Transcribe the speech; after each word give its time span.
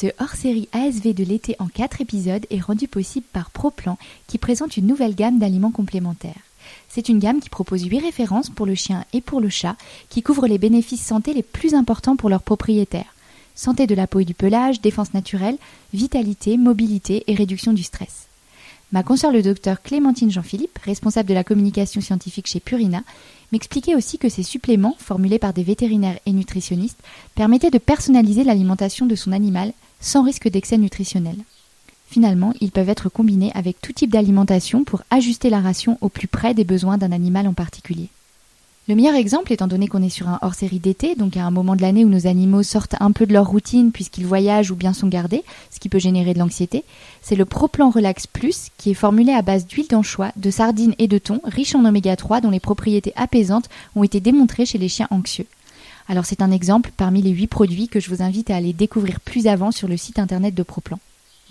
Ce 0.00 0.06
hors-série 0.20 0.68
ASV 0.70 1.12
de 1.12 1.24
l'été 1.24 1.56
en 1.58 1.66
4 1.66 2.00
épisodes 2.00 2.46
est 2.50 2.60
rendu 2.60 2.86
possible 2.86 3.26
par 3.32 3.50
ProPlan 3.50 3.98
qui 4.28 4.38
présente 4.38 4.76
une 4.76 4.86
nouvelle 4.86 5.16
gamme 5.16 5.40
d'aliments 5.40 5.72
complémentaires. 5.72 6.38
C'est 6.88 7.08
une 7.08 7.18
gamme 7.18 7.40
qui 7.40 7.48
propose 7.48 7.82
8 7.82 7.98
références 7.98 8.48
pour 8.48 8.64
le 8.64 8.76
chien 8.76 9.04
et 9.12 9.20
pour 9.20 9.40
le 9.40 9.48
chat 9.48 9.74
qui 10.08 10.22
couvrent 10.22 10.46
les 10.46 10.56
bénéfices 10.56 11.04
santé 11.04 11.34
les 11.34 11.42
plus 11.42 11.74
importants 11.74 12.14
pour 12.14 12.30
leurs 12.30 12.44
propriétaires. 12.44 13.12
Santé 13.56 13.88
de 13.88 13.96
la 13.96 14.06
peau 14.06 14.20
et 14.20 14.24
du 14.24 14.34
pelage, 14.34 14.80
défense 14.80 15.14
naturelle, 15.14 15.58
vitalité, 15.92 16.58
mobilité 16.58 17.24
et 17.26 17.34
réduction 17.34 17.72
du 17.72 17.82
stress. 17.82 18.28
Ma 18.92 19.02
consoeur 19.02 19.32
le 19.32 19.42
docteur 19.42 19.82
Clémentine 19.82 20.30
Jean-Philippe, 20.30 20.78
responsable 20.78 21.28
de 21.28 21.34
la 21.34 21.42
communication 21.42 22.00
scientifique 22.00 22.46
chez 22.46 22.60
Purina, 22.60 23.02
m'expliquait 23.50 23.96
aussi 23.96 24.16
que 24.16 24.28
ces 24.28 24.44
suppléments, 24.44 24.96
formulés 25.00 25.40
par 25.40 25.52
des 25.52 25.64
vétérinaires 25.64 26.20
et 26.24 26.32
nutritionnistes, 26.32 27.02
permettaient 27.34 27.72
de 27.72 27.78
personnaliser 27.78 28.44
l'alimentation 28.44 29.04
de 29.04 29.16
son 29.16 29.32
animal 29.32 29.72
sans 30.00 30.22
risque 30.22 30.48
d'excès 30.48 30.78
nutritionnel. 30.78 31.36
Finalement, 32.08 32.54
ils 32.60 32.70
peuvent 32.70 32.88
être 32.88 33.10
combinés 33.10 33.52
avec 33.54 33.80
tout 33.82 33.92
type 33.92 34.10
d'alimentation 34.10 34.84
pour 34.84 35.02
ajuster 35.10 35.50
la 35.50 35.60
ration 35.60 35.98
au 36.00 36.08
plus 36.08 36.28
près 36.28 36.54
des 36.54 36.64
besoins 36.64 36.96
d'un 36.96 37.12
animal 37.12 37.46
en 37.46 37.52
particulier. 37.52 38.08
Le 38.88 38.94
meilleur 38.94 39.16
exemple, 39.16 39.52
étant 39.52 39.66
donné 39.66 39.86
qu'on 39.86 40.02
est 40.02 40.08
sur 40.08 40.30
un 40.30 40.38
hors-série 40.40 40.78
d'été, 40.78 41.14
donc 41.14 41.36
à 41.36 41.44
un 41.44 41.50
moment 41.50 41.76
de 41.76 41.82
l'année 41.82 42.06
où 42.06 42.08
nos 42.08 42.26
animaux 42.26 42.62
sortent 42.62 42.94
un 43.00 43.12
peu 43.12 43.26
de 43.26 43.34
leur 43.34 43.46
routine 43.46 43.92
puisqu'ils 43.92 44.24
voyagent 44.24 44.70
ou 44.70 44.76
bien 44.76 44.94
sont 44.94 45.08
gardés, 45.08 45.44
ce 45.70 45.78
qui 45.78 45.90
peut 45.90 45.98
générer 45.98 46.32
de 46.32 46.38
l'anxiété, 46.38 46.84
c'est 47.20 47.36
le 47.36 47.44
ProPlan 47.44 47.90
Relax 47.90 48.26
Plus 48.26 48.68
qui 48.78 48.92
est 48.92 48.94
formulé 48.94 49.34
à 49.34 49.42
base 49.42 49.66
d'huile 49.66 49.88
d'anchois, 49.88 50.32
de 50.36 50.50
sardines 50.50 50.94
et 50.98 51.06
de 51.06 51.18
thon, 51.18 51.42
riche 51.44 51.74
en 51.74 51.84
oméga 51.84 52.16
3 52.16 52.40
dont 52.40 52.48
les 52.48 52.60
propriétés 52.60 53.12
apaisantes 53.14 53.68
ont 53.94 54.04
été 54.04 54.20
démontrées 54.20 54.64
chez 54.64 54.78
les 54.78 54.88
chiens 54.88 55.08
anxieux. 55.10 55.46
Alors 56.10 56.24
c'est 56.24 56.40
un 56.40 56.50
exemple 56.50 56.90
parmi 56.96 57.20
les 57.20 57.30
8 57.30 57.48
produits 57.48 57.88
que 57.88 58.00
je 58.00 58.08
vous 58.08 58.22
invite 58.22 58.50
à 58.50 58.56
aller 58.56 58.72
découvrir 58.72 59.20
plus 59.20 59.46
avant 59.46 59.70
sur 59.70 59.88
le 59.88 59.98
site 59.98 60.18
internet 60.18 60.54
de 60.54 60.62
ProPlan. 60.62 60.98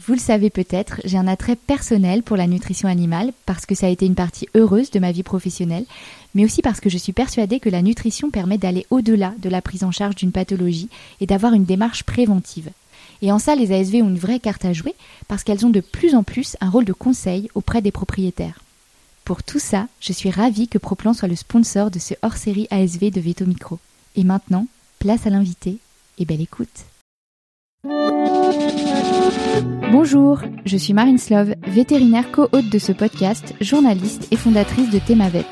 Vous 0.05 0.13
le 0.13 0.19
savez 0.19 0.49
peut-être, 0.49 0.99
j'ai 1.05 1.17
un 1.17 1.27
attrait 1.27 1.55
personnel 1.55 2.23
pour 2.23 2.37
la 2.37 2.47
nutrition 2.47 2.87
animale 2.87 3.33
parce 3.45 3.67
que 3.67 3.75
ça 3.75 3.85
a 3.85 3.89
été 3.89 4.07
une 4.07 4.15
partie 4.15 4.47
heureuse 4.55 4.89
de 4.89 4.99
ma 4.99 5.11
vie 5.11 5.23
professionnelle, 5.23 5.85
mais 6.33 6.43
aussi 6.43 6.63
parce 6.63 6.79
que 6.79 6.89
je 6.89 6.97
suis 6.97 7.13
persuadée 7.13 7.59
que 7.59 7.69
la 7.69 7.83
nutrition 7.83 8.31
permet 8.31 8.57
d'aller 8.57 8.87
au-delà 8.89 9.33
de 9.39 9.49
la 9.49 9.61
prise 9.61 9.83
en 9.83 9.91
charge 9.91 10.15
d'une 10.15 10.31
pathologie 10.31 10.89
et 11.21 11.27
d'avoir 11.27 11.53
une 11.53 11.65
démarche 11.65 12.03
préventive. 12.03 12.69
Et 13.21 13.31
en 13.31 13.39
ça, 13.39 13.55
les 13.55 13.71
ASV 13.71 13.95
ont 13.95 14.09
une 14.09 14.17
vraie 14.17 14.39
carte 14.39 14.65
à 14.65 14.73
jouer 14.73 14.95
parce 15.27 15.43
qu'elles 15.43 15.65
ont 15.65 15.71
de 15.71 15.81
plus 15.81 16.15
en 16.15 16.23
plus 16.23 16.57
un 16.61 16.69
rôle 16.69 16.85
de 16.85 16.93
conseil 16.93 17.49
auprès 17.53 17.81
des 17.81 17.91
propriétaires. 17.91 18.59
Pour 19.23 19.43
tout 19.43 19.59
ça, 19.59 19.87
je 19.99 20.13
suis 20.13 20.31
ravie 20.31 20.67
que 20.67 20.77
Proplan 20.77 21.13
soit 21.13 21.27
le 21.27 21.35
sponsor 21.35 21.91
de 21.91 21.99
ce 21.99 22.15
hors-série 22.23 22.67
ASV 22.71 23.11
de 23.11 23.19
Veto 23.19 23.45
Micro. 23.45 23.79
Et 24.15 24.23
maintenant, 24.23 24.67
place 24.99 25.27
à 25.27 25.29
l'invité 25.29 25.77
et 26.17 26.25
belle 26.25 26.41
écoute. 26.41 26.85
Bonjour, 29.91 30.41
je 30.65 30.77
suis 30.77 30.93
Marine 30.93 31.17
Slove, 31.17 31.55
vétérinaire 31.67 32.31
co-hôte 32.31 32.69
de 32.69 32.79
ce 32.79 32.91
podcast, 32.91 33.53
journaliste 33.61 34.27
et 34.31 34.35
fondatrice 34.35 34.89
de 34.89 34.99
Thémavet. 34.99 35.45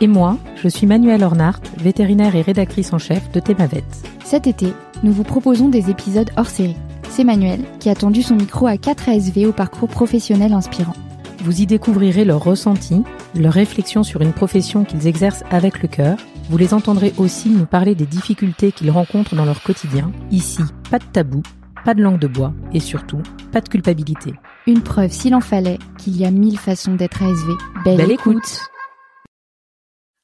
Et 0.00 0.06
moi, 0.06 0.38
je 0.56 0.68
suis 0.68 0.86
Manuelle 0.86 1.24
Ornart, 1.24 1.60
vétérinaire 1.78 2.36
et 2.36 2.42
rédactrice 2.42 2.92
en 2.92 2.98
chef 2.98 3.30
de 3.32 3.40
Thémavet. 3.40 3.84
Cet 4.24 4.46
été, 4.46 4.72
nous 5.02 5.12
vous 5.12 5.24
proposons 5.24 5.68
des 5.68 5.90
épisodes 5.90 6.30
hors 6.36 6.48
série. 6.48 6.76
C'est 7.10 7.24
Manuel 7.24 7.64
qui 7.80 7.88
a 7.88 7.94
tendu 7.94 8.22
son 8.22 8.36
micro 8.36 8.66
à 8.66 8.76
4 8.76 9.08
ASV 9.08 9.46
au 9.46 9.52
parcours 9.52 9.88
professionnel 9.88 10.52
inspirant. 10.52 10.94
Vous 11.42 11.62
y 11.62 11.66
découvrirez 11.66 12.24
leurs 12.24 12.44
ressentis, 12.44 13.02
leurs 13.34 13.52
réflexions 13.52 14.02
sur 14.02 14.20
une 14.20 14.32
profession 14.32 14.84
qu'ils 14.84 15.06
exercent 15.06 15.44
avec 15.50 15.82
le 15.82 15.88
cœur. 15.88 16.18
Vous 16.48 16.56
les 16.56 16.72
entendrez 16.72 17.12
aussi 17.18 17.50
nous 17.50 17.66
parler 17.66 17.94
des 17.94 18.06
difficultés 18.06 18.72
qu'ils 18.72 18.90
rencontrent 18.90 19.34
dans 19.34 19.44
leur 19.44 19.62
quotidien. 19.62 20.10
Ici, 20.30 20.62
pas 20.90 20.98
de 20.98 21.04
tabou, 21.04 21.42
pas 21.84 21.92
de 21.92 22.02
langue 22.02 22.18
de 22.18 22.26
bois 22.26 22.54
et 22.72 22.80
surtout, 22.80 23.22
pas 23.52 23.60
de 23.60 23.68
culpabilité. 23.68 24.32
Une 24.66 24.82
preuve, 24.82 25.12
s'il 25.12 25.34
en 25.34 25.42
fallait, 25.42 25.78
qu'il 25.98 26.16
y 26.16 26.24
a 26.24 26.30
mille 26.30 26.58
façons 26.58 26.94
d'être 26.94 27.22
ASV. 27.22 27.52
Belle, 27.84 28.10
écoute. 28.10 28.62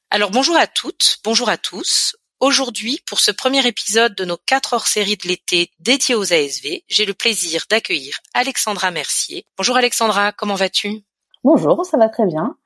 Alors 0.09 0.31
bonjour 0.31 0.57
à 0.57 0.65
toutes, 0.65 1.19
bonjour 1.23 1.47
à 1.47 1.57
tous. 1.57 2.15
Aujourd'hui, 2.39 3.01
pour 3.05 3.19
ce 3.19 3.31
premier 3.31 3.65
épisode 3.67 4.15
de 4.15 4.25
nos 4.25 4.37
quatre 4.37 4.73
hors-séries 4.73 5.17
de 5.17 5.27
l'été 5.27 5.69
dédiés 5.79 6.15
aux 6.15 6.33
ASV, 6.33 6.81
j'ai 6.87 7.05
le 7.05 7.13
plaisir 7.13 7.65
d'accueillir 7.69 8.17
Alexandra 8.33 8.89
Mercier. 8.89 9.45
Bonjour 9.57 9.77
Alexandra, 9.77 10.31
comment 10.31 10.55
vas-tu? 10.55 11.03
Bonjour, 11.43 11.85
ça 11.85 11.97
va 11.97 12.09
très 12.09 12.25
bien. 12.25 12.57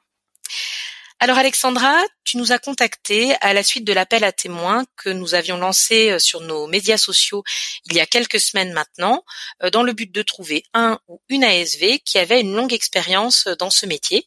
Alors 1.22 1.38
Alexandra, 1.38 2.02
tu 2.24 2.38
nous 2.38 2.54
as 2.54 2.60
contacté 2.60 3.36
à 3.42 3.52
la 3.52 3.62
suite 3.62 3.84
de 3.84 3.92
l'appel 3.92 4.24
à 4.24 4.32
témoins 4.32 4.86
que 4.96 5.10
nous 5.10 5.36
avions 5.36 5.58
lancé 5.58 6.12
euh, 6.12 6.20
sur 6.20 6.40
nos 6.40 6.66
médias 6.66 6.98
sociaux 6.98 7.44
il 7.84 7.94
y 7.94 8.00
a 8.00 8.06
quelques 8.06 8.40
semaines 8.40 8.72
maintenant, 8.72 9.26
euh, 9.62 9.70
dans 9.70 9.84
le 9.84 9.92
but 9.92 10.10
de 10.10 10.22
trouver 10.22 10.64
un 10.74 10.98
ou 11.10 11.22
une 11.28 11.44
ASV 11.44 12.00
qui 12.06 12.20
avait 12.20 12.40
une 12.40 12.56
longue 12.56 12.72
expérience 12.72 13.48
euh, 13.48 13.56
dans 13.58 13.70
ce 13.70 13.86
métier. 13.86 14.26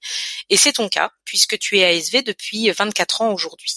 Et 0.50 0.58
c'est 0.58 0.74
ton 0.74 0.90
cas, 0.90 1.12
puisque 1.24 1.58
tu 1.58 1.78
es 1.78 1.96
ASV 1.96 2.24
depuis 2.24 2.70
24 2.70 3.22
ans 3.22 3.32
aujourd'hui. 3.32 3.72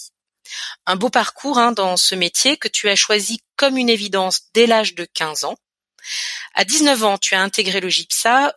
Un 0.84 0.96
beau 0.96 1.08
parcours 1.08 1.56
hein, 1.56 1.72
dans 1.72 1.96
ce 1.96 2.14
métier 2.14 2.58
que 2.58 2.68
tu 2.68 2.90
as 2.90 2.96
choisi 2.96 3.40
comme 3.56 3.78
une 3.78 3.88
évidence 3.88 4.42
dès 4.52 4.66
l'âge 4.66 4.94
de 4.94 5.06
15 5.14 5.44
ans. 5.44 5.56
À 6.54 6.64
19 6.64 7.04
ans, 7.04 7.18
tu 7.18 7.34
as 7.34 7.40
intégré 7.40 7.80
le 7.80 7.88
GIPSA, 7.88 8.54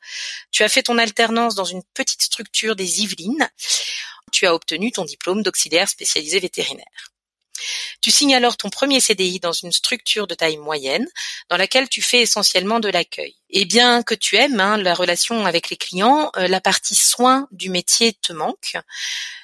tu 0.52 0.64
as 0.64 0.70
fait 0.70 0.84
ton 0.84 0.98
alternance 0.98 1.56
dans 1.56 1.66
une 1.66 1.84
petite 1.94 2.22
structure 2.22 2.76
des 2.76 3.02
Yvelines 3.02 3.50
tu 4.30 4.46
as 4.46 4.54
obtenu 4.54 4.92
ton 4.92 5.06
diplôme 5.06 5.44
d'auxiliaire 5.44 5.90
spécialisé 5.90 6.40
vétérinaire. 6.40 7.12
Tu 8.02 8.12
signes 8.12 8.36
alors 8.36 8.58
ton 8.58 8.70
premier 8.70 9.00
CDI 9.00 9.40
dans 9.40 9.52
une 9.52 9.72
structure 9.72 10.28
de 10.28 10.36
taille 10.36 10.58
moyenne, 10.58 11.08
dans 11.50 11.58
laquelle 11.58 11.90
tu 11.90 12.02
fais 12.02 12.22
essentiellement 12.22 12.80
de 12.80 12.90
l'accueil. 12.90 13.36
Et 13.50 13.66
bien 13.66 14.04
que 14.04 14.16
tu 14.16 14.38
aimes 14.38 14.60
hein, 14.60 14.78
la 14.78 14.94
relation 14.94 15.46
avec 15.46 15.70
les 15.70 15.78
clients, 15.78 16.32
euh, 16.38 16.48
la 16.48 16.62
partie 16.62 16.96
soins 16.96 17.48
du 17.52 17.70
métier 17.70 18.14
te 18.14 18.32
manque. 18.32 18.78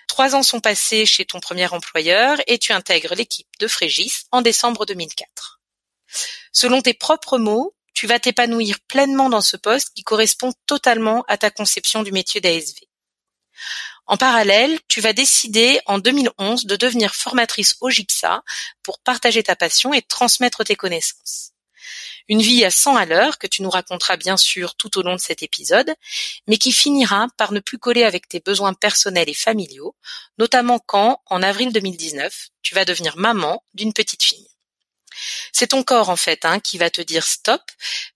Trois 0.08 0.36
ans 0.36 0.44
sont 0.44 0.62
passés 0.62 1.06
chez 1.06 1.26
ton 1.26 1.40
premier 1.40 1.68
employeur 1.74 2.38
et 2.48 2.58
tu 2.58 2.72
intègres 2.72 3.16
l'équipe 3.16 3.50
de 3.60 3.68
Frégis 3.68 4.26
en 4.32 4.42
décembre 4.42 4.86
2004. 4.86 5.60
Selon 6.54 6.82
tes 6.82 6.94
propres 6.94 7.38
mots, 7.38 7.76
tu 7.94 8.08
vas 8.08 8.20
t'épanouir 8.20 8.80
pleinement 8.88 9.30
dans 9.30 9.42
ce 9.42 9.58
poste 9.58 9.94
qui 9.96 10.04
correspond 10.04 10.54
totalement 10.68 11.24
à 11.28 11.38
ta 11.38 11.50
conception 11.50 12.04
du 12.04 12.12
métier 12.12 12.40
d'ASV. 12.40 12.85
En 14.08 14.18
parallèle, 14.18 14.80
tu 14.88 15.02
vas 15.02 15.14
décider 15.14 15.80
en 15.86 15.98
2011 16.00 16.66
de 16.66 16.76
devenir 16.76 17.16
formatrice 17.16 17.76
au 17.82 17.90
GIPSA 17.90 18.44
pour 18.84 19.00
partager 19.00 19.44
ta 19.44 19.56
passion 19.56 19.94
et 19.94 20.02
transmettre 20.02 20.64
tes 20.64 20.76
connaissances. 20.76 21.52
Une 22.28 22.42
vie 22.42 22.66
à 22.66 22.72
100 22.72 22.96
à 22.96 23.06
l'heure 23.06 23.38
que 23.38 23.46
tu 23.46 23.62
nous 23.62 23.70
raconteras 23.70 24.18
bien 24.18 24.36
sûr 24.38 24.76
tout 24.76 24.98
au 24.98 25.04
long 25.04 25.14
de 25.14 25.20
cet 25.20 25.44
épisode, 25.44 25.94
mais 26.48 26.58
qui 26.58 26.72
finira 26.72 27.28
par 27.38 27.52
ne 27.52 27.60
plus 27.60 27.78
coller 27.78 28.04
avec 28.04 28.28
tes 28.28 28.40
besoins 28.40 28.74
personnels 28.74 29.30
et 29.30 29.36
familiaux, 29.36 29.96
notamment 30.40 30.80
quand, 30.80 31.22
en 31.28 31.44
avril 31.44 31.72
2019, 31.72 32.50
tu 32.64 32.74
vas 32.74 32.86
devenir 32.86 33.18
maman 33.18 33.64
d'une 33.76 33.94
petite 33.94 34.24
fille. 34.24 34.55
C'est 35.52 35.68
ton 35.68 35.84
corps 35.84 36.10
en 36.10 36.16
fait 36.16 36.46
hein, 36.46 36.60
qui 36.60 36.78
va 36.78 36.90
te 36.90 37.02
dire 37.02 37.26
stop, 37.26 37.62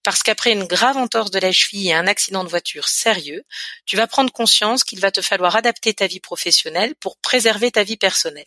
parce 0.03 0.23
qu'après 0.23 0.51
une 0.51 0.65
grave 0.65 0.97
entorse 0.97 1.31
de 1.31 1.39
la 1.39 1.51
cheville 1.51 1.89
et 1.89 1.93
un 1.93 2.07
accident 2.07 2.43
de 2.43 2.49
voiture 2.49 2.87
sérieux, 2.87 3.43
tu 3.85 3.95
vas 3.95 4.07
prendre 4.07 4.31
conscience 4.31 4.83
qu'il 4.83 4.99
va 4.99 5.11
te 5.11 5.21
falloir 5.21 5.55
adapter 5.55 5.93
ta 5.93 6.07
vie 6.07 6.19
professionnelle 6.19 6.95
pour 6.95 7.17
préserver 7.17 7.71
ta 7.71 7.83
vie 7.83 7.97
personnelle. 7.97 8.45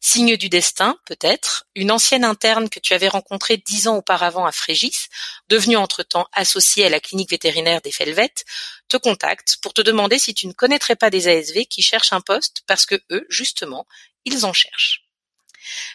Signe 0.00 0.36
du 0.36 0.48
destin, 0.48 0.96
peut-être, 1.04 1.66
une 1.74 1.90
ancienne 1.90 2.24
interne 2.24 2.70
que 2.70 2.78
tu 2.78 2.94
avais 2.94 3.08
rencontrée 3.08 3.56
dix 3.56 3.88
ans 3.88 3.96
auparavant 3.96 4.46
à 4.46 4.52
Frégis, 4.52 5.08
devenue 5.48 5.76
entre-temps 5.76 6.28
associée 6.32 6.86
à 6.86 6.88
la 6.88 7.00
clinique 7.00 7.30
vétérinaire 7.30 7.80
des 7.80 7.92
Felvettes, 7.92 8.44
te 8.88 8.96
contacte 8.96 9.58
pour 9.62 9.74
te 9.74 9.80
demander 9.80 10.18
si 10.18 10.34
tu 10.34 10.46
ne 10.46 10.52
connaîtrais 10.52 10.96
pas 10.96 11.10
des 11.10 11.28
ASV 11.28 11.66
qui 11.66 11.82
cherchent 11.82 12.12
un 12.12 12.20
poste 12.20 12.62
parce 12.66 12.86
que 12.86 13.00
eux, 13.10 13.26
justement, 13.28 13.86
ils 14.24 14.46
en 14.46 14.52
cherchent. 14.52 15.09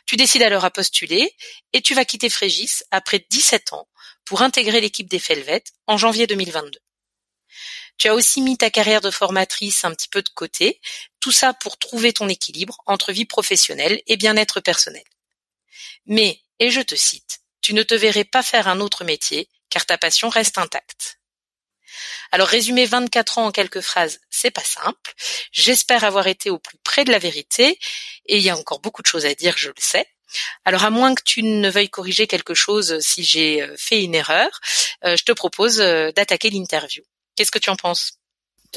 Tu 0.06 0.16
décides 0.16 0.44
alors 0.44 0.66
à 0.66 0.72
postuler 0.72 1.36
et 1.74 1.82
tu 1.82 1.94
vas 1.94 2.06
quitter 2.06 2.30
Frégis 2.30 2.84
après 2.92 3.26
17 3.30 3.74
ans 3.74 3.88
pour 4.26 4.42
intégrer 4.42 4.82
l'équipe 4.82 5.10
des 5.10 5.20
Felvettes 5.20 5.74
en 5.88 5.98
janvier 5.98 6.28
2022. 6.28 6.80
Tu 7.98 8.10
as 8.10 8.16
aussi 8.16 8.42
mis 8.42 8.58
ta 8.58 8.70
carrière 8.70 9.02
de 9.02 9.12
formatrice 9.12 9.86
un 9.86 9.92
petit 9.92 10.10
peu 10.10 10.22
de 10.22 10.30
côté, 10.30 10.82
tout 11.20 11.32
ça 11.32 11.54
pour 11.54 11.78
trouver 11.78 12.12
ton 12.12 12.28
équilibre 12.28 12.78
entre 12.86 13.14
vie 13.14 13.26
professionnelle 13.26 14.02
et 14.08 14.18
bien-être 14.18 14.60
personnel. 14.60 15.04
Mais, 16.06 16.42
et 16.60 16.72
je 16.72 16.82
te 16.82 16.96
cite, 16.96 17.40
tu 17.62 17.74
ne 17.74 17.84
te 17.84 17.96
verrais 17.96 18.26
pas 18.26 18.44
faire 18.44 18.68
un 18.68 18.80
autre 18.80 19.04
métier 19.04 19.50
car 19.70 19.86
ta 19.86 19.98
passion 19.98 20.30
reste 20.30 20.58
intacte. 20.58 21.20
Alors 22.32 22.48
résumer 22.48 22.86
24 22.86 23.38
ans 23.38 23.46
en 23.48 23.52
quelques 23.52 23.82
phrases, 23.82 24.20
c'est 24.30 24.52
pas 24.52 24.64
simple. 24.64 25.14
J'espère 25.52 26.04
avoir 26.04 26.28
été 26.28 26.50
au 26.50 26.60
plus 26.60 26.78
près 26.84 27.04
de 27.06 27.12
la 27.12 27.20
vérité 27.20 27.80
et 28.26 28.38
il 28.38 28.44
y 28.44 28.50
a 28.50 28.58
encore 28.58 28.80
beaucoup 28.80 29.02
de 29.02 29.08
choses 29.08 29.26
à 29.26 29.34
dire, 29.34 29.56
je 29.58 29.70
le 29.70 29.74
sais. 29.78 30.06
Alors 30.66 30.84
à 30.84 30.90
moins 30.90 31.16
que 31.16 31.24
tu 31.24 31.44
ne 31.44 31.70
veuilles 31.70 31.90
corriger 31.90 32.28
quelque 32.28 32.54
chose 32.54 33.00
si 33.00 33.24
j'ai 33.24 33.62
euh, 33.62 33.76
fait 33.78 34.04
une 34.04 34.16
erreur, 34.16 34.50
euh, 35.06 35.16
je 35.16 35.24
te 35.24 35.32
propose 35.32 35.80
euh, 35.80 36.12
d'attaquer 36.12 36.50
l'interview. 36.50 37.04
Qu'est-ce 37.36 37.52
que 37.52 37.60
tu 37.60 37.70
en 37.70 37.76
penses? 37.76 38.20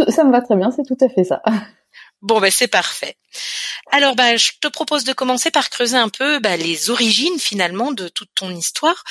Ça 0.08 0.22
me 0.24 0.30
va 0.30 0.40
très 0.40 0.56
bien, 0.56 0.70
c'est 0.70 0.84
tout 0.84 1.02
à 1.04 1.08
fait 1.08 1.24
ça. 1.24 1.42
Bon, 2.20 2.40
ben 2.40 2.50
c'est 2.50 2.68
parfait. 2.68 3.16
Alors, 3.92 4.16
ben, 4.16 4.36
je 4.36 4.50
te 4.60 4.66
propose 4.66 5.04
de 5.04 5.12
commencer 5.12 5.52
par 5.52 5.70
creuser 5.70 5.96
un 5.96 6.08
peu 6.08 6.40
ben, 6.40 6.58
les 6.60 6.90
origines 6.90 7.38
finalement 7.38 7.92
de 7.92 8.08
toute 8.08 8.30
ton 8.34 8.50
histoire. 8.54 9.04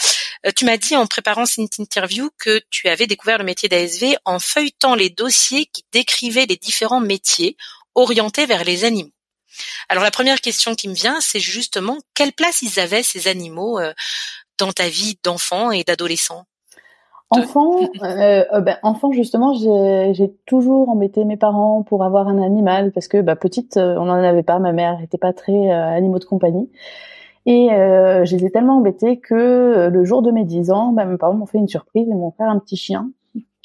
Euh, 0.45 0.51
tu 0.53 0.65
m'as 0.65 0.75
dit 0.77 0.95
en 0.95 1.07
préparant 1.07 1.45
cette 1.45 1.77
interview 1.77 2.29
que 2.37 2.61
tu 2.69 2.89
avais 2.89 3.07
découvert 3.07 3.37
le 3.37 3.45
métier 3.45 3.69
d'ASV 3.69 4.17
en 4.25 4.39
feuilletant 4.39 4.93
les 4.93 5.09
dossiers 5.09 5.67
qui 5.67 5.85
décrivaient 5.93 6.47
les 6.47 6.57
différents 6.57 6.99
métiers 6.99 7.55
orientés 7.95 8.45
vers 8.45 8.65
les 8.65 8.83
animaux. 8.83 9.11
Alors 9.89 10.03
la 10.03 10.11
première 10.11 10.41
question 10.41 10.75
qui 10.75 10.89
me 10.89 10.93
vient, 10.93 11.21
c'est 11.21 11.39
justement 11.39 11.99
quelle 12.13 12.33
place 12.33 12.61
ils 12.61 12.79
avaient 12.79 13.03
ces 13.03 13.27
animaux 13.27 13.79
euh, 13.79 13.93
dans 14.57 14.73
ta 14.73 14.89
vie 14.89 15.17
d'enfant 15.23 15.71
et 15.71 15.83
d'adolescent? 15.85 16.45
Enfant, 17.29 17.81
euh, 18.03 18.43
euh, 18.53 18.61
ben, 18.61 18.77
enfant 18.83 19.11
justement, 19.11 19.53
j'ai 19.53 20.33
toujours 20.45 20.89
embêté 20.89 21.25
mes 21.25 21.37
parents 21.37 21.83
pour 21.83 22.03
avoir 22.03 22.27
un 22.27 22.41
animal 22.41 22.91
parce 22.91 23.07
que 23.07 23.21
bah, 23.21 23.35
petite, 23.35 23.77
euh, 23.77 23.97
on 23.97 24.05
n'en 24.05 24.13
avait 24.13 24.43
pas. 24.43 24.59
Ma 24.59 24.71
mère 24.71 24.99
n'était 24.99 25.17
pas 25.17 25.33
très 25.33 25.69
animaux 25.69 26.19
de 26.19 26.25
compagnie. 26.25 26.69
Et 27.45 27.71
euh, 27.71 28.25
je 28.25 28.35
les 28.35 28.45
ai 28.45 28.51
tellement 28.51 28.77
embêtés 28.77 29.19
que 29.19 29.89
le 29.91 30.03
jour 30.03 30.21
de 30.21 30.31
mes 30.31 30.43
10 30.43 30.71
ans, 30.71 30.91
bah, 30.91 31.05
mes 31.05 31.17
parents 31.17 31.33
m'ont 31.33 31.45
fait 31.45 31.57
une 31.57 31.67
surprise 31.67 32.07
et 32.07 32.13
m'ont 32.13 32.31
fait 32.31 32.43
un 32.43 32.59
petit 32.59 32.77
chien 32.77 33.09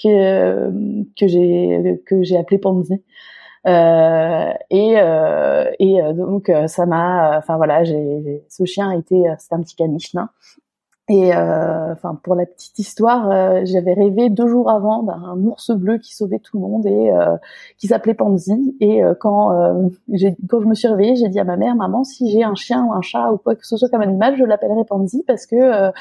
que 0.03 0.71
que 1.19 1.27
j'ai 1.27 2.03
que 2.07 2.23
j'ai 2.23 2.37
appelé 2.37 2.59
Pansy. 2.59 3.03
Euh, 3.67 4.53
et 4.71 4.97
et 5.79 6.13
donc 6.15 6.51
ça 6.67 6.87
m'a, 6.87 7.39
enfin 7.39 7.57
voilà, 7.57 7.85
j'ai 7.85 8.45
ce 8.49 8.65
chien 8.65 8.91
a 8.91 8.97
été, 8.97 9.23
c'était 9.39 9.55
un 9.55 9.61
petit 9.61 9.77
caniche 9.77 10.15
nain. 10.15 10.31
Et 11.09 11.35
euh, 11.35 11.93
enfin, 11.93 12.19
pour 12.23 12.37
la 12.37 12.47
petite 12.47 12.79
histoire, 12.79 13.29
euh, 13.29 13.63
j'avais 13.65 13.93
rêvé 13.93 14.31
deux 14.31 14.47
jours 14.47 14.71
avant 14.71 15.03
d'un 15.03 15.37
ours 15.39 15.73
bleu 15.73 15.99
qui 15.99 16.15
sauvait 16.15 16.39
tout 16.39 16.57
le 16.59 16.63
monde 16.63 16.87
et 16.87 17.11
euh, 17.11 17.37
qui 17.77 17.89
s'appelait 17.89 18.15
Pansy. 18.15 18.77
Et 18.81 19.03
quand 19.19 19.51
quand 20.49 20.61
je 20.61 20.67
me 20.67 20.75
suis 20.75 20.87
réveillée, 20.87 21.17
j'ai 21.17 21.29
dit 21.29 21.41
à 21.41 21.45
ma 21.45 21.57
mère, 21.57 21.75
maman, 21.75 22.05
si 22.05 22.31
j'ai 22.31 22.45
un 22.45 22.55
chien 22.55 22.85
ou 22.85 22.93
un 22.93 23.01
chat 23.01 23.33
ou 23.33 23.39
quoi 23.39 23.57
que 23.57 23.67
ce 23.67 23.77
soit 23.77 23.89
comme 23.89 24.01
animal, 24.01 24.37
je 24.37 24.45
l'appellerai 24.45 24.85
Pansy 24.85 25.25
parce 25.27 25.47
que 25.47 25.93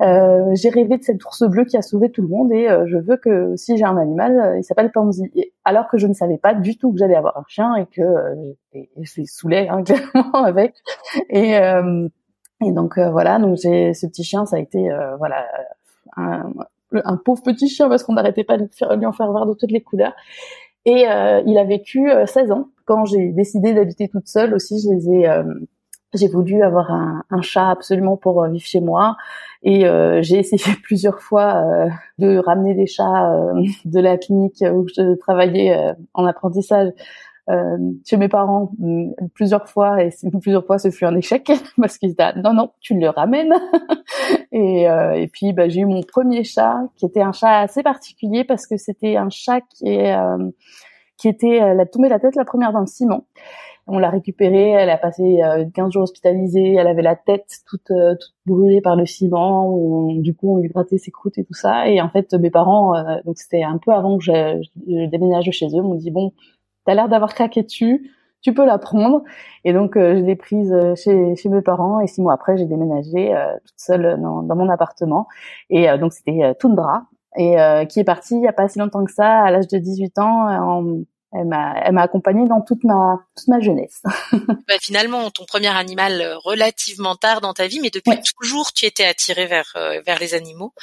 j'ai 0.00 0.68
rêvé 0.68 0.98
de 0.98 1.02
cet 1.02 1.24
ours 1.24 1.44
bleu 1.48 1.64
qui 1.64 1.78
a 1.78 1.82
sauvé 1.82 2.10
tout 2.10 2.20
le 2.20 2.28
monde 2.28 2.52
et 2.52 2.68
je 2.86 2.98
veux 2.98 3.16
que 3.16 3.56
si 3.56 3.78
j'ai 3.78 3.84
un 3.84 3.96
animal, 3.96 4.56
il 4.58 4.64
s'appelle 4.64 4.92
Pansy. 4.92 5.30
Alors 5.64 5.88
que 5.88 5.96
je 5.96 6.06
ne 6.06 6.12
savais 6.12 6.38
pas 6.38 6.54
du 6.54 6.76
tout 6.76 6.92
que 6.92 6.98
j'allais 6.98 7.14
avoir 7.14 7.38
un 7.38 7.44
chien 7.48 7.74
et 7.76 7.86
que 7.86 8.02
j'étais 8.98 9.24
saoulée 9.24 9.68
hein, 9.70 9.82
clairement 10.12 10.44
avec. 10.44 10.74
Et 11.30 11.58
et 12.62 12.72
donc 12.72 12.98
euh, 12.98 13.10
voilà, 13.10 13.38
donc 13.38 13.56
j'ai 13.56 13.94
ce 13.94 14.06
petit 14.06 14.24
chien, 14.24 14.46
ça 14.46 14.56
a 14.56 14.58
été 14.58 14.90
euh, 14.90 15.16
voilà 15.16 15.46
un, 16.16 16.52
un, 16.92 17.16
pauvre 17.16 17.42
petit 17.42 17.68
chien 17.68 17.88
parce 17.88 18.02
qu'on 18.02 18.14
n'arrêtait 18.14 18.44
pas 18.44 18.58
de 18.58 18.68
lui 18.96 19.06
en 19.06 19.12
faire 19.12 19.30
voir 19.30 19.46
de 19.46 19.54
toutes 19.54 19.70
les 19.70 19.82
couleurs. 19.82 20.14
Et 20.84 21.08
euh, 21.08 21.42
il 21.46 21.58
a 21.58 21.64
vécu 21.64 22.10
16 22.26 22.50
ans. 22.50 22.68
Quand 22.86 23.04
j'ai 23.04 23.30
décidé 23.30 23.72
d'habiter 23.72 24.08
toute 24.08 24.26
seule 24.26 24.52
aussi, 24.54 24.80
je 24.80 24.92
les 24.92 25.10
ai 25.10 25.42
j'ai 26.14 26.28
voulu 26.28 26.62
avoir 26.62 26.90
un, 26.90 27.42
chat 27.42 27.70
absolument 27.70 28.18
pour 28.18 28.44
vivre 28.46 28.64
chez 28.64 28.80
moi 28.80 29.16
et 29.62 29.86
euh, 29.86 30.20
j'ai 30.22 30.38
essayé 30.38 30.62
plusieurs 30.82 31.20
fois 31.20 31.56
euh, 31.56 31.88
de 32.18 32.36
ramener 32.36 32.74
des 32.74 32.86
chats 32.86 33.32
de 33.86 34.00
la 34.00 34.18
clinique 34.18 34.62
où 34.62 34.86
je 34.88 35.14
travaillais 35.16 35.94
en 36.12 36.26
apprentissage 36.26 36.88
euh, 36.88 36.92
chez 38.04 38.16
mes 38.16 38.28
parents 38.28 38.70
mm, 38.78 39.12
plusieurs 39.34 39.68
fois 39.68 40.02
et 40.02 40.10
plusieurs 40.40 40.64
fois 40.64 40.78
ce 40.78 40.90
fut 40.90 41.04
un 41.04 41.16
échec 41.16 41.50
parce 41.76 41.98
qu'ils 41.98 42.10
disaient 42.10 42.34
non 42.36 42.54
non 42.54 42.70
tu 42.80 42.94
le 42.94 43.08
ramènes 43.08 43.52
et, 44.52 44.88
euh, 44.88 45.14
et 45.14 45.26
puis 45.26 45.52
bah, 45.52 45.68
j'ai 45.68 45.80
eu 45.80 45.86
mon 45.86 46.02
premier 46.02 46.44
chat 46.44 46.80
qui 46.96 47.06
était 47.06 47.22
un 47.22 47.32
chat 47.32 47.60
assez 47.60 47.82
particulier 47.82 48.44
parce 48.44 48.66
que 48.66 48.76
c'était 48.76 49.16
un 49.16 49.28
chat 49.28 49.60
qui 49.74 49.88
est 49.88 50.14
euh, 50.14 50.50
qui 51.16 51.28
était 51.28 51.56
elle 51.56 51.80
a 51.80 51.86
tombé 51.86 52.08
la 52.08 52.20
tête 52.20 52.36
la 52.36 52.44
première 52.44 52.72
dans 52.72 52.80
le 52.80 52.86
ciment 52.86 53.26
on 53.88 53.98
l'a 53.98 54.10
récupérée, 54.10 54.70
elle 54.70 54.90
a 54.90 54.96
passé 54.96 55.40
15 55.74 55.92
jours 55.92 56.04
hospitalisée, 56.04 56.74
elle 56.74 56.86
avait 56.86 57.02
la 57.02 57.16
tête 57.16 57.48
toute, 57.66 57.88
toute 57.88 58.34
brûlée 58.46 58.80
par 58.80 58.94
le 58.94 59.06
ciment, 59.06 60.14
du 60.14 60.36
coup 60.36 60.54
on 60.54 60.58
lui 60.58 60.68
grattait 60.68 60.98
ses 60.98 61.10
croûtes 61.10 61.36
et 61.36 61.44
tout 61.44 61.52
ça. 61.52 61.88
Et 61.88 62.00
en 62.00 62.08
fait 62.08 62.32
mes 62.34 62.50
parents, 62.50 62.92
donc 63.24 63.38
c'était 63.38 63.64
un 63.64 63.78
peu 63.78 63.90
avant 63.90 64.18
que 64.18 64.24
je 64.24 65.06
déménage 65.08 65.50
chez 65.50 65.66
eux, 65.76 65.82
m'ont 65.82 65.96
dit 65.96 66.12
bon, 66.12 66.32
t'as 66.84 66.94
l'air 66.94 67.08
d'avoir 67.08 67.34
craqué 67.34 67.62
dessus, 67.62 68.10
tu 68.42 68.52
peux 68.52 68.66
la 68.66 68.78
prendre. 68.78 69.22
Et 69.64 69.72
donc, 69.72 69.96
euh, 69.96 70.16
je 70.16 70.24
l'ai 70.24 70.36
prise 70.36 70.72
euh, 70.72 70.94
chez, 70.96 71.36
chez 71.36 71.48
mes 71.48 71.62
parents 71.62 72.00
et 72.00 72.06
six 72.06 72.20
mois 72.20 72.34
après, 72.34 72.56
j'ai 72.56 72.66
déménagé 72.66 73.34
euh, 73.34 73.54
toute 73.64 73.78
seule 73.78 74.20
dans, 74.20 74.42
dans, 74.42 74.56
mon 74.56 74.68
appartement. 74.68 75.28
Et 75.70 75.86
donc, 75.98 76.12
c'était 76.12 76.54
Tundra, 76.58 77.04
et 77.36 77.56
qui 77.88 78.00
est 78.00 78.04
partie 78.04 78.34
il 78.34 78.40
n'y 78.40 78.48
a 78.48 78.52
pas 78.52 78.68
si 78.68 78.78
longtemps 78.78 79.04
que 79.04 79.12
ça, 79.12 79.42
à 79.42 79.50
l'âge 79.50 79.68
de 79.68 79.78
18 79.78 80.18
ans, 80.18 80.48
en, 80.48 81.02
elle 81.34 81.46
m'a 81.46 81.74
elle 81.82 81.92
m'a 81.92 82.02
accompagnée 82.02 82.46
dans 82.46 82.60
toute 82.60 82.84
ma 82.84 83.18
toute 83.36 83.48
ma 83.48 83.60
jeunesse. 83.60 84.02
bah, 84.32 84.74
finalement, 84.80 85.30
ton 85.30 85.44
premier 85.44 85.68
animal 85.68 86.20
euh, 86.20 86.36
relativement 86.38 87.16
tard 87.16 87.40
dans 87.40 87.54
ta 87.54 87.66
vie, 87.66 87.80
mais 87.80 87.90
depuis 87.90 88.12
toujours 88.38 88.72
tu 88.72 88.84
étais 88.84 89.04
attirée 89.04 89.46
vers 89.46 89.72
euh, 89.76 90.00
vers 90.04 90.18
les 90.18 90.34
animaux, 90.34 90.74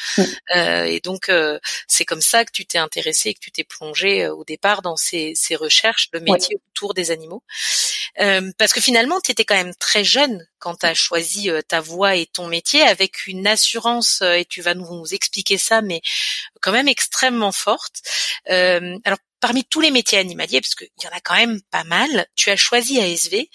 euh, 0.55 0.83
et 0.83 0.99
donc 1.01 1.29
euh, 1.29 1.59
c'est 1.87 2.05
comme 2.05 2.21
ça 2.21 2.45
que 2.45 2.51
tu 2.51 2.65
t'es 2.65 2.79
intéressée, 2.79 3.33
que 3.33 3.39
tu 3.39 3.51
t'es 3.51 3.63
plongée 3.63 4.27
au 4.27 4.43
départ 4.43 4.81
dans 4.81 4.95
ces 4.95 5.33
ces 5.35 5.55
recherches 5.55 6.09
de 6.11 6.19
métiers 6.19 6.57
autour 6.71 6.93
des 6.95 7.11
animaux, 7.11 7.43
parce 8.57 8.73
que 8.73 8.81
finalement 8.81 9.19
tu 9.21 9.31
étais 9.31 9.45
quand 9.45 9.55
même 9.55 9.75
très 9.75 10.03
jeune 10.03 10.47
quand 10.57 10.75
tu 10.75 10.85
as 10.87 10.93
choisi 10.93 11.49
ta 11.67 11.79
voie 11.79 12.15
et 12.15 12.25
ton 12.25 12.47
métier 12.47 12.81
avec 12.81 13.27
une 13.27 13.47
assurance 13.47 14.21
et 14.21 14.45
tu 14.45 14.61
vas 14.61 14.73
nous, 14.73 14.93
nous 14.93 15.13
expliquer 15.13 15.57
ça, 15.57 15.81
mais 15.81 16.01
quand 16.61 16.71
même 16.71 16.87
extrêmement 16.87 17.51
forte. 17.51 18.01
alors 18.47 19.19
parmi 19.39 19.63
tous 19.63 19.81
les 19.81 19.91
métiers 19.91 20.17
animaliers, 20.17 20.61
parce 20.61 20.75
qu'il 20.75 20.87
y 21.03 21.07
en 21.07 21.15
a 21.15 21.21
quand 21.21 21.35
même 21.35 21.59
pas 21.71 21.83
mal, 21.83 22.25
tu 22.35 22.49
as 22.49 22.55
choisi 22.55 22.99
ASV 22.99 23.47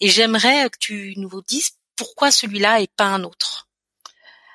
et 0.00 0.08
j'aimerais 0.08 0.68
que 0.70 0.78
tu 0.78 1.14
nous 1.16 1.42
dises 1.42 1.70
pourquoi 1.96 2.30
celui-là 2.30 2.80
et 2.80 2.88
pas 2.96 3.06
un 3.06 3.24
autre. 3.24 3.68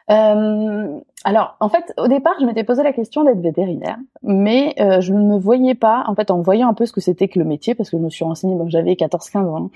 Euh, 0.09 0.99
alors, 1.23 1.55
en 1.61 1.69
fait, 1.69 1.93
au 1.97 2.07
départ, 2.07 2.33
je 2.39 2.45
m'étais 2.45 2.65
posé 2.65 2.83
la 2.83 2.91
question 2.91 3.23
d'être 3.23 3.39
vétérinaire, 3.39 3.97
mais 4.21 4.75
euh, 4.79 4.99
je 4.99 5.13
ne 5.13 5.21
me 5.21 5.37
voyais 5.37 5.75
pas, 5.75 6.03
en 6.07 6.15
fait, 6.15 6.29
en 6.29 6.41
voyant 6.41 6.67
un 6.67 6.73
peu 6.73 6.85
ce 6.85 6.91
que 6.91 6.99
c'était 6.99 7.29
que 7.29 7.39
le 7.39 7.45
métier, 7.45 7.75
parce 7.75 7.89
que 7.89 7.97
je 7.97 8.01
me 8.01 8.09
suis 8.09 8.25
renseignée, 8.25 8.55
bon, 8.55 8.67
j'avais 8.67 8.93
14-15 8.93 9.45
ans, 9.45 9.71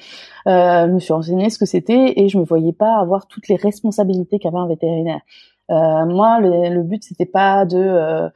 euh, 0.48 0.88
je 0.88 0.92
me 0.92 1.00
suis 1.00 1.13
renseignée 1.13 1.50
ce 1.50 1.57
que 1.57 1.65
c'était, 1.65 2.13
et 2.18 2.27
je 2.27 2.38
me 2.38 2.44
voyais 2.44 2.74
pas 2.74 2.98
avoir 3.00 3.27
toutes 3.27 3.48
les 3.48 3.56
responsabilités 3.56 4.39
qu'avait 4.39 4.57
un 4.57 4.68
vétérinaire. 4.68 5.21
Euh, 5.69 6.06
moi, 6.06 6.39
le, 6.39 6.74
le 6.74 6.83
but, 6.83 7.03
c'était 7.03 7.25
pas 7.25 7.65
de 7.65 7.77
euh, 7.77 8.30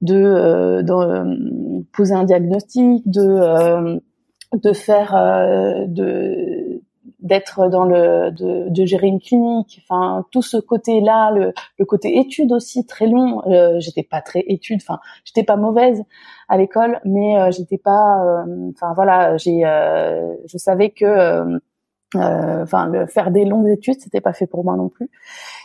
de, 0.00 0.14
euh, 0.14 0.82
de, 0.82 1.82
poser 1.92 2.14
un 2.14 2.24
diagnostic, 2.24 3.02
de 3.08 3.20
euh, 3.20 3.98
de 4.54 4.72
faire 4.72 5.14
euh, 5.16 5.86
de 5.86 6.82
d'être 7.20 7.68
dans 7.68 7.84
le 7.84 8.30
de, 8.30 8.68
de, 8.68 8.84
gérer 8.84 9.08
une 9.08 9.20
clinique. 9.20 9.82
Enfin 9.82 10.24
tout 10.30 10.42
ce 10.42 10.56
côté 10.56 11.00
là 11.00 11.30
le, 11.32 11.52
le 11.78 11.84
côté 11.84 12.18
études 12.18 12.52
aussi 12.52 12.86
très 12.86 13.06
long. 13.06 13.42
Euh, 13.46 13.80
j'étais 13.80 14.04
pas 14.04 14.20
très 14.20 14.44
étude 14.46 14.80
enfin 14.82 15.00
j'étais 15.24 15.42
pas 15.42 15.56
mauvaise 15.56 16.02
à 16.48 16.56
l'école 16.56 17.00
mais 17.04 17.50
j'étais 17.50 17.78
pas 17.78 18.44
enfin 18.70 18.92
voilà 18.94 19.36
j'ai 19.36 19.62
je 19.62 20.58
savais 20.58 20.90
que 20.90 21.04
euh, 21.04 21.58
enfin, 22.14 22.86
le 22.86 23.06
faire 23.06 23.30
des 23.30 23.44
longues 23.44 23.68
études, 23.68 24.00
c'était 24.00 24.20
pas 24.20 24.32
fait 24.32 24.46
pour 24.46 24.64
moi 24.64 24.76
non 24.76 24.88
plus. 24.88 25.10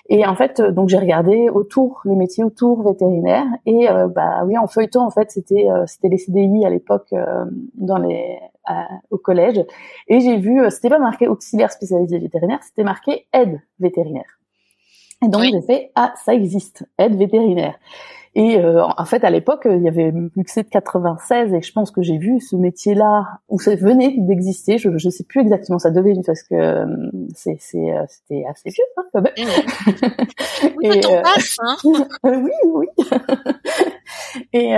Et 0.09 0.25
en 0.25 0.35
fait, 0.35 0.59
euh, 0.59 0.71
donc 0.71 0.89
j'ai 0.89 0.97
regardé 0.97 1.49
autour 1.49 2.01
les 2.05 2.15
métiers 2.15 2.43
autour 2.43 2.83
vétérinaires 2.83 3.47
et 3.65 3.89
euh, 3.89 4.07
bah 4.07 4.43
oui, 4.45 4.57
en 4.57 4.67
feuilleton 4.67 5.01
en 5.01 5.11
fait, 5.11 5.31
c'était 5.31 5.67
c'était 5.87 6.09
les 6.09 6.17
CDI 6.17 6.65
à 6.65 6.69
l'époque 6.69 7.13
dans 7.75 7.97
les 7.97 8.39
au 9.11 9.17
collège 9.17 9.63
et 10.07 10.19
j'ai 10.21 10.37
vu 10.37 10.59
c'était 10.69 10.89
pas 10.89 10.99
marqué 10.99 11.27
auxiliaire 11.27 11.71
spécialisé 11.71 12.17
vétérinaire, 12.19 12.59
c'était 12.63 12.83
marqué 12.83 13.27
aide 13.33 13.59
vétérinaire. 13.79 14.39
Et 15.23 15.29
donc 15.29 15.43
j'ai 15.43 15.61
fait 15.61 15.91
ah 15.95 16.13
ça 16.23 16.33
existe 16.33 16.85
aide 16.97 17.15
vétérinaire. 17.15 17.75
Et 18.35 18.57
euh, 18.57 18.83
en 18.83 19.05
fait, 19.05 19.23
à 19.23 19.29
l'époque, 19.29 19.67
il 19.69 19.83
y 19.83 19.87
avait 19.87 20.11
Luxé 20.35 20.63
de 20.63 20.69
96 20.69 21.53
et 21.53 21.61
je 21.61 21.71
pense 21.71 21.91
que 21.91 22.01
j'ai 22.01 22.17
vu 22.17 22.39
ce 22.39 22.55
métier-là 22.55 23.25
où 23.47 23.59
ça 23.59 23.75
venait 23.75 24.15
d'exister. 24.17 24.79
Je 24.79 24.89
ne 24.89 24.97
sais 24.97 25.23
plus 25.23 25.41
exactement, 25.41 25.77
ça 25.77 25.91
devait 25.91 26.13
parce 26.25 26.41
que 26.41 26.55
euh, 26.55 26.85
c'est 27.35 27.59
euh, 27.75 28.03
c'était 28.07 28.43
assez 28.49 28.69
vieux 28.71 28.83
hein, 28.97 29.03
quand 29.13 29.21
même. 29.21 29.33
oui, 30.77 30.87
et, 30.97 31.01
passe, 31.01 31.57
hein 31.59 31.75
oui, 32.23 32.51
oui. 32.65 32.87
et, 34.53 34.73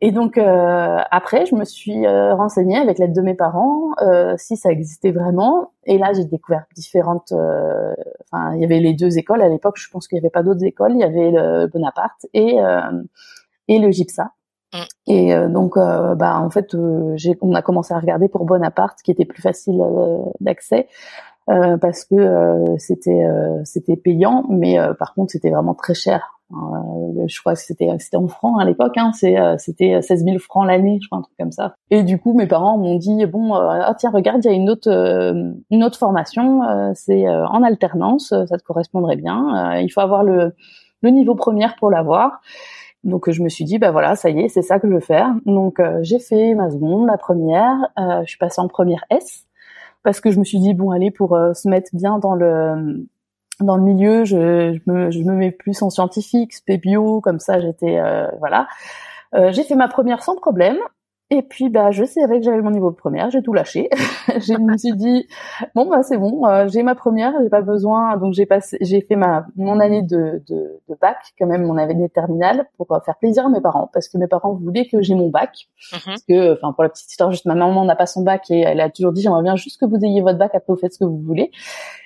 et 0.00 0.12
donc 0.12 0.38
après, 0.38 1.46
je 1.46 1.54
me 1.54 1.64
suis 1.64 2.06
renseignée 2.06 2.78
avec 2.78 2.98
l'aide 2.98 3.12
de 3.12 3.22
mes 3.22 3.34
parents 3.34 3.92
si 4.36 4.56
ça 4.56 4.70
existait 4.70 5.12
vraiment. 5.12 5.72
Et 5.84 5.98
là, 5.98 6.12
j'ai 6.12 6.24
découvert 6.24 6.64
différentes. 6.74 7.32
Enfin, 7.32 8.54
il 8.54 8.60
y 8.60 8.64
avait 8.64 8.80
les 8.80 8.94
deux 8.94 9.18
écoles 9.18 9.42
à 9.42 9.48
l'époque. 9.48 9.76
Je 9.78 9.88
pense 9.90 10.08
qu'il 10.08 10.16
n'y 10.16 10.20
avait 10.20 10.30
pas 10.30 10.42
d'autres 10.42 10.64
écoles. 10.64 10.92
Il 10.92 11.00
y 11.00 11.04
avait 11.04 11.30
le 11.30 11.66
Bonaparte 11.66 12.26
et 12.34 12.58
et 13.70 13.78
euh, 13.78 13.86
le 13.86 13.90
gypsa. 13.90 14.32
Mm. 14.72 14.78
Et 15.06 15.34
euh, 15.34 15.48
donc, 15.48 15.76
euh, 15.76 16.14
bah 16.14 16.38
en 16.38 16.50
fait, 16.50 16.74
on 16.74 17.54
a 17.54 17.62
commencé 17.62 17.94
à 17.94 17.98
regarder 17.98 18.28
pour 18.28 18.44
Bonaparte, 18.44 19.00
qui 19.02 19.10
était 19.10 19.24
plus 19.24 19.42
facile 19.42 19.80
d'accès. 20.40 20.88
parce 21.46 22.04
que 22.04 22.76
c'était 22.78 23.24
c'était 23.64 23.96
payant, 23.96 24.44
mais 24.48 24.78
par 24.98 25.14
contre 25.14 25.32
c'était 25.32 25.50
vraiment 25.50 25.74
très 25.74 25.94
cher. 25.94 26.39
Hein, 26.52 26.82
je 27.26 27.40
crois 27.40 27.54
que 27.54 27.60
c'était 27.60 27.88
c'était 27.98 28.16
en 28.16 28.28
francs 28.28 28.60
à 28.60 28.64
l'époque, 28.64 28.96
hein, 28.96 29.12
c'est 29.12 29.36
c'était 29.58 30.00
16 30.02 30.24
000 30.24 30.38
francs 30.38 30.66
l'année, 30.66 30.98
je 31.00 31.08
crois 31.08 31.18
un 31.18 31.22
truc 31.22 31.36
comme 31.38 31.52
ça. 31.52 31.74
Et 31.90 32.02
du 32.02 32.18
coup, 32.18 32.34
mes 32.34 32.46
parents 32.46 32.76
m'ont 32.78 32.96
dit 32.96 33.24
bon, 33.26 33.54
ah, 33.54 33.94
tiens, 33.98 34.10
regarde, 34.10 34.44
il 34.44 34.50
y 34.50 34.50
a 34.50 34.56
une 34.56 34.70
autre 34.70 34.90
une 34.90 35.84
autre 35.84 35.98
formation, 35.98 36.62
c'est 36.94 37.28
en 37.28 37.62
alternance, 37.62 38.28
ça 38.28 38.58
te 38.58 38.62
correspondrait 38.64 39.16
bien. 39.16 39.78
il 39.80 39.90
faut 39.90 40.00
avoir 40.00 40.24
le 40.24 40.54
le 41.02 41.10
niveau 41.10 41.34
première 41.34 41.76
pour 41.76 41.90
l'avoir. 41.90 42.40
Donc 43.04 43.30
je 43.30 43.42
me 43.42 43.48
suis 43.48 43.64
dit 43.64 43.78
bah 43.78 43.92
voilà 43.92 44.14
ça 44.14 44.28
y 44.28 44.40
est 44.40 44.48
c'est 44.48 44.62
ça 44.62 44.78
que 44.78 44.88
je 44.88 44.92
veux 44.92 45.00
faire. 45.00 45.32
Donc 45.46 45.80
j'ai 46.02 46.18
fait 46.18 46.54
ma 46.54 46.70
seconde, 46.70 47.06
ma 47.06 47.18
première, 47.18 47.90
je 47.96 48.28
suis 48.28 48.38
passée 48.38 48.60
en 48.60 48.68
première 48.68 49.04
S 49.10 49.46
parce 50.02 50.20
que 50.20 50.30
je 50.30 50.38
me 50.38 50.44
suis 50.44 50.58
dit 50.58 50.74
bon 50.74 50.90
allez 50.90 51.10
pour 51.10 51.38
se 51.54 51.68
mettre 51.68 51.90
bien 51.94 52.18
dans 52.18 52.34
le 52.34 53.06
dans 53.64 53.76
le 53.76 53.82
milieu, 53.82 54.24
je, 54.24 54.74
je, 54.74 54.90
me, 54.90 55.10
je 55.10 55.20
me 55.20 55.34
mets 55.34 55.50
plus 55.50 55.82
en 55.82 55.90
scientifique, 55.90 56.52
spé 56.54 56.78
bio, 56.78 57.20
comme 57.20 57.38
ça 57.38 57.60
j'étais 57.60 57.98
euh, 57.98 58.26
voilà. 58.38 58.68
Euh, 59.34 59.52
j'ai 59.52 59.62
fait 59.62 59.76
ma 59.76 59.88
première 59.88 60.22
sans 60.22 60.36
problème. 60.36 60.78
Et 61.32 61.42
puis 61.42 61.68
bah 61.68 61.92
je 61.92 62.04
savais 62.04 62.40
que 62.40 62.44
j'avais 62.44 62.60
mon 62.60 62.72
niveau 62.72 62.90
de 62.90 62.96
première, 62.96 63.30
j'ai 63.30 63.40
tout 63.40 63.52
lâché. 63.52 63.88
je 64.28 64.60
me 64.60 64.76
suis 64.76 64.96
dit 64.96 65.28
bon 65.76 65.88
bah 65.88 66.02
c'est 66.02 66.18
bon, 66.18 66.44
euh, 66.46 66.66
j'ai 66.66 66.82
ma 66.82 66.96
première, 66.96 67.32
j'ai 67.40 67.48
pas 67.48 67.60
besoin 67.60 68.16
donc 68.16 68.32
j'ai 68.32 68.46
passé 68.46 68.78
j'ai 68.80 69.00
fait 69.00 69.14
ma 69.14 69.46
mon 69.54 69.78
année 69.78 70.02
de, 70.02 70.42
de, 70.48 70.80
de 70.88 70.94
bac 71.00 71.18
quand 71.38 71.46
même 71.46 71.62
mon 71.62 71.76
année 71.76 71.94
de 71.94 72.08
terminale 72.08 72.66
pour 72.76 72.90
euh, 72.90 72.98
faire 73.06 73.16
plaisir 73.16 73.46
à 73.46 73.48
mes 73.48 73.60
parents 73.60 73.88
parce 73.92 74.08
que 74.08 74.18
mes 74.18 74.26
parents 74.26 74.54
voulaient 74.54 74.86
que 74.86 75.02
j'ai 75.02 75.14
mon 75.14 75.28
bac 75.28 75.68
mhm. 75.92 76.00
parce 76.04 76.22
que 76.24 76.54
enfin 76.54 76.72
pour 76.72 76.82
la 76.82 76.88
petite 76.88 77.08
histoire 77.08 77.30
juste 77.30 77.46
ma 77.46 77.54
maman 77.54 77.84
n'a 77.84 77.94
pas 77.94 78.06
son 78.06 78.22
bac 78.22 78.50
et 78.50 78.62
elle 78.62 78.80
a 78.80 78.90
toujours 78.90 79.12
dit 79.12 79.22
j'aimerais 79.22 79.44
bien 79.44 79.54
juste 79.54 79.78
que 79.78 79.86
vous 79.86 80.04
ayez 80.04 80.22
votre 80.22 80.38
bac 80.38 80.52
après 80.52 80.72
vous 80.72 80.80
faites 80.80 80.94
ce 80.94 80.98
que 80.98 81.04
vous 81.04 81.20
voulez. 81.20 81.52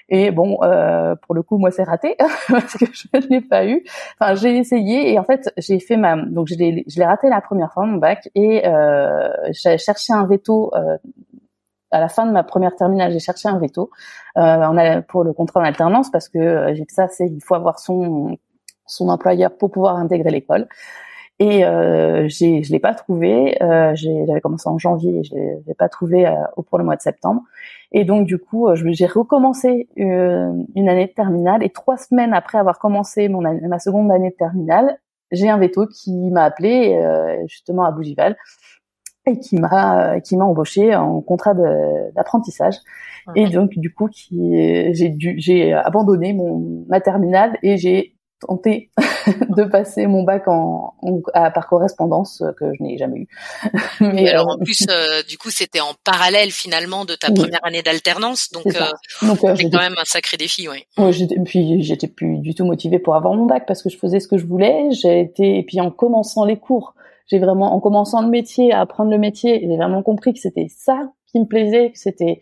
Et 0.09 0.31
bon, 0.31 0.59
euh, 0.63 1.15
pour 1.17 1.35
le 1.35 1.43
coup, 1.43 1.59
moi, 1.59 1.71
c'est 1.71 1.85
raté 1.85 2.17
parce 2.49 2.75
que 2.75 2.87
je 2.93 3.09
ne 3.15 3.27
l'ai 3.29 3.41
pas 3.41 3.67
eu. 3.67 3.85
Enfin, 4.21 4.35
j'ai 4.35 4.57
essayé 4.57 5.13
et 5.13 5.19
en 5.19 5.25
fait, 5.25 5.53
j'ai 5.57 5.81
fait 5.81 5.97
ma. 5.97 6.17
Donc, 6.17 6.49
je 6.49 6.55
l'ai, 6.55 6.85
je 6.89 6.99
l'ai 6.99 7.07
raté 7.07 7.29
la 7.29 7.41
première 7.41 7.73
fois 7.73 7.87
mon 7.87 7.97
bac 7.97 8.29
et 8.35 8.67
euh, 8.67 9.29
j'ai 9.53 9.79
cherché 9.79 10.13
un 10.13 10.27
veto. 10.27 10.73
Euh, 10.75 10.97
à 11.95 12.01
la 12.01 12.09
fin 12.09 12.27
de 12.27 12.33
ma 12.33 12.43
première 12.43 12.75
terminale, 12.75 13.13
j'ai 13.13 13.21
cherché 13.21 13.49
un 13.49 13.59
veto 13.59 13.89
euh, 14.37 15.01
pour 15.03 15.23
le 15.23 15.33
contrat 15.33 15.61
en 15.61 15.65
alternance 15.65 16.11
parce 16.11 16.29
que 16.29 16.39
euh, 16.39 16.75
j'ai 16.75 16.85
ça, 16.89 17.07
c'est 17.09 17.27
il 17.27 17.43
faut 17.43 17.55
avoir 17.55 17.79
son 17.79 18.37
son 18.87 19.09
employeur 19.09 19.57
pour 19.57 19.71
pouvoir 19.71 19.97
intégrer 19.97 20.31
l'école. 20.31 20.69
Et 21.41 21.65
euh, 21.65 22.29
je 22.29 22.71
l'ai 22.71 22.79
pas 22.79 22.95
trouvé. 22.95 23.61
Euh, 23.63 23.93
j'avais 23.95 24.41
commencé 24.41 24.69
en 24.69 24.79
janvier, 24.79 25.19
et 25.19 25.25
je 25.25 25.35
l'ai, 25.35 25.75
pas 25.75 25.89
trouvé 25.89 26.27
euh, 26.27 26.35
pour 26.69 26.79
le 26.79 26.85
mois 26.85 26.97
de 26.97 27.03
septembre. 27.03 27.43
Et 27.91 28.05
donc 28.05 28.27
du 28.27 28.39
coup, 28.39 28.69
euh, 28.69 28.77
j'ai 28.77 29.07
recommencé 29.07 29.89
euh, 29.99 30.53
une 30.77 30.89
année 30.89 31.07
de 31.07 31.13
terminale. 31.13 31.65
Et 31.65 31.71
trois 31.71 31.97
semaines 31.97 32.35
après 32.35 32.59
avoir 32.59 32.79
commencé 32.79 33.29
mon 33.29 33.41
ma 33.41 33.79
seconde 33.79 34.13
année 34.13 34.31
de 34.31 34.37
terminale, 34.37 34.99
j'ai 35.33 35.49
un 35.49 35.59
veto 35.59 35.87
qui 35.87 36.13
m'a 36.31 36.45
appelé 36.45 37.01
justement 37.49 37.85
à 37.85 37.91
Bougival 37.91 38.37
et 39.27 39.39
qui 39.41 39.57
m'a 39.57 40.21
qui 40.21 40.37
m'a 40.37 40.45
embauché 40.45 40.95
en 40.95 41.21
contrat 41.21 41.55
d'apprentissage. 42.15 42.77
Et 43.35 43.49
donc 43.49 43.71
du 43.77 43.93
coup, 43.93 44.07
qui 44.09 44.93
j'ai 44.93 45.09
dû 45.09 45.35
j'ai 45.39 45.73
abandonné 45.73 46.33
mon 46.33 46.85
ma 46.89 47.01
terminale 47.01 47.59
et 47.63 47.77
j'ai 47.77 48.14
tenté 48.47 48.91
de 49.57 49.65
passer 49.65 50.07
mon 50.07 50.23
bac 50.23 50.49
en, 50.49 50.95
à, 51.33 51.51
par 51.51 51.67
correspondance 51.67 52.43
euh, 52.43 52.53
que 52.53 52.73
je 52.75 52.83
n'ai 52.83 52.99
jamais 52.99 53.21
eu. 53.21 53.29
Mais 54.01 54.31
alors 54.31 54.49
en 54.49 54.55
euh, 54.57 54.65
plus, 54.65 54.87
euh, 54.89 55.23
du 55.29 55.39
coup, 55.39 55.51
c'était 55.51 55.81
en 55.81 55.95
parallèle 56.05 56.51
finalement 56.51 57.05
de 57.05 57.15
ta 57.15 57.31
première 57.31 57.65
année 57.65 57.83
d'alternance, 57.83 58.51
donc 58.51 58.65
c'était 58.65 59.71
quand 59.71 59.79
même 59.79 59.97
un 59.99 60.05
sacré 60.05 60.37
défi, 60.37 60.69
oui. 60.69 60.85
Oui, 60.99 61.13
j'étais, 61.13 61.37
puis 61.45 61.83
j'étais 61.83 62.09
plus 62.09 62.39
du 62.39 62.55
tout 62.55 62.65
motivée 62.65 62.99
pour 62.99 63.15
avoir 63.15 63.35
mon 63.35 63.47
bac 63.47 63.65
parce 63.67 63.83
que 63.83 63.89
je 63.89 63.99
faisais 63.99 64.21
ce 64.21 64.29
que 64.29 64.39
je 64.39 64.47
voulais. 64.47 64.89
J'ai 64.93 65.21
été 65.21 65.59
et 65.59 65.63
puis 65.63 65.81
en 65.81 65.91
commençant 65.91 66.45
les 66.45 66.59
cours, 66.59 66.95
j'ai 67.27 67.39
vraiment 67.39 67.75
en 67.75 67.81
commençant 67.81 68.23
le 68.23 68.29
métier, 68.29 68.73
à 68.73 68.81
apprendre 68.81 69.11
le 69.11 69.19
métier, 69.19 69.61
j'ai 69.61 69.77
vraiment 69.77 70.03
compris 70.03 70.35
que 70.35 70.41
c'était 70.41 70.69
ça 70.69 71.11
qui 71.27 71.41
me 71.41 71.47
plaisait, 71.47 71.91
que 71.91 71.99
c'était 71.99 72.41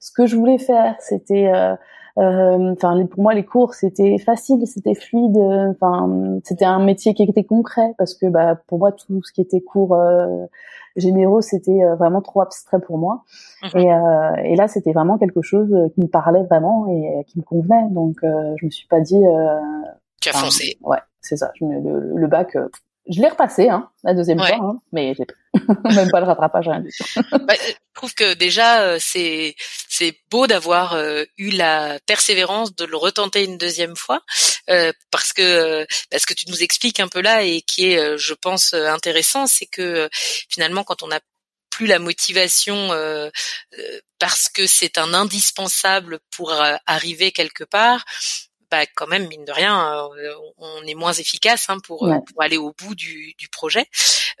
ce 0.00 0.12
que 0.12 0.26
je 0.26 0.36
voulais 0.36 0.58
faire, 0.58 0.96
c'était 1.00 1.50
euh, 1.54 1.74
enfin, 2.18 3.06
pour 3.06 3.22
moi, 3.22 3.34
les 3.34 3.44
cours 3.44 3.74
c'était 3.74 4.18
facile, 4.18 4.66
c'était 4.66 4.94
fluide. 4.94 5.36
Enfin, 5.36 6.38
c'était 6.44 6.64
un 6.64 6.84
métier 6.84 7.14
qui 7.14 7.22
était 7.22 7.44
concret 7.44 7.94
parce 7.98 8.14
que, 8.14 8.26
bah, 8.26 8.56
pour 8.66 8.78
moi, 8.78 8.92
tout 8.92 9.22
ce 9.22 9.32
qui 9.32 9.40
était 9.40 9.60
cours 9.60 9.94
euh, 9.94 10.46
généraux, 10.96 11.40
c'était 11.40 11.84
euh, 11.84 11.94
vraiment 11.94 12.20
trop 12.20 12.40
abstrait 12.40 12.80
pour 12.80 12.98
moi. 12.98 13.24
Mhm. 13.62 13.80
Et, 13.80 13.92
euh, 13.92 14.34
et, 14.44 14.56
là, 14.56 14.68
c'était 14.68 14.92
vraiment 14.92 15.18
quelque 15.18 15.42
chose 15.42 15.74
qui 15.94 16.00
me 16.00 16.08
parlait 16.08 16.42
vraiment 16.44 16.86
et 16.88 17.24
qui 17.26 17.38
me 17.38 17.44
convenait. 17.44 17.88
Donc, 17.90 18.18
je 18.22 18.64
me 18.64 18.70
suis 18.70 18.88
pas 18.88 19.00
dit. 19.00 19.22
tu 20.20 20.28
as 20.28 20.32
foncé. 20.32 20.78
Ouais, 20.82 20.98
c'est 21.20 21.36
ça. 21.36 21.50
Je 21.54 21.64
me, 21.64 21.80
le, 21.80 22.14
le, 22.16 22.26
bac, 22.26 22.56
je 23.08 23.20
l'ai 23.20 23.28
repassé, 23.28 23.68
hein, 23.68 23.88
la 24.04 24.14
deuxième 24.14 24.38
fois, 24.38 24.56
hein, 24.60 24.80
mais 24.92 25.14
j'ai 25.14 25.26
même 25.94 26.10
pas 26.10 26.20
le 26.20 26.26
rattrapage, 26.26 26.68
rien 26.68 26.80
du 26.80 26.90
tout. 26.90 27.04
bah, 27.46 27.54
je 27.54 27.74
trouve 27.94 28.14
que 28.14 28.34
déjà 28.34 28.82
euh, 28.82 28.98
c'est 29.00 29.56
c'est 29.88 30.14
beau 30.30 30.46
d'avoir 30.46 30.92
euh, 30.92 31.24
eu 31.38 31.50
la 31.50 31.98
persévérance 32.06 32.74
de 32.74 32.84
le 32.84 32.96
retenter 32.96 33.44
une 33.44 33.56
deuxième 33.56 33.96
fois, 33.96 34.20
euh, 34.68 34.92
parce 35.10 35.32
que 35.32 35.86
parce 36.10 36.26
que 36.26 36.34
tu 36.34 36.48
nous 36.48 36.62
expliques 36.62 37.00
un 37.00 37.08
peu 37.08 37.20
là 37.20 37.42
et 37.42 37.62
qui 37.62 37.92
est, 37.92 38.18
je 38.18 38.34
pense, 38.34 38.74
intéressant, 38.74 39.46
c'est 39.46 39.66
que 39.66 40.08
finalement 40.48 40.84
quand 40.84 41.02
on 41.02 41.10
a 41.10 41.20
plus 41.70 41.86
la 41.86 41.98
motivation 41.98 42.90
parce 44.18 44.48
que 44.48 44.66
c'est 44.66 44.98
un 44.98 45.14
indispensable 45.14 46.18
pour 46.30 46.52
arriver 46.86 47.32
quelque 47.32 47.64
part, 47.64 48.04
bah, 48.70 48.84
quand 48.94 49.06
même 49.06 49.28
mine 49.28 49.44
de 49.44 49.52
rien, 49.52 50.08
euh, 50.16 50.34
on 50.58 50.82
est 50.84 50.94
moins 50.94 51.12
efficace 51.12 51.66
hein, 51.68 51.78
pour, 51.80 52.06
euh, 52.06 52.18
pour, 52.20 52.42
aller 52.42 52.56
au 52.56 52.72
bout 52.72 52.94
du, 52.94 53.34
du 53.38 53.48
projet. 53.48 53.86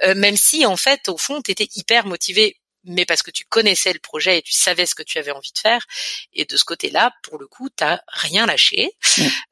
Euh, 0.02 0.14
même 0.14 0.36
si 0.36 0.66
en 0.66 0.76
fait, 0.76 1.08
au 1.08 1.16
fond, 1.16 1.40
tu 1.42 1.50
étais 1.50 1.68
hyper 1.74 2.06
motivé 2.06 2.56
mais 2.84 3.04
parce 3.04 3.22
que 3.22 3.30
tu 3.30 3.44
connaissais 3.44 3.92
le 3.92 3.98
projet 3.98 4.38
et 4.38 4.42
tu 4.42 4.52
savais 4.52 4.86
ce 4.86 4.94
que 4.94 5.02
tu 5.02 5.18
avais 5.18 5.32
envie 5.32 5.52
de 5.52 5.58
faire. 5.58 5.84
Et 6.32 6.44
de 6.44 6.56
ce 6.56 6.64
côté-là, 6.64 7.12
pour 7.22 7.38
le 7.38 7.46
coup, 7.46 7.68
t'as 7.68 8.00
rien 8.06 8.46
lâché. 8.46 8.92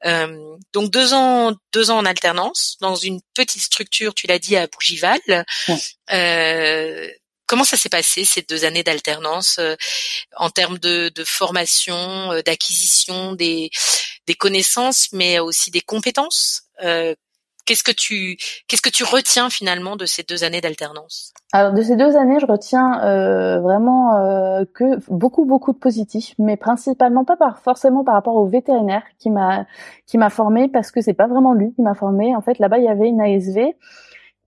Euh, 0.05 0.55
donc 0.73 0.91
deux 0.91 1.13
ans, 1.13 1.53
deux 1.73 1.91
ans 1.91 1.97
en 1.97 2.05
alternance 2.05 2.77
dans 2.79 2.95
une 2.95 3.19
petite 3.33 3.61
structure, 3.61 4.15
tu 4.15 4.27
l'as 4.27 4.39
dit 4.39 4.55
à 4.55 4.67
Bougival. 4.67 5.19
Euh, 6.11 7.09
Comment 7.47 7.63
ça 7.63 7.77
s'est 7.77 7.87
passé 7.87 8.25
ces 8.25 8.41
deux 8.41 8.65
années 8.65 8.83
d'alternance 8.83 9.55
euh, 9.59 9.75
en 10.35 10.49
termes 10.49 10.77
de, 10.79 11.09
de 11.15 11.23
formation, 11.23 12.33
euh, 12.33 12.41
d'acquisition 12.41 13.31
des, 13.31 13.71
des 14.27 14.35
connaissances, 14.35 15.09
mais 15.13 15.39
aussi 15.39 15.71
des 15.71 15.81
compétences 15.81 16.63
euh, 16.83 17.15
Qu'est-ce 17.67 17.83
que 17.83 17.91
tu 17.91 18.37
qu'est-ce 18.69 18.81
que 18.81 18.89
tu 18.89 19.03
retiens 19.03 19.49
finalement 19.49 19.97
de 19.97 20.05
ces 20.05 20.23
deux 20.23 20.45
années 20.45 20.61
d'alternance? 20.61 21.33
Alors 21.51 21.73
de 21.73 21.81
ces 21.81 21.97
deux 21.97 22.15
années, 22.15 22.39
je 22.39 22.45
retiens 22.45 23.03
euh, 23.03 23.59
vraiment 23.59 24.15
euh, 24.15 24.63
que 24.73 24.97
beaucoup 25.11 25.43
beaucoup 25.43 25.73
de 25.73 25.77
positifs, 25.77 26.33
mais 26.39 26.55
principalement 26.55 27.25
pas 27.25 27.35
par 27.35 27.59
forcément 27.59 28.05
par 28.05 28.13
rapport 28.13 28.35
au 28.35 28.47
vétérinaire 28.47 29.03
qui 29.19 29.29
m'a 29.29 29.65
qui 30.05 30.17
m'a 30.17 30.29
formé 30.29 30.69
parce 30.69 30.91
que 30.91 31.01
c'est 31.01 31.13
pas 31.13 31.27
vraiment 31.27 31.51
lui 31.51 31.73
qui 31.73 31.81
m'a 31.81 31.93
formé. 31.93 32.33
En 32.37 32.41
fait, 32.41 32.57
là-bas 32.57 32.77
il 32.77 32.85
y 32.85 32.87
avait 32.87 33.09
une 33.09 33.19
ASV. 33.19 33.75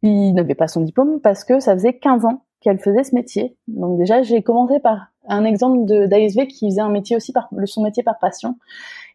Il 0.02 0.32
n'avait 0.32 0.54
pas 0.54 0.66
son 0.66 0.80
diplôme 0.80 1.20
parce 1.20 1.44
que 1.44 1.60
ça 1.60 1.75
faisait 1.75 1.99
15 1.99 2.25
ans 2.25 2.46
qu'elle 2.62 2.78
faisait 2.78 3.04
ce 3.04 3.14
métier. 3.14 3.54
Donc 3.68 3.99
déjà, 3.99 4.22
j'ai 4.22 4.42
commencé 4.42 4.80
par 4.80 5.08
un 5.29 5.45
exemple 5.45 5.85
d'ASV 5.85 6.47
qui 6.47 6.69
faisait 6.71 6.81
un 6.81 6.89
métier 6.89 7.17
aussi 7.17 7.33
par 7.33 7.49
son 7.65 7.83
métier 7.83 8.03
par 8.03 8.19
passion 8.19 8.57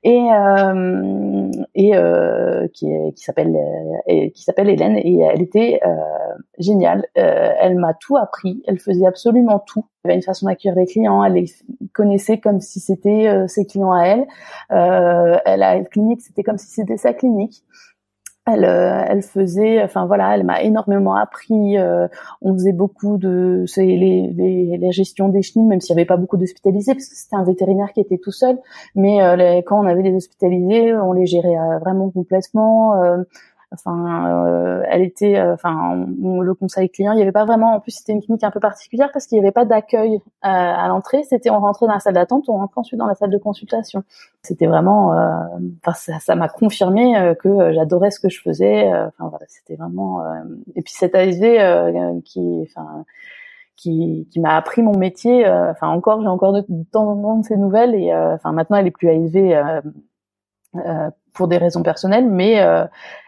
et 0.03 0.27
euh, 0.31 1.51
et 1.73 1.95
euh, 1.95 2.67
qui, 2.73 2.87
qui 3.15 3.23
s'appelle 3.23 3.55
euh, 3.55 4.29
qui 4.29 4.43
s'appelle 4.43 4.69
Hélène 4.69 4.97
et 4.97 5.19
elle 5.21 5.41
était 5.41 5.79
euh, 5.85 5.89
géniale. 6.59 7.07
Euh, 7.17 7.53
elle 7.59 7.75
m'a 7.75 7.95
tout 7.95 8.15
appris. 8.17 8.61
Elle 8.67 8.79
faisait 8.79 9.07
absolument 9.07 9.59
tout. 9.59 9.85
Elle 10.03 10.11
avait 10.11 10.17
une 10.17 10.23
façon 10.23 10.45
d'accueillir 10.45 10.75
les 10.75 10.85
clients. 10.85 11.23
Elle 11.23 11.33
les 11.33 11.45
connaissait 11.93 12.39
comme 12.39 12.61
si 12.61 12.79
c'était 12.79 13.27
euh, 13.27 13.47
ses 13.47 13.65
clients 13.65 13.93
à 13.93 14.03
elle. 14.03 14.27
elle 14.69 15.63
a 15.63 15.75
une 15.75 15.87
clinique, 15.87 16.21
c'était 16.21 16.43
comme 16.43 16.59
si 16.59 16.67
c'était 16.67 16.97
sa 16.97 17.13
clinique 17.13 17.63
elle, 18.45 18.65
euh, 18.65 19.03
elle 19.07 19.23
faisait, 19.23 19.81
enfin 19.83 20.05
voilà, 20.05 20.35
elle 20.35 20.43
m'a 20.43 20.61
énormément 20.61 21.15
appris. 21.15 21.77
Euh, 21.77 22.07
on 22.41 22.53
faisait 22.53 22.73
beaucoup 22.73 23.17
de 23.17 23.65
les, 23.77 24.29
les, 24.35 24.77
les 24.77 24.91
gestions 24.91 25.29
des 25.29 25.41
chenilles, 25.41 25.67
même 25.67 25.81
s'il 25.81 25.95
n'y 25.95 26.01
avait 26.01 26.07
pas 26.07 26.17
beaucoup 26.17 26.37
d'hospitalisés, 26.37 26.93
parce 26.93 27.09
que 27.09 27.15
c'était 27.15 27.35
un 27.35 27.43
vétérinaire 27.43 27.91
qui 27.93 28.01
était 28.01 28.19
tout 28.19 28.31
seul. 28.31 28.57
Mais 28.93 29.21
euh, 29.21 29.61
quand 29.65 29.79
on 29.79 29.87
avait 29.87 30.03
des 30.03 30.13
hospitalisés, 30.13 30.95
on 30.95 31.13
les 31.13 31.25
gérait 31.25 31.55
vraiment 31.81 32.09
complètement. 32.11 32.93
Enfin, 33.71 34.45
euh, 34.45 34.83
elle 34.89 35.01
était, 35.01 35.37
euh, 35.37 35.53
enfin, 35.53 36.05
le 36.07 36.53
conseil 36.53 36.89
client, 36.89 37.11
il 37.13 37.17
n'y 37.17 37.21
avait 37.21 37.31
pas 37.31 37.45
vraiment. 37.45 37.75
En 37.75 37.79
plus, 37.79 37.91
c'était 37.91 38.13
une 38.13 38.21
clinique 38.21 38.43
un 38.43 38.51
peu 38.51 38.59
particulière 38.59 39.09
parce 39.11 39.25
qu'il 39.27 39.37
n'y 39.37 39.43
avait 39.43 39.51
pas 39.51 39.65
d'accueil 39.65 40.21
à, 40.41 40.83
à 40.83 40.87
l'entrée. 40.87 41.23
C'était 41.23 41.49
on 41.49 41.59
rentrait 41.59 41.87
dans 41.87 41.93
la 41.93 41.99
salle 41.99 42.13
d'attente, 42.13 42.45
on 42.47 42.53
rentrait 42.53 42.79
ensuite 42.79 42.99
dans 42.99 43.07
la 43.07 43.15
salle 43.15 43.31
de 43.31 43.37
consultation. 43.37 44.03
C'était 44.43 44.67
vraiment, 44.67 45.13
euh, 45.13 45.29
enfin, 45.85 46.19
ça 46.19 46.35
m'a 46.35 46.49
confirmé 46.49 47.35
que 47.41 47.73
j'adorais 47.73 48.11
ce 48.11 48.19
que 48.19 48.29
je 48.29 48.41
faisais. 48.41 48.87
Enfin 48.93 49.29
voilà, 49.29 49.45
c'était 49.47 49.75
vraiment. 49.75 50.23
et 50.75 50.81
puis 50.81 50.93
cette 50.93 51.15
ASV 51.15 52.21
qui, 52.23 52.67
enfin 52.69 53.05
qui, 53.75 54.27
qui 54.31 54.39
m'a 54.39 54.55
appris 54.55 54.83
mon 54.83 54.97
métier. 54.97 55.47
Enfin 55.47 55.87
encore, 55.89 56.21
j'ai 56.21 56.27
encore 56.27 56.53
de, 56.53 56.63
temps 56.91 57.09
en 57.11 57.21
temps 57.21 57.37
de 57.37 57.45
ces 57.45 57.57
nouvelles 57.57 57.95
et 57.95 58.13
enfin 58.13 58.51
maintenant 58.51 58.77
elle 58.77 58.87
est 58.87 58.91
plus 58.91 59.09
ASV 59.09 59.81
euh, 60.77 61.09
pour 61.33 61.47
des 61.49 61.57
raisons 61.57 61.83
personnelles, 61.83 62.29
mais 62.29 62.65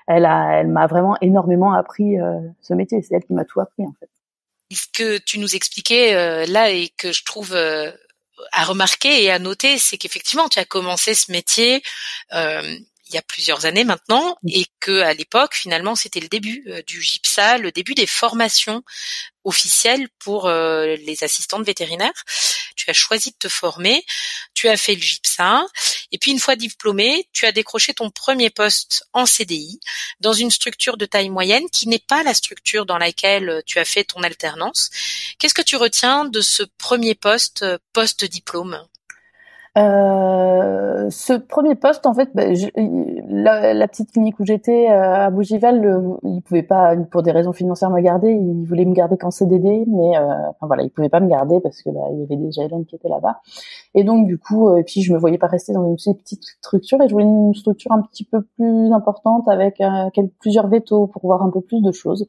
elle 0.07 0.25
a, 0.25 0.59
elle 0.59 0.67
m'a 0.67 0.87
vraiment 0.87 1.17
énormément 1.21 1.73
appris 1.73 2.15
ce 2.61 2.73
métier. 2.73 3.01
C'est 3.01 3.15
elle 3.15 3.23
qui 3.23 3.33
m'a 3.33 3.45
tout 3.45 3.59
appris 3.59 3.83
en 3.83 3.93
fait. 3.99 4.09
Ce 4.71 4.87
que 4.93 5.17
tu 5.17 5.39
nous 5.39 5.55
expliquais 5.55 6.45
là 6.47 6.71
et 6.71 6.89
que 6.97 7.11
je 7.11 7.23
trouve 7.23 7.55
à 7.55 8.63
remarquer 8.63 9.23
et 9.23 9.31
à 9.31 9.39
noter, 9.39 9.77
c'est 9.77 9.97
qu'effectivement, 9.97 10.47
tu 10.49 10.59
as 10.59 10.65
commencé 10.65 11.13
ce 11.13 11.31
métier 11.31 11.83
il 13.09 13.15
y 13.15 13.17
a 13.17 13.21
plusieurs 13.21 13.65
années 13.65 13.83
maintenant 13.83 14.37
et 14.47 14.65
que 14.79 15.01
à 15.01 15.13
l'époque 15.13 15.55
finalement 15.55 15.95
c'était 15.95 16.19
le 16.19 16.27
début 16.27 16.63
euh, 16.67 16.81
du 16.83 17.01
GIPSA, 17.01 17.57
le 17.57 17.71
début 17.71 17.93
des 17.93 18.07
formations 18.07 18.83
officielles 19.43 20.09
pour 20.19 20.47
euh, 20.47 20.95
les 21.05 21.23
assistantes 21.23 21.65
vétérinaires. 21.65 22.23
Tu 22.75 22.89
as 22.89 22.93
choisi 22.93 23.31
de 23.31 23.37
te 23.37 23.47
former, 23.47 24.05
tu 24.53 24.67
as 24.67 24.77
fait 24.77 24.95
le 24.95 25.01
GIPSA 25.01 25.65
et 26.11 26.17
puis 26.17 26.31
une 26.31 26.39
fois 26.39 26.55
diplômé, 26.55 27.27
tu 27.33 27.45
as 27.45 27.51
décroché 27.51 27.93
ton 27.93 28.09
premier 28.09 28.49
poste 28.49 29.05
en 29.13 29.25
CDI 29.25 29.79
dans 30.19 30.33
une 30.33 30.51
structure 30.51 30.97
de 30.97 31.05
taille 31.05 31.29
moyenne 31.29 31.69
qui 31.71 31.87
n'est 31.87 31.99
pas 31.99 32.23
la 32.23 32.33
structure 32.33 32.85
dans 32.85 32.97
laquelle 32.97 33.63
tu 33.65 33.79
as 33.79 33.85
fait 33.85 34.03
ton 34.03 34.21
alternance. 34.23 34.89
Qu'est-ce 35.39 35.53
que 35.53 35.61
tu 35.61 35.75
retiens 35.75 36.25
de 36.25 36.41
ce 36.41 36.63
premier 36.77 37.15
poste 37.15 37.63
euh, 37.63 37.77
post-diplôme? 37.93 38.85
Euh, 39.77 41.09
ce 41.11 41.33
premier 41.33 41.75
poste, 41.75 42.07
en 42.07 42.13
fait, 42.13 42.29
bah, 42.33 42.45
la, 43.29 43.73
la, 43.73 43.87
petite 43.87 44.11
clinique 44.11 44.39
où 44.39 44.45
j'étais 44.45 44.89
euh, 44.89 45.25
à 45.25 45.29
Bougival, 45.29 45.79
le, 45.79 46.17
il 46.23 46.41
pouvait 46.41 46.63
pas, 46.63 46.95
pour 47.11 47.21
des 47.21 47.31
raisons 47.31 47.53
financières, 47.53 47.91
me 47.91 48.01
garder. 48.01 48.31
Il 48.31 48.65
voulait 48.65 48.85
me 48.85 48.93
garder 48.93 49.17
qu'en 49.17 49.29
CDD, 49.29 49.85
mais 49.87 50.17
euh, 50.17 50.49
enfin 50.49 50.65
voilà, 50.65 50.81
il 50.83 50.89
pouvait 50.89 51.09
pas 51.09 51.19
me 51.19 51.29
garder 51.29 51.59
parce 51.61 51.83
que 51.83 51.91
bah, 51.91 52.01
il 52.11 52.21
y 52.21 52.23
avait 52.23 52.37
déjà 52.37 52.63
Hélène 52.63 52.85
qui 52.85 52.95
était 52.95 53.09
là-bas. 53.09 53.39
Et 53.93 54.03
donc 54.03 54.25
du 54.25 54.39
coup, 54.39 54.75
et 54.75 54.83
puis 54.83 55.01
je 55.01 55.13
me 55.13 55.19
voyais 55.19 55.37
pas 55.37 55.47
rester 55.47 55.73
dans 55.73 55.85
une 55.85 55.95
petite 55.95 56.43
structure 56.61 56.99
et 57.01 57.07
je 57.07 57.13
voulais 57.13 57.25
une 57.25 57.53
structure 57.53 57.91
un 57.91 58.01
petit 58.01 58.23
peu 58.23 58.41
plus 58.41 58.91
importante 58.91 59.47
avec 59.47 59.81
plusieurs 60.39 60.67
vétos 60.67 61.07
pour 61.07 61.21
voir 61.23 61.43
un 61.43 61.49
peu 61.49 61.61
plus 61.61 61.81
de 61.81 61.91
choses. 61.91 62.27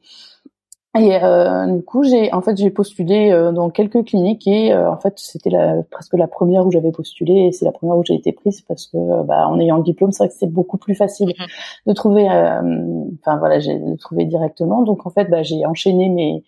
Et 0.97 1.17
euh, 1.23 1.67
du 1.67 1.83
coup, 1.83 2.03
j'ai 2.03 2.33
en 2.33 2.41
fait 2.41 2.57
j'ai 2.57 2.71
postulé 2.71 3.31
euh, 3.31 3.53
dans 3.53 3.69
quelques 3.69 4.05
cliniques 4.07 4.47
et 4.47 4.73
euh, 4.73 4.91
en 4.91 4.97
fait 4.97 5.13
c'était 5.19 5.51
la, 5.51 5.83
presque 5.91 6.15
la 6.15 6.27
première 6.27 6.67
où 6.67 6.71
j'avais 6.71 6.93
postulé 6.93 7.47
et 7.47 7.53
c'est 7.53 7.67
la 7.67 7.73
première 7.73 7.99
où 7.99 8.05
j'ai 8.05 8.15
été 8.15 8.33
prise 8.33 8.63
parce 8.63 8.87
que 8.87 9.23
bah, 9.25 9.47
en 9.49 9.61
ayant 9.61 9.77
le 9.77 9.83
diplôme, 9.83 10.13
c'est 10.13 10.25
vrai 10.25 10.29
que 10.29 10.35
c'est 10.35 10.51
beaucoup 10.51 10.79
plus 10.79 10.95
facile 10.95 11.29
mhm. 11.39 11.47
de 11.87 11.93
trouver. 11.93 12.25
Enfin 12.25 13.37
voilà, 13.39 13.59
j'ai 13.59 13.79
de 13.79 13.97
trouver 13.97 14.25
directement. 14.25 14.83
Donc 14.83 15.07
en 15.07 15.11
fait, 15.11 15.27
bah, 15.27 15.43
j'ai 15.43 15.67
enchaîné 15.67 16.09
mes 16.09 16.43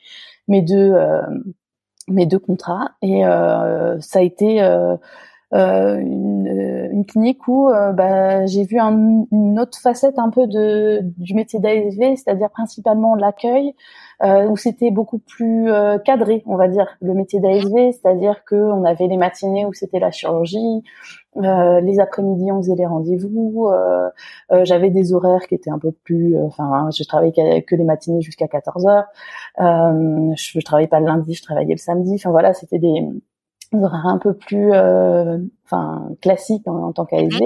mes 0.49 0.63
deux 0.63 0.95
mes 2.09 2.27
deux 2.27 2.39
contrats 2.39 2.93
et 3.03 3.23
ça 4.01 4.21
a 4.21 4.23
été 4.23 4.63
euh, 4.63 4.97
une, 5.53 6.89
une, 6.93 7.05
clinique 7.05 7.47
où 7.49 7.69
euh, 7.71 7.93
bah, 7.93 8.47
j'ai 8.47 8.65
vu 8.65 8.79
un, 8.79 9.27
une 9.33 9.59
autre 9.59 9.79
facette 9.81 10.19
un 10.19 10.31
peu 10.31 10.47
de, 10.47 11.01
du 11.03 11.35
métier 11.35 11.59
d'ASV, 11.59 12.17
c'est-à-dire 12.17 12.51
principalement 12.51 13.17
l'accueil, 13.17 13.75
euh, 14.23 14.47
où 14.47 14.57
c'était 14.57 14.91
beaucoup 14.91 15.19
plus 15.19 15.69
cadré, 16.05 16.43
on 16.47 16.57
va 16.57 16.69
dire, 16.69 16.87
le 17.01 17.15
métier 17.15 17.41
d'ASV, 17.41 17.93
c'est-à-dire 17.93 18.45
que 18.45 18.55
on 18.55 18.85
avait 18.85 19.09
les 19.09 19.17
matinées 19.17 19.67
où 19.67 19.73
c'était 19.73 19.99
la 19.99 20.11
chirurgie, 20.11 20.83
les 21.37 22.01
après-midi 22.01 22.51
on 22.53 22.59
faisait 22.63 22.75
les 22.75 22.87
rendez-vous, 22.87 23.71
j'avais 24.63 24.91
des 24.91 25.13
horaires 25.15 25.47
qui 25.49 25.55
étaient 25.55 25.71
un 25.71 25.79
peu 25.79 25.93
plus, 25.93 26.37
enfin, 26.43 26.89
je 26.97 27.03
travaillais 27.05 27.63
que 27.63 27.75
les 27.75 27.85
matinées 27.85 28.21
jusqu'à 28.21 28.47
14 28.47 28.87
heures, 28.87 29.07
je, 29.59 30.59
je 30.59 30.65
travaillais 30.65 30.89
pas 30.89 31.01
le 31.01 31.07
lundi, 31.07 31.35
je 31.35 31.43
travaillais 31.43 31.75
le 31.75 31.79
samedi, 31.79 32.15
enfin 32.17 32.31
voilà, 32.31 32.53
c'était 32.53 32.79
des 32.79 33.09
un 33.73 34.19
peu 34.19 34.35
plus 34.35 34.73
euh, 34.73 35.39
enfin 35.65 36.09
classique 36.21 36.67
en, 36.67 36.93
tant 36.93 37.07
qu'ASV 37.07 37.41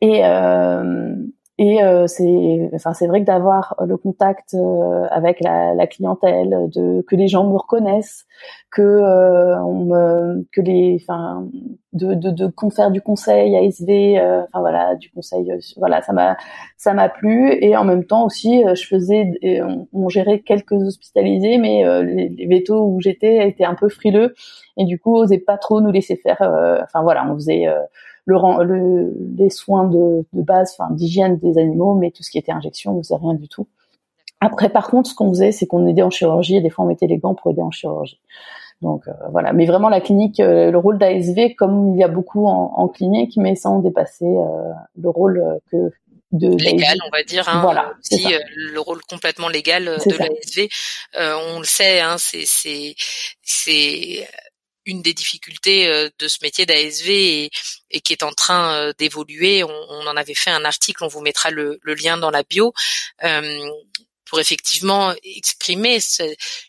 et 0.00 0.24
euh, 0.24 1.14
et 1.60 1.82
euh, 1.82 2.06
c'est 2.06 2.70
enfin 2.72 2.94
c'est 2.94 3.08
vrai 3.08 3.20
que 3.20 3.26
d'avoir 3.26 3.74
le 3.84 3.96
contact 3.96 4.54
euh, 4.54 5.06
avec 5.10 5.40
la, 5.40 5.74
la, 5.74 5.88
clientèle 5.88 6.68
de 6.72 7.02
que 7.02 7.16
les 7.16 7.26
gens 7.26 7.50
me 7.50 7.56
reconnaissent 7.56 8.26
que 8.70 8.82
euh, 8.82 9.60
on 9.64 9.84
me, 9.86 10.46
que 10.52 10.60
les 10.60 11.00
enfin 11.02 11.48
de, 11.92 12.14
de, 12.14 12.30
de 12.30 12.52
faire 12.72 12.92
du 12.92 13.00
conseil 13.00 13.56
ASV 13.56 14.20
enfin 14.44 14.60
voilà 14.60 14.94
du 14.94 15.10
conseil 15.10 15.52
voilà 15.76 16.00
ça 16.00 16.12
m'a 16.12 16.36
ça 16.76 16.94
m'a 16.94 17.08
plu. 17.08 17.52
Et 17.60 17.76
en 17.76 17.84
même 17.84 18.04
temps 18.04 18.24
aussi 18.24 18.62
je 18.74 18.86
faisais 18.86 19.32
on, 19.42 19.88
on 19.92 20.08
gérait 20.08 20.38
quelques 20.38 20.70
hospitalisés 20.70 21.58
mais 21.58 21.82
les, 22.04 22.28
les 22.28 22.46
vétos 22.46 22.86
où 22.86 23.00
j'étais 23.00 23.48
étaient 23.48 23.64
un 23.64 23.74
peu 23.74 23.88
frileux. 23.88 24.32
Et 24.76 24.84
du 24.84 25.00
coup 25.00 25.16
osaient 25.16 25.38
pas 25.38 25.58
trop 25.58 25.80
nous 25.80 25.90
laisser 25.90 26.14
faire 26.14 26.38
enfin 26.84 27.02
voilà 27.02 27.28
on 27.28 27.34
faisait 27.34 27.66
le, 28.28 28.64
le, 28.64 29.14
les 29.36 29.50
soins 29.50 29.84
de, 29.84 30.24
de 30.32 30.42
base, 30.42 30.76
enfin 30.78 30.92
d'hygiène 30.92 31.38
des 31.38 31.58
animaux, 31.58 31.94
mais 31.94 32.10
tout 32.10 32.22
ce 32.22 32.30
qui 32.30 32.38
était 32.38 32.52
injection, 32.52 32.96
on 32.96 33.02
faisait 33.02 33.16
rien 33.16 33.34
du 33.34 33.48
tout. 33.48 33.66
Après, 34.40 34.68
par 34.68 34.88
contre, 34.88 35.10
ce 35.10 35.14
qu'on 35.14 35.30
faisait, 35.30 35.50
c'est 35.50 35.66
qu'on 35.66 35.86
aidait 35.86 36.02
en 36.02 36.10
chirurgie 36.10 36.56
et 36.56 36.60
des 36.60 36.70
fois 36.70 36.84
on 36.84 36.88
mettait 36.88 37.06
les 37.06 37.18
gants 37.18 37.34
pour 37.34 37.50
aider 37.50 37.62
en 37.62 37.70
chirurgie. 37.70 38.20
Donc 38.82 39.08
euh, 39.08 39.12
voilà, 39.32 39.52
mais 39.52 39.66
vraiment 39.66 39.88
la 39.88 40.00
clinique, 40.00 40.38
euh, 40.38 40.70
le 40.70 40.78
rôle 40.78 40.98
d'ASV, 40.98 41.54
comme 41.56 41.94
il 41.94 41.98
y 41.98 42.04
a 42.04 42.08
beaucoup 42.08 42.46
en, 42.46 42.74
en, 42.76 42.86
clinique, 42.86 43.32
mais 43.36 43.56
sans 43.56 43.80
dépasser 43.80 44.24
euh, 44.26 44.72
le 45.00 45.08
rôle 45.08 45.42
que 45.72 45.90
de 46.30 46.48
légal, 46.50 46.98
on 47.06 47.10
va 47.10 47.24
dire. 47.24 47.48
Hein, 47.48 47.60
voilà, 47.62 47.94
aussi 47.98 48.28
le 48.54 48.78
rôle 48.78 49.00
complètement 49.10 49.48
légal 49.48 49.84
de 49.84 50.16
l'ASV. 50.16 50.68
on 51.16 51.58
le 51.58 51.64
sait, 51.64 52.00
hein, 52.00 52.16
c'est 52.18 52.44
c'est 52.44 52.94
c'est 53.42 54.28
une 54.88 55.02
des 55.02 55.14
difficultés 55.14 55.86
euh, 55.86 56.08
de 56.18 56.26
ce 56.26 56.38
métier 56.42 56.66
d'ASV 56.66 57.08
et, 57.10 57.50
et, 57.90 58.00
qui 58.00 58.12
est 58.12 58.22
en 58.24 58.32
train 58.32 58.72
euh, 58.72 58.92
d'évoluer. 58.98 59.62
On, 59.62 59.68
en 60.08 60.16
avait 60.16 60.34
fait 60.34 60.50
un 60.50 60.64
article, 60.64 61.04
on 61.04 61.08
vous 61.08 61.20
mettra 61.20 61.50
le, 61.50 61.78
lien 61.84 62.16
dans 62.16 62.30
la 62.30 62.42
bio. 62.42 62.72
Euh, 63.22 63.70
pour 64.24 64.40
effectivement 64.40 65.14
exprimer 65.22 66.00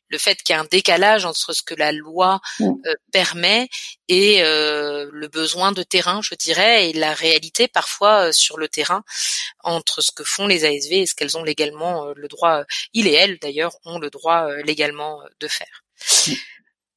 le 0.08 0.18
fait 0.18 0.42
qu'il 0.42 0.54
y 0.54 0.58
a 0.58 0.62
un 0.62 0.68
décalage 0.72 1.26
entre 1.26 1.52
ce 1.52 1.62
que 1.62 1.76
la 1.76 1.92
loi 1.92 2.40
mm. 2.62 2.72
permet 3.12 3.68
et 4.08 4.40
le 4.42 5.28
besoin 5.28 5.74
de 5.74 5.84
terrain, 5.84 6.22
je 6.22 6.36
dirais, 6.36 6.90
et 6.90 6.94
la 6.94 7.14
réalité 7.14 7.68
parfois 7.68 8.32
sur 8.32 8.58
le 8.58 8.70
terrain 8.70 9.04
entre 9.62 10.00
ce 10.00 10.12
que 10.12 10.24
font 10.24 10.48
les 10.48 10.64
ASV 10.64 10.94
et 10.94 11.06
ce 11.06 11.14
qu'elles 11.16 11.38
ont 11.38 11.44
légalement 11.44 12.06
le 12.16 12.30
droit, 12.30 12.64
il 12.94 13.08
et 13.08 13.14
elles 13.14 13.40
d'ailleurs 13.40 13.76
ont 13.84 14.00
le 14.00 14.10
droit 14.10 14.48
légalement 14.64 15.20
de 15.42 15.50
faire. 15.50 15.84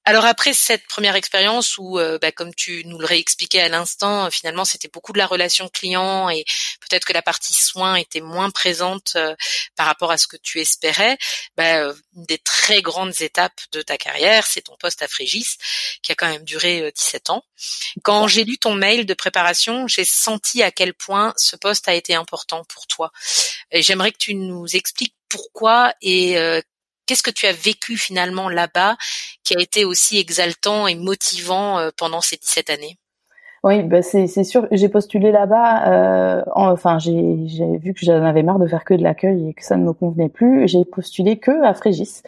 Alors 0.05 0.25
après 0.25 0.53
cette 0.53 0.85
première 0.89 1.15
expérience 1.15 1.79
où, 1.79 1.99
euh, 2.01 2.19
bah, 2.21 2.33
comme 2.33 2.53
tu 2.53 2.83
nous 2.87 2.99
le 2.99 3.07
réexpliquais 3.07 3.61
à 3.61 3.69
l'instant, 3.69 4.29
finalement 4.33 4.65
c'était 4.65 4.89
beaucoup 4.89 5.13
de 5.13 5.19
la 5.19 5.27
relation 5.27 5.69
client 5.69 6.29
et 6.29 6.45
peut-être 6.81 7.05
que 7.05 7.13
la 7.13 7.23
partie 7.23 7.55
soins 7.55 7.95
était 7.95 8.21
moins 8.21 8.51
présente 8.51 9.13
euh, 9.15 9.37
par 9.77 9.87
rapport 9.87 10.11
à 10.11 10.19
ce 10.19 10.27
que 10.27 10.37
tu 10.37 10.61
espérais. 10.61 11.19
Bah, 11.57 11.77
euh, 11.77 11.95
une 12.17 12.25
des 12.25 12.39
très 12.39 12.83
grandes 12.83 13.23
étapes 13.23 13.61
de 13.71 13.81
ta 13.81 13.97
carrière, 13.97 14.45
c'est 14.45 14.63
ton 14.63 14.77
poste 14.77 15.03
à 15.03 15.09
Frégis, 15.09 15.57
qui 16.03 16.11
a 16.11 16.17
quand 16.17 16.29
même 16.29 16.45
duré 16.45 16.91
17 16.97 17.31
ans. 17.31 17.45
Quand 18.03 18.27
j'ai 18.27 18.43
lu 18.43 18.59
ton 18.59 18.75
mail 18.75 19.07
de 19.07 19.15
préparation, 19.15 19.87
j'ai 19.87 20.05
senti 20.05 20.65
à 20.65 20.73
quel 20.73 20.95
point 20.95 21.33
ce 21.37 21.55
poste 21.55 21.89
a 21.89 21.95
été 21.95 22.15
important 22.17 22.65
pour 22.65 22.89
toi. 22.89 23.13
Et 23.71 23.83
j'aimerais 23.83 24.11
que 24.11 24.19
tu 24.19 24.35
nous 24.35 24.67
expliques 24.75 25.15
pourquoi 25.29 25.95
et 26.03 26.37
Qu'est-ce 27.13 27.23
que 27.23 27.31
tu 27.31 27.45
as 27.45 27.53
vécu 27.53 27.99
finalement 27.99 28.49
là-bas 28.49 28.97
qui 29.45 29.55
a 29.55 29.61
été 29.61 29.85
aussi 29.85 30.19
exaltant 30.19 30.87
et 30.87 30.95
motivant 30.95 31.79
euh, 31.79 31.91
pendant 31.95 32.23
ces 32.23 32.37
17 32.39 32.71
années? 32.71 32.97
Oui, 33.63 33.83
bah 33.83 34.01
c'est 34.01 34.27
sûr. 34.45 34.67
J'ai 34.71 34.89
postulé 34.89 35.31
là-bas. 35.31 36.39
Euh, 36.39 36.43
enfin, 36.55 36.99
j'ai 36.99 37.37
vu 37.83 37.93
que 37.93 38.01
j'en 38.01 38.25
avais 38.25 38.43
marre 38.43 38.59
de 38.59 38.67
faire 38.67 38.83
que 38.85 38.95
de 38.95 39.03
l'accueil 39.03 39.51
et 39.51 39.53
que 39.53 39.63
ça 39.63 39.77
ne 39.77 39.85
me 39.85 39.93
convenait 39.93 40.31
plus. 40.31 40.67
J'ai 40.67 40.87
postulé 40.87 41.39
que 41.39 41.63
à 41.63 41.75
Frégis 41.75 42.23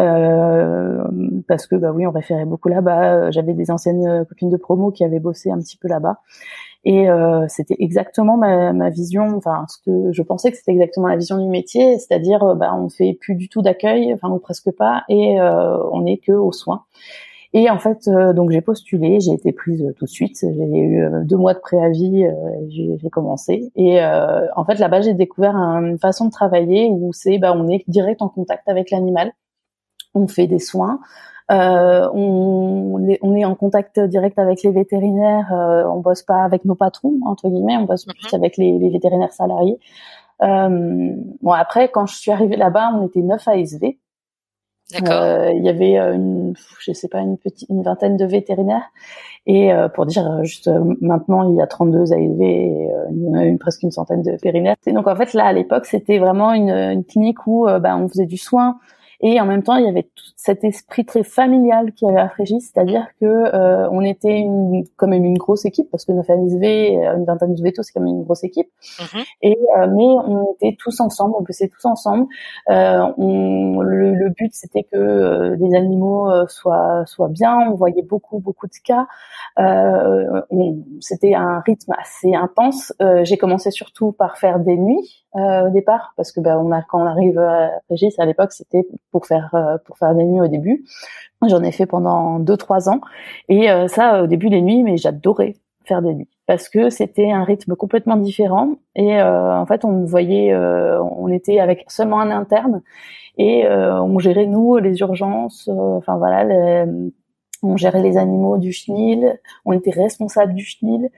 euh, 0.00 1.04
parce 1.46 1.68
que 1.68 1.76
bah 1.76 1.92
oui, 1.92 2.04
on 2.04 2.10
référait 2.10 2.44
beaucoup 2.44 2.68
là-bas. 2.68 3.30
J'avais 3.30 3.54
des 3.54 3.70
anciennes 3.70 4.26
copines 4.28 4.50
de 4.50 4.56
promo 4.56 4.90
qui 4.90 5.04
avaient 5.04 5.20
bossé 5.20 5.52
un 5.52 5.60
petit 5.60 5.76
peu 5.76 5.86
là-bas. 5.86 6.18
Et 6.84 7.08
euh, 7.08 7.46
c'était 7.48 7.76
exactement 7.78 8.36
ma, 8.36 8.72
ma, 8.74 8.90
vision, 8.90 9.36
enfin 9.36 9.64
ce 9.68 9.78
que 9.84 10.12
je 10.12 10.22
pensais 10.22 10.50
que 10.50 10.58
c'était 10.58 10.72
exactement 10.72 11.06
la 11.08 11.16
vision 11.16 11.38
du 11.38 11.48
métier, 11.48 11.98
c'est-à-dire 11.98 12.42
euh, 12.42 12.54
bah, 12.54 12.74
on 12.76 12.90
fait 12.90 13.16
plus 13.18 13.36
du 13.36 13.48
tout 13.48 13.62
d'accueil, 13.62 14.12
enfin 14.12 14.28
ou 14.28 14.38
presque 14.38 14.70
pas, 14.70 15.04
et 15.08 15.40
euh, 15.40 15.78
on 15.92 16.04
est 16.04 16.18
que 16.18 16.32
aux 16.32 16.52
soins. 16.52 16.84
Et 17.54 17.70
en 17.70 17.78
fait, 17.78 18.08
euh, 18.08 18.32
donc 18.34 18.50
j'ai 18.50 18.60
postulé, 18.60 19.20
j'ai 19.20 19.32
été 19.32 19.52
prise 19.52 19.94
tout 19.96 20.04
de 20.04 20.10
suite. 20.10 20.36
J'ai 20.42 20.78
eu 20.78 21.08
deux 21.24 21.36
mois 21.36 21.54
de 21.54 21.60
préavis, 21.60 22.26
j'ai 22.68 23.10
commencé. 23.10 23.70
Et 23.76 24.00
en 24.02 24.64
fait, 24.64 24.80
là-bas, 24.80 25.02
j'ai 25.02 25.14
découvert 25.14 25.54
une 25.54 25.98
façon 26.00 26.26
de 26.26 26.32
travailler 26.32 26.88
où 26.90 27.12
c'est, 27.12 27.38
bah, 27.38 27.54
on 27.56 27.68
est 27.68 27.84
direct 27.86 28.22
en 28.22 28.28
contact 28.28 28.68
avec 28.68 28.90
l'animal. 28.90 29.32
On 30.14 30.26
fait 30.26 30.48
des 30.48 30.58
soins, 30.58 30.98
euh, 31.50 32.08
on, 32.14 33.06
est, 33.06 33.18
on, 33.22 33.34
est, 33.34 33.44
en 33.44 33.54
contact 33.54 34.00
direct 34.00 34.38
avec 34.38 34.62
les 34.62 34.70
vétérinaires. 34.70 35.52
Euh, 35.52 35.84
on 35.84 36.00
bosse 36.00 36.22
pas 36.22 36.42
avec 36.42 36.64
nos 36.64 36.74
patrons 36.74 37.18
entre 37.26 37.48
guillemets. 37.48 37.76
On 37.76 37.84
bosse 37.84 38.06
plus 38.06 38.32
mhm. 38.32 38.38
avec 38.38 38.56
les, 38.56 38.78
les, 38.78 38.88
vétérinaires 38.90 39.32
salariés. 39.32 39.78
Euh, 40.42 41.14
bon 41.42 41.52
après, 41.52 41.90
quand 41.90 42.06
je 42.06 42.16
suis 42.16 42.30
arrivée 42.30 42.56
là-bas, 42.56 42.92
on 42.94 43.06
était 43.06 43.20
neuf 43.20 43.46
ASV. 43.46 43.98
Euh, 45.08 45.50
il 45.54 45.64
y 45.64 45.68
avait 45.68 45.96
une, 45.96 46.54
je 46.78 46.92
sais 46.92 47.08
pas, 47.08 47.20
une 47.20 47.38
petite, 47.38 47.68
une 47.68 47.82
vingtaine 47.82 48.16
de 48.16 48.24
vétérinaires. 48.24 48.90
Et 49.46 49.70
pour 49.94 50.06
dire 50.06 50.42
juste 50.42 50.70
maintenant, 51.00 51.50
il 51.50 51.56
y 51.56 51.60
a 51.60 51.66
32 51.66 52.12
ASV 52.12 52.42
et 52.42 52.90
une, 53.10 53.58
presque 53.58 53.82
une 53.82 53.90
centaine 53.90 54.22
de 54.22 54.30
vétérinaires. 54.30 54.76
Et 54.86 54.92
donc 54.92 55.06
en 55.06 55.16
fait 55.16 55.34
là, 55.34 55.44
à 55.46 55.52
l'époque, 55.52 55.84
c'était 55.84 56.18
vraiment 56.18 56.52
une, 56.52 56.70
une 56.70 57.04
clinique 57.04 57.46
où 57.46 57.66
bah, 57.80 57.96
on 57.96 58.08
faisait 58.08 58.26
du 58.26 58.38
soin, 58.38 58.78
et 59.26 59.40
en 59.40 59.46
même 59.46 59.62
temps, 59.62 59.76
il 59.76 59.86
y 59.86 59.88
avait 59.88 60.02
tout 60.02 60.24
cet 60.36 60.64
esprit 60.64 61.06
très 61.06 61.24
familial 61.24 61.92
qui 61.92 62.06
avait 62.06 62.20
à 62.20 62.30
c'est-à-dire 62.36 63.06
que 63.18 63.24
euh, 63.24 63.88
on 63.90 64.02
était 64.02 64.38
une, 64.38 64.84
quand 64.96 65.06
même 65.06 65.24
une 65.24 65.38
grosse 65.38 65.64
équipe 65.64 65.90
parce 65.90 66.04
que 66.04 66.12
nos 66.12 66.20
V, 66.20 66.98
euh, 66.98 67.16
une 67.16 67.24
vingtaine 67.24 67.54
de 67.54 67.62
vétos, 67.62 67.82
c'est 67.84 67.94
quand 67.94 68.02
même 68.02 68.16
une 68.16 68.24
grosse 68.24 68.44
équipe. 68.44 68.68
Mhm. 69.00 69.22
Et 69.40 69.58
euh, 69.78 69.86
mais 69.86 70.04
on 70.04 70.52
était 70.52 70.76
tous 70.78 71.00
ensemble, 71.00 71.36
on 71.38 71.42
bossait 71.42 71.68
tous 71.68 71.86
ensemble. 71.86 72.26
Euh, 72.68 72.98
on, 73.16 73.80
le, 73.80 74.12
le, 74.12 74.28
but 74.28 74.52
c'était 74.52 74.82
que 74.82 74.98
euh, 74.98 75.56
les 75.58 75.74
animaux 75.74 76.30
soient 76.48 77.06
soient 77.06 77.30
bien. 77.30 77.56
On 77.70 77.76
voyait 77.76 78.02
beaucoup 78.02 78.40
beaucoup 78.40 78.66
de 78.66 78.74
cas. 78.84 79.06
c'était 81.00 81.34
un 81.34 81.60
rythme 81.60 81.94
assez 81.98 82.34
intense. 82.34 82.92
J'ai 83.22 83.38
commencé 83.38 83.70
surtout 83.70 84.12
par 84.12 84.36
faire 84.36 84.58
des 84.58 84.76
nuits 84.76 85.23
au 85.34 85.70
départ 85.70 86.14
parce 86.16 86.30
que 86.30 86.40
ben 86.40 86.56
on 86.58 86.70
a 86.70 86.82
quand 86.82 87.02
on 87.02 87.06
arrive 87.06 87.38
à 87.40 87.70
Régis 87.90 88.16
à 88.20 88.24
l'époque 88.24 88.52
c'était 88.52 88.86
pour 89.10 89.26
faire 89.26 89.54
pour 89.84 89.98
faire 89.98 90.14
des 90.14 90.24
nuits 90.24 90.40
au 90.40 90.46
début. 90.46 90.84
J'en 91.48 91.62
ai 91.62 91.72
fait 91.72 91.86
pendant 91.86 92.38
deux 92.38 92.56
trois 92.56 92.88
ans 92.88 93.00
et 93.48 93.70
euh, 93.70 93.88
ça 93.88 94.22
au 94.22 94.26
début 94.26 94.48
les 94.48 94.62
nuits, 94.62 94.82
mais 94.82 94.96
j'adorais 94.96 95.56
faire 95.84 96.02
des 96.02 96.14
nuits 96.14 96.28
parce 96.46 96.68
que 96.68 96.90
c'était 96.90 97.30
un 97.30 97.44
rythme 97.44 97.74
complètement 97.74 98.16
différent 98.16 98.76
et 98.94 99.20
euh, 99.20 99.54
en 99.54 99.66
fait 99.66 99.84
on 99.84 100.04
voyait, 100.04 100.52
euh, 100.52 101.02
on 101.02 101.28
était 101.28 101.58
avec 101.58 101.84
seulement 101.88 102.20
un 102.20 102.30
interne 102.30 102.82
et 103.36 103.66
on 103.68 104.18
gérait 104.20 104.46
nous 104.46 104.76
les 104.76 105.00
urgences, 105.00 105.68
enfin 105.68 106.16
voilà. 106.18 106.86
On 107.64 107.76
gérait 107.76 108.02
les 108.02 108.16
animaux 108.16 108.58
du 108.58 108.72
chenil, 108.72 109.38
on 109.64 109.72
était 109.72 109.90
responsable 109.90 110.54
du 110.54 110.64
chenil, 110.64 111.10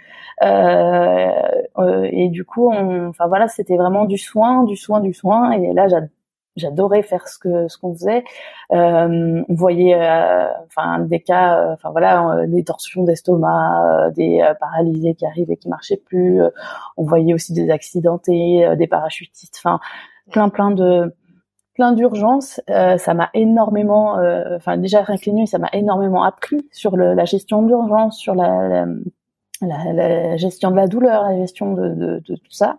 et 0.43 2.29
du 2.29 2.45
coup, 2.45 2.73
enfin 2.73 3.27
voilà, 3.29 3.49
c'était 3.49 3.77
vraiment 3.77 4.05
du 4.05 4.19
soin, 4.19 4.65
du 4.65 4.77
soin, 4.77 5.01
du 5.01 5.13
soin. 5.13 5.53
Et 5.53 5.73
là, 5.73 5.89
j'adorais 6.57 7.03
faire 7.03 7.29
ce 7.29 7.39
que 7.39 7.69
ce 7.69 7.79
qu'on 7.79 7.93
faisait. 7.95 8.25
Euh, 8.73 9.43
on 9.49 9.55
voyait, 9.55 9.95
euh, 9.95 10.49
enfin 10.67 11.01
des 11.01 11.21
cas, 11.21 11.59
euh, 11.61 11.73
enfin 11.75 11.91
voilà, 11.91 12.29
euh, 12.31 12.47
des 12.47 12.65
torsions 12.65 13.05
d'estomac, 13.05 14.11
des 14.17 14.43
paralysés 14.61 15.15
qui 15.15 15.27
arrivaient 15.27 15.57
qui 15.57 15.69
marchaient 15.69 16.01
plus. 16.05 16.41
on 16.97 17.05
voyait 17.05 17.35
aussi 17.35 17.53
des 17.53 17.71
accidentés, 17.71 18.69
des 18.77 18.87
parachutistes, 18.87 19.61
enfin 19.63 19.81
plein 20.31 20.49
plein 20.49 20.71
de 20.71 21.15
plein 21.77 21.93
d'urgences. 21.93 22.61
ça 22.67 23.15
m'a 23.15 23.31
énormément, 23.35 24.17
enfin 24.57 24.77
déjà 24.77 25.03
rien 25.03 25.17
que 25.17 25.27
les 25.27 25.33
nuits, 25.33 25.47
ça 25.47 25.59
m'a 25.59 25.71
énormément 25.73 26.25
appris 26.25 26.67
sur 26.73 26.97
le, 26.97 27.15
la 27.15 27.25
gestion 27.25 27.63
d'urgence, 27.63 28.19
sur 28.19 28.35
la, 28.35 28.87
la, 29.61 29.93
la, 29.93 30.37
gestion 30.37 30.71
de 30.71 30.77
la 30.77 30.87
douleur, 30.87 31.23
la 31.23 31.37
gestion 31.37 31.73
de, 31.75 31.89
de, 31.89 32.23
de 32.27 32.37
tout 32.37 32.51
ça. 32.51 32.79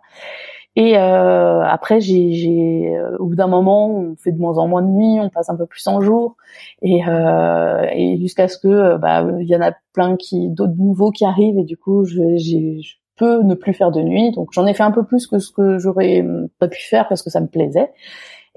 Et 0.76 0.96
euh, 0.96 1.62
après, 1.62 2.00
j'ai, 2.00 2.96
euh, 2.96 3.16
au 3.18 3.26
bout 3.26 3.34
d'un 3.34 3.48
moment, 3.48 3.90
on 3.90 4.14
fait 4.14 4.30
de 4.30 4.38
moins 4.38 4.58
en 4.58 4.68
moins 4.68 4.82
de 4.82 4.86
nuit, 4.86 5.18
on 5.20 5.28
passe 5.28 5.50
un 5.50 5.56
peu 5.56 5.66
plus 5.66 5.84
en 5.88 6.00
jour, 6.00 6.36
et, 6.82 7.00
euh, 7.08 7.84
et 7.92 8.16
jusqu'à 8.20 8.46
ce 8.46 8.58
que, 8.58 8.96
bah, 8.96 9.26
il 9.40 9.48
y 9.48 9.56
en 9.56 9.60
a 9.60 9.72
plein 9.92 10.16
qui, 10.16 10.48
d'autres 10.48 10.76
nouveaux 10.78 11.10
qui 11.10 11.24
arrivent, 11.24 11.58
et 11.58 11.64
du 11.64 11.76
coup, 11.76 12.04
j'ai, 12.04 12.78
peux 13.16 13.42
ne 13.42 13.56
plus 13.56 13.74
faire 13.74 13.90
de 13.90 14.00
nuit. 14.00 14.30
Donc, 14.30 14.50
j'en 14.52 14.66
ai 14.66 14.74
fait 14.74 14.84
un 14.84 14.92
peu 14.92 15.04
plus 15.04 15.26
que 15.26 15.40
ce 15.40 15.50
que 15.50 15.78
j'aurais 15.78 16.24
pu 16.60 16.82
faire 16.88 17.08
parce 17.08 17.22
que 17.22 17.30
ça 17.30 17.40
me 17.40 17.48
plaisait. 17.48 17.90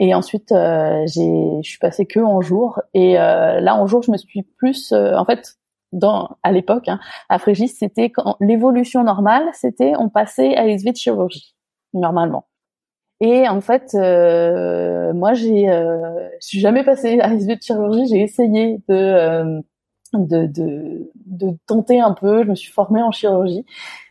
Et 0.02 0.16
ensuite, 0.16 0.52
euh, 0.52 1.06
je 1.06 1.62
suis 1.62 1.78
passée 1.78 2.08
que 2.08 2.20
en 2.20 2.42
jour. 2.42 2.82
Et 2.96 3.20
euh, 3.20 3.60
là, 3.62 3.76
en 3.76 3.86
jour, 3.86 4.02
je 4.02 4.12
me 4.12 4.18
suis 4.18 4.42
plus, 4.58 4.92
euh, 4.92 5.16
en 5.16 5.26
fait, 5.26 5.58
dans 5.92 6.38
à 6.42 6.52
l'époque, 6.52 6.88
hein, 6.88 7.00
à 7.30 7.38
Frégis, 7.38 7.78
c'était 7.78 8.10
quand 8.10 8.36
l'évolution 8.40 9.04
normale, 9.04 9.44
c'était 9.54 9.94
on 10.00 10.10
passait 10.10 10.56
à 10.56 10.66
l'ISV 10.66 10.92
de 10.92 10.98
chirurgie 10.98 11.56
normalement. 11.94 12.48
Et 13.20 13.48
en 13.48 13.62
fait, 13.62 13.92
euh, 13.94 15.14
moi, 15.14 15.34
j'ai, 15.34 15.70
euh, 15.70 16.30
je 16.42 16.48
suis 16.48 16.60
jamais 16.60 16.84
passée 16.84 17.20
à 17.20 17.28
l'ISV 17.28 17.58
de 17.58 17.62
chirurgie. 17.62 18.08
J'ai 18.08 18.22
essayé 18.22 18.80
de, 18.90 18.96
euh, 18.96 19.62
de, 20.14 20.48
de, 20.48 21.12
de, 21.28 21.58
tenter 21.68 22.00
un 22.00 22.14
peu. 22.14 22.44
Je 22.44 22.50
me 22.50 22.56
suis 22.56 22.72
formée 22.72 23.04
en 23.04 23.12
chirurgie, 23.12 23.66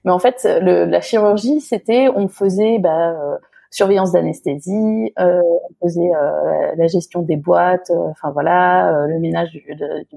mais 0.04 0.12
en 0.12 0.20
fait, 0.20 0.46
le, 0.62 0.84
la 0.84 1.00
chirurgie, 1.00 1.60
c'était, 1.60 2.08
on 2.14 2.28
faisait 2.28 2.78
bah, 2.78 3.10
euh, 3.10 3.38
surveillance 3.70 4.12
d'anesthésie, 4.12 5.12
euh, 5.18 5.40
on 5.80 5.86
faisait 5.86 6.10
euh, 6.14 6.74
la 6.76 6.86
gestion 6.86 7.22
des 7.22 7.36
boîtes, 7.36 7.90
enfin 7.90 8.30
voilà, 8.30 9.06
le 9.06 9.18
ménage 9.18 9.50
du, 9.50 9.64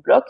bloc, 0.03 0.25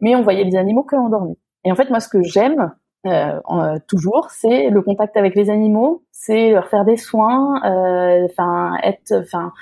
mais 0.00 0.14
on 0.14 0.22
voyait 0.22 0.44
les 0.44 0.56
animaux 0.56 0.82
que 0.82 0.96
endormis. 0.96 1.38
Et 1.64 1.72
en 1.72 1.74
fait, 1.74 1.90
moi, 1.90 2.00
ce 2.00 2.08
que 2.08 2.22
j'aime, 2.22 2.72
euh, 3.06 3.40
euh, 3.50 3.78
toujours, 3.86 4.28
c'est 4.30 4.70
le 4.70 4.82
contact 4.82 5.16
avec 5.16 5.34
les 5.34 5.50
animaux, 5.50 6.02
c'est 6.10 6.50
leur 6.50 6.68
faire 6.68 6.84
des 6.84 6.96
soins, 6.96 7.60
euh, 7.64 8.26
enfin 8.30 8.76
être, 8.82 9.14
enfin 9.20 9.52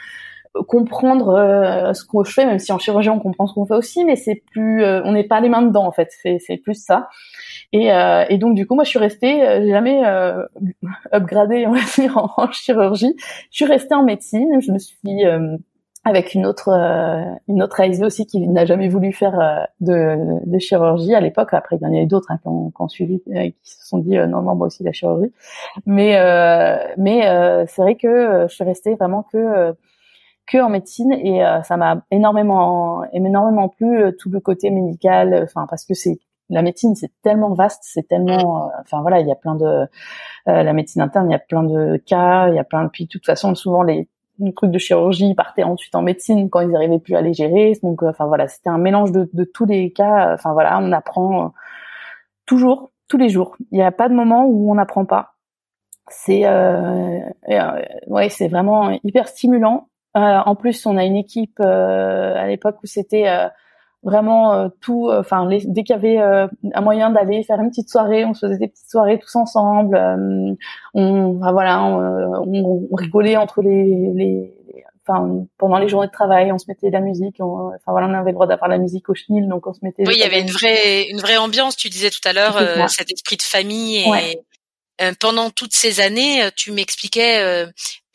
comprendre 0.68 1.28
euh, 1.34 1.92
ce 1.92 2.02
qu'on 2.04 2.24
fait, 2.24 2.46
même 2.46 2.58
si 2.58 2.72
en 2.72 2.78
chirurgie 2.78 3.10
on 3.10 3.18
comprend 3.18 3.46
ce 3.46 3.52
qu'on 3.52 3.66
fait 3.66 3.74
aussi, 3.74 4.06
mais 4.06 4.16
c'est 4.16 4.42
plus, 4.52 4.82
on 4.84 5.12
n'est 5.12 5.24
pas 5.24 5.40
les 5.40 5.50
mains 5.50 5.60
dedans 5.60 5.86
en 5.86 5.92
fait, 5.92 6.08
c'est 6.22 6.56
plus 6.56 6.82
ça. 6.82 7.08
Et, 7.72 7.88
et, 8.29 8.38
donc 8.38 8.55
du 8.55 8.66
coup, 8.66 8.74
moi 8.74 8.85
je 8.85 8.90
suis 8.90 8.98
restée, 8.98 9.40
j'ai 9.62 9.70
jamais 9.70 10.02
upgradé 11.12 11.66
on 11.66 11.72
va 11.72 11.81
dire 11.96 12.16
en, 12.37 12.50
chirurgie. 12.52 13.14
Je 13.50 13.57
suis 13.57 13.64
restée 13.64 13.94
en 13.94 14.05
médecine, 14.05 14.61
je 14.61 14.72
me 14.72 14.79
suis 14.79 15.24
avec 16.07 16.35
une 16.35 16.46
autre 16.46 16.68
euh, 16.68 17.35
une 17.48 17.64
autre 17.64 17.81
ASV 17.81 18.05
aussi 18.05 18.26
qui 18.26 18.46
n'a 18.46 18.64
jamais 18.64 18.88
voulu 18.88 19.12
faire 19.12 19.40
euh, 19.40 19.64
de, 19.81 20.48
de, 20.48 20.59
chirurgie 20.61 21.12
à 21.16 21.20
l'époque. 21.20 21.52
Après, 21.52 21.76
il 21.76 21.83
y 21.83 21.87
en 21.87 21.92
a 21.92 22.00
eu 22.00 22.07
d'autres 22.07 22.31
hein, 22.31 22.38
qui, 22.40 22.46
ont, 22.46 22.70
qui, 22.70 22.81
ont, 22.81 22.88
suivi 22.88 23.20
qui 23.24 23.55
se 23.64 23.88
sont 23.88 23.98
dit 23.98 24.16
non 24.16 24.40
non 24.40 24.55
moi 24.55 24.68
aussi 24.68 24.85
la 24.85 24.92
chirurgie. 24.92 25.33
Mais 25.85 26.12
mais 26.96 27.66
c'est 27.66 27.83
vrai 27.83 27.96
que 27.96 28.46
je 28.48 28.55
suis 28.55 28.62
restée 28.62 28.94
vraiment 28.94 29.24
que 29.33 29.74
que 30.46 30.59
en 30.59 30.68
médecine 30.68 31.12
et 31.12 31.42
ça 31.64 31.76
m'a 31.76 32.05
énormément 32.12 33.02
énormément 33.12 33.68
plu 33.68 34.16
tout 34.16 34.31
le 34.31 34.38
côté 34.38 34.70
médical. 34.70 35.40
Enfin 35.42 35.66
parce 35.68 35.85
que 35.85 35.94
c'est 35.94 36.20
la 36.48 36.62
médecine 36.62 36.94
c'est 36.94 37.11
tellement 37.22 37.52
vaste, 37.54 37.82
c'est 37.82 38.06
tellement 38.09 38.70
enfin 38.80 39.00
voilà 39.00 39.20
il 39.20 39.26
y 39.26 39.32
a 39.32 39.37
plein 39.37 39.56
de 39.56 39.87
la 40.46 40.72
médecine 40.72 41.02
interne 41.02 41.28
il 41.28 41.32
y 41.32 41.37
a 41.37 41.40
plein 41.40 41.64
de 41.64 41.96
cas, 42.06 42.48
il 42.48 42.54
y 42.54 42.59
a 42.59 42.64
plein 42.64 42.85
de 42.85 42.88
puis 42.88 43.04
de 43.04 43.09
toute 43.09 43.26
façon 43.26 43.54
souvent 43.54 43.82
les 43.82 44.09
une 44.38 44.54
truc 44.54 44.70
de 44.70 44.78
chirurgie, 44.78 45.35
partaient 45.35 45.62
ensuite 45.62 45.94
en 45.94 46.02
médecine 46.02 46.50
quand 46.50 46.61
ils 46.61 46.70
n'arrivaient 46.70 46.98
plus 46.98 47.16
à 47.16 47.20
les 47.20 47.32
gérer. 47.32 47.72
Donc, 47.82 48.02
euh, 48.02 48.11
enfin 48.11 48.26
voilà, 48.26 48.48
c'était 48.48 48.70
un 48.70 48.78
mélange 48.78 49.12
de, 49.12 49.28
de, 49.32 49.44
tous 49.44 49.64
les 49.64 49.92
cas. 49.92 50.35
Enfin 50.35 50.52
voilà, 50.52 50.78
on 50.80 50.92
apprend 50.92 51.46
euh, 51.46 51.48
toujours, 52.44 52.90
tous 53.09 53.16
les 53.16 53.28
jours. 53.28 53.56
Il 53.70 53.78
n'y 53.78 53.85
a 53.85 53.92
pas 53.92 54.09
de 54.09 54.14
moment 54.14 54.46
où 54.46 54.70
on 54.70 54.74
n'apprend 54.74 55.04
pas. 55.04 55.35
C'est 56.09 56.46
euh, 56.46 57.20
euh, 57.48 57.82
ouais, 58.06 58.28
c'est 58.28 58.48
vraiment 58.48 58.96
hyper 59.02 59.28
stimulant. 59.28 59.88
en 60.14 60.54
plus, 60.54 60.87
on 60.87 60.96
a 60.96 61.04
une 61.04 61.16
équipe 61.16 61.61
à 61.61 62.46
l'époque 62.46 62.76
où 62.82 62.87
c'était 62.87 63.26
vraiment 64.06 64.70
tout. 64.80 65.10
Enfin, 65.12 65.46
dès 65.46 65.82
qu'il 65.82 65.94
y 65.94 65.98
avait 65.98 66.18
un 66.18 66.80
moyen 66.80 67.10
d'aller 67.10 67.42
faire 67.42 67.60
une 67.60 67.68
petite 67.68 67.90
soirée, 67.90 68.24
on 68.24 68.32
se 68.32 68.46
faisait 68.46 68.58
des 68.58 68.68
petites 68.68 68.90
soirées 68.90 69.18
tous 69.18 69.36
ensemble. 69.36 69.96
on, 70.94 71.36
enfin, 71.36 71.52
voilà, 71.52 71.84
on, 71.84 72.88
on, 72.90 72.96
rigolait 72.96 73.36
entre 73.36 73.60
les, 73.60 74.12
les 74.14 74.54
enfin 75.06 75.46
pendant 75.58 75.78
les 75.78 75.88
journées 75.88 76.08
de 76.08 76.12
travail, 76.12 76.50
on 76.52 76.58
se 76.58 76.66
mettait 76.68 76.88
de 76.88 76.92
la 76.92 77.00
musique. 77.00 77.36
enfin 77.40 77.92
voilà, 77.92 78.08
on 78.08 78.14
avait 78.14 78.30
le 78.30 78.34
droit 78.34 78.46
d'avoir 78.46 78.68
la 78.70 78.78
musique 78.78 79.08
au 79.08 79.14
chenil, 79.14 79.46
donc 79.48 79.66
on 79.66 79.72
se 79.72 79.80
mettait. 79.82 80.04
Oui, 80.06 80.14
il 80.16 80.20
y 80.20 80.24
avait 80.24 80.40
une 80.40 80.50
vraie 80.50 81.08
une 81.08 81.20
vraie 81.20 81.36
ambiance. 81.36 81.76
Tu 81.76 81.88
disais 81.88 82.10
tout 82.10 82.26
à 82.26 82.32
l'heure 82.32 82.58
cet 82.88 83.12
esprit 83.12 83.36
de 83.36 83.42
famille 83.42 83.98
et 83.98 84.40
pendant 85.20 85.50
toutes 85.50 85.74
ces 85.74 86.00
années, 86.00 86.48
tu 86.56 86.72
m'expliquais 86.72 87.66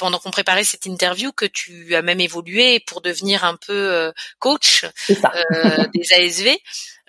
pendant 0.02 0.18
qu'on 0.18 0.32
préparait 0.32 0.64
cette 0.64 0.88
interview 0.88 1.32
que 1.32 1.46
tu 1.46 1.94
as 1.94 2.02
même 2.02 2.20
évolué 2.20 2.80
pour 2.88 3.02
devenir 3.02 3.46
un 3.46 3.56
peu 3.56 3.72
euh, 3.72 4.12
coach 4.40 4.84
euh, 5.12 5.86
des 5.94 6.14
ASV. 6.14 6.48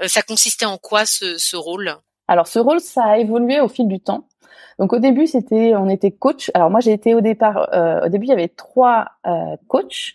Euh, 0.03 0.09
ça 0.09 0.21
consistait 0.21 0.67
en 0.67 0.77
quoi 0.77 1.07
ce, 1.07 1.39
ce 1.39 1.57
rôle? 1.57 1.97
Alors 2.29 2.47
ce 2.47 2.59
rôle, 2.59 2.81
ça 2.81 3.03
a 3.05 3.19
évolué 3.19 3.61
au 3.61 3.69
fil 3.69 3.89
du 3.89 3.99
temps. 3.99 4.29
Donc 4.79 4.93
au 4.93 4.99
début, 4.99 5.27
c'était, 5.27 5.75
on 5.77 5.89
était 5.89 6.11
coach. 6.11 6.51
Alors 6.55 6.71
moi, 6.71 6.81
j'ai 6.81 6.93
été 6.93 7.15
au 7.15 7.21
départ. 7.21 7.69
Euh, 7.73 8.07
au 8.07 8.09
début, 8.09 8.27
il 8.27 8.31
y 8.31 8.33
avait 8.33 8.49
trois 8.49 9.07
euh, 9.27 9.57
coachs, 9.69 10.13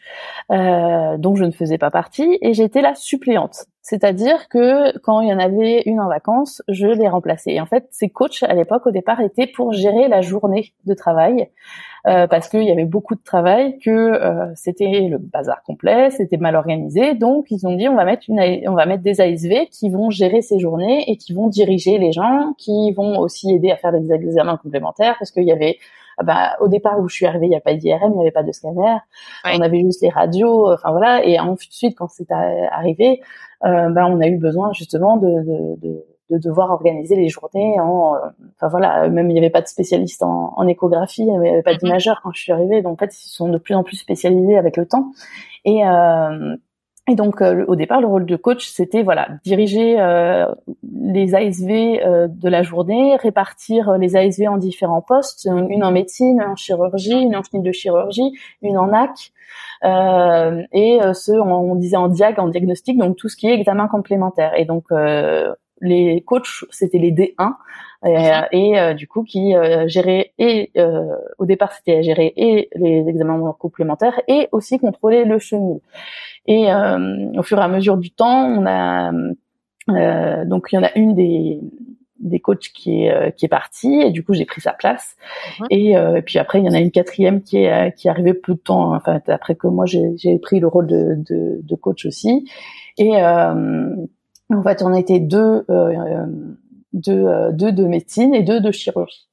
euh, 0.52 1.17
dont 1.17 1.36
je 1.36 1.46
ne 1.46 1.52
faisais 1.52 1.78
pas 1.78 1.91
partie, 1.91 2.38
et 2.41 2.54
j'étais 2.54 2.82
la 2.82 2.96
suppléante. 2.96 3.65
C'est-à-dire 3.89 4.50
que 4.50 4.97
quand 4.97 5.21
il 5.21 5.30
y 5.30 5.34
en 5.34 5.39
avait 5.39 5.82
une 5.86 6.02
en 6.02 6.10
vacances, 6.10 6.62
je 6.67 6.88
les 6.88 7.08
remplaçais. 7.08 7.54
Et 7.54 7.62
en 7.62 7.65
fait, 7.65 7.88
ces 7.89 8.10
coachs 8.10 8.43
à 8.43 8.54
l'époque, 8.54 8.86
au 8.86 8.91
départ, 8.91 9.21
étaient 9.21 9.47
pour 9.47 9.71
gérer 9.71 10.10
la 10.10 10.19
journée 10.19 10.73
de 10.84 10.93
travail. 10.93 11.47
Euh, 12.06 12.28
parce 12.28 12.50
qu'il 12.50 12.63
y 12.63 12.71
avait 12.71 12.84
beaucoup 12.84 13.15
de 13.15 13.23
travail, 13.23 13.80
que 13.80 13.89
euh, 13.89 14.52
c'était 14.56 15.08
le 15.10 15.17
bazar 15.17 15.63
complet, 15.63 16.10
c'était 16.10 16.36
mal 16.36 16.58
organisé. 16.58 17.15
Donc 17.15 17.45
ils 17.50 17.65
ont 17.65 17.76
dit 17.76 17.88
on 17.88 17.95
va 17.95 18.04
mettre 18.04 18.23
une, 18.28 18.41
on 18.67 18.73
va 18.73 18.86
mettre 18.86 19.04
des 19.04 19.21
ASV 19.21 19.67
qui 19.71 19.89
vont 19.89 20.10
gérer 20.10 20.41
ces 20.41 20.60
journées 20.60 21.10
et 21.10 21.15
qui 21.15 21.34
vont 21.34 21.47
diriger 21.47 21.97
les 21.97 22.12
gens, 22.12 22.54
qui 22.58 22.91
vont 22.91 23.17
aussi 23.19 23.54
aider 23.54 23.71
à 23.71 23.78
faire 23.78 23.93
des 23.93 24.13
examens 24.13 24.58
complémentaires 24.58 25.15
parce 25.17 25.32
qu'il 25.32 25.43
y 25.43 25.52
avait 25.52 25.78
ah 26.19 26.23
bah, 26.23 26.58
au 26.62 26.67
départ 26.67 27.00
où 27.00 27.08
je 27.08 27.15
suis 27.15 27.26
arrivée, 27.28 27.45
il 27.45 27.50
n'y 27.50 27.56
a 27.56 27.62
pas 27.62 27.76
d'IRM, 27.76 28.12
il 28.12 28.15
n'y 28.15 28.21
avait 28.21 28.32
pas 28.32 28.41
de 28.41 28.52
scanner, 28.52 28.97
on 29.45 29.62
avait 29.62 29.82
juste 29.82 30.02
les 30.02 30.10
radios, 30.10 30.73
enfin 30.73 30.89
voilà. 30.91 31.23
Et 31.23 31.39
ensuite, 31.39 31.95
quand 31.95 32.08
c'est 32.08 32.32
arrivé, 32.32 33.21
euh, 33.65 33.89
bah, 33.89 34.08
on 34.08 34.20
a 34.20 34.28
eu 34.28 34.38
besoin 34.38 34.72
justement 34.74 35.17
de, 35.17 35.28
de, 35.28 35.80
de 35.82 36.06
de 36.30 36.38
devoir 36.38 36.72
organiser 36.72 37.15
les 37.15 37.30
journées 37.30 37.80
en 37.80 38.15
enfin 38.56 38.67
voilà 38.67 39.08
même 39.08 39.30
il 39.30 39.34
n'y 39.34 39.39
avait 39.39 39.50
pas 39.50 39.62
de 39.62 39.67
spécialistes 39.67 40.24
en, 40.24 40.54
en 40.58 40.67
échographie 40.67 41.22
il 41.22 41.39
n'y 41.39 41.50
avait 41.50 41.62
pas 41.62 41.72
mm-hmm. 41.72 41.80
d'imageurs 41.80 42.20
quand 42.22 42.32
je 42.34 42.41
suis 42.41 42.52
arrivée 42.52 42.82
donc 42.82 42.93
en 42.93 42.98
fait 42.98 43.17
ils 43.17 43.30
sont 43.30 43.48
de 43.48 43.58
plus 43.58 43.76
en 43.76 43.84
plus 43.84 43.96
spécialisés 43.96 44.58
avec 44.58 44.76
le 44.76 44.86
temps 44.86 45.12
et 45.63 45.86
euh, 45.86 46.58
et 47.10 47.15
donc 47.15 47.41
euh, 47.41 47.63
au 47.67 47.76
départ, 47.76 48.02
le 48.02 48.08
rôle 48.08 48.26
de 48.26 48.36
coach, 48.36 48.67
c'était 48.67 49.02
voilà 49.02 49.30
diriger 49.46 50.00
euh, 50.00 50.46
les 50.84 51.36
ASV 51.36 51.72
euh, 51.72 52.28
de 52.28 52.50
la 52.50 52.63
journée, 52.63 53.15
répartir 53.15 53.98
les 53.98 54.17
ASV 54.17 54.48
en 54.50 54.58
différents 54.58 55.02
postes, 55.02 55.48
une 55.70 55.84
en 55.84 55.91
médecine, 55.91 56.41
une 56.41 56.50
en 56.50 56.56
chirurgie, 56.56 57.13
une 57.13 57.36
en 57.36 57.41
clinique 57.41 57.65
de 57.65 57.72
chirurgie, 57.72 58.34
une 58.62 58.78
en 58.78 58.91
AC, 58.91 59.32
et 59.84 61.00
ce 61.13 61.32
on, 61.32 61.76
disait 61.76 61.98
en 61.98 62.10
diag, 62.10 62.39
en 62.39 62.48
diagnostic, 62.48 62.98
donc 62.98 63.15
tout 63.15 63.30
ce 63.30 63.38
qui 63.38 63.48
est 63.48 63.54
examen 63.54 63.88
complémentaire. 63.88 64.54
Et 64.58 64.65
donc 64.65 64.86
les 65.80 66.24
coachs, 66.26 66.65
c'était 66.72 66.98
les 66.98 67.12
D1 67.12 67.54
et, 68.06 68.94
du 68.96 69.08
coup 69.08 69.24
qui 69.24 69.54
géraient 69.88 70.34
et 70.38 70.72
au 71.38 71.46
départ 71.46 71.74
c'était 71.74 71.98
à 71.98 72.02
gérer 72.02 72.34
et 72.36 72.70
les 72.76 73.06
examens 73.08 73.56
complémentaires 73.60 74.22
et 74.28 74.48
aussi 74.52 74.80
contrôler 74.80 75.26
le 75.26 75.40
chenil. 75.40 75.80
Et 76.48 76.72
euh, 76.72 77.32
au 77.38 77.44
fur 77.44 77.60
et 77.60 77.62
à 77.62 77.68
mesure 77.68 77.98
du 77.98 78.12
temps, 78.12 78.46
on 78.46 78.66
a 78.66 79.12
euh, 79.90 80.46
donc 80.46 80.70
il 80.72 80.76
y 80.76 80.78
en 80.80 80.84
a 80.84 80.98
une 80.98 81.14
des 81.14 81.60
des 82.20 82.40
coachs 82.40 82.70
qui 82.74 83.04
est 83.04 83.12
euh, 83.12 83.30
qui 83.30 83.46
est 83.46 83.50
partie 83.50 84.02
et 84.02 84.10
du 84.10 84.24
coup 84.24 84.34
j'ai 84.34 84.46
pris 84.46 84.60
sa 84.60 84.74
place 84.74 85.16
mhm. 85.60 85.68
et, 85.70 86.22
puis 86.26 86.40
après 86.40 86.60
il 86.60 86.66
y 86.66 86.70
en 86.70 86.74
a 86.74 86.80
une 86.80 86.92
quatrième 86.92 87.42
qui 87.44 87.58
est 87.58 87.96
qui 87.96 88.08
est 88.08 88.10
arrivée 88.10 88.34
peu 88.34 88.54
de 88.54 88.60
temps 88.60 88.96
enfin 88.96 89.22
après 89.28 89.56
que 89.56 89.68
moi 89.68 89.86
j'ai 89.86 90.40
pris 90.40 90.60
le 90.60 90.68
rôle 90.68 90.88
de, 90.88 91.16
de, 91.18 91.60
de 91.62 91.76
coach 91.76 92.06
aussi 92.06 92.50
et 92.98 93.16
en 93.22 94.64
fait 94.64 94.82
on 94.82 94.94
était 94.96 95.20
deux 95.20 95.64
deux 96.93 97.52
deux 97.54 97.71
de 97.71 97.86
médecine 97.86 98.34
et 98.34 98.43
deux 98.43 98.60
de 98.62 98.71
chirurgie 98.71 99.28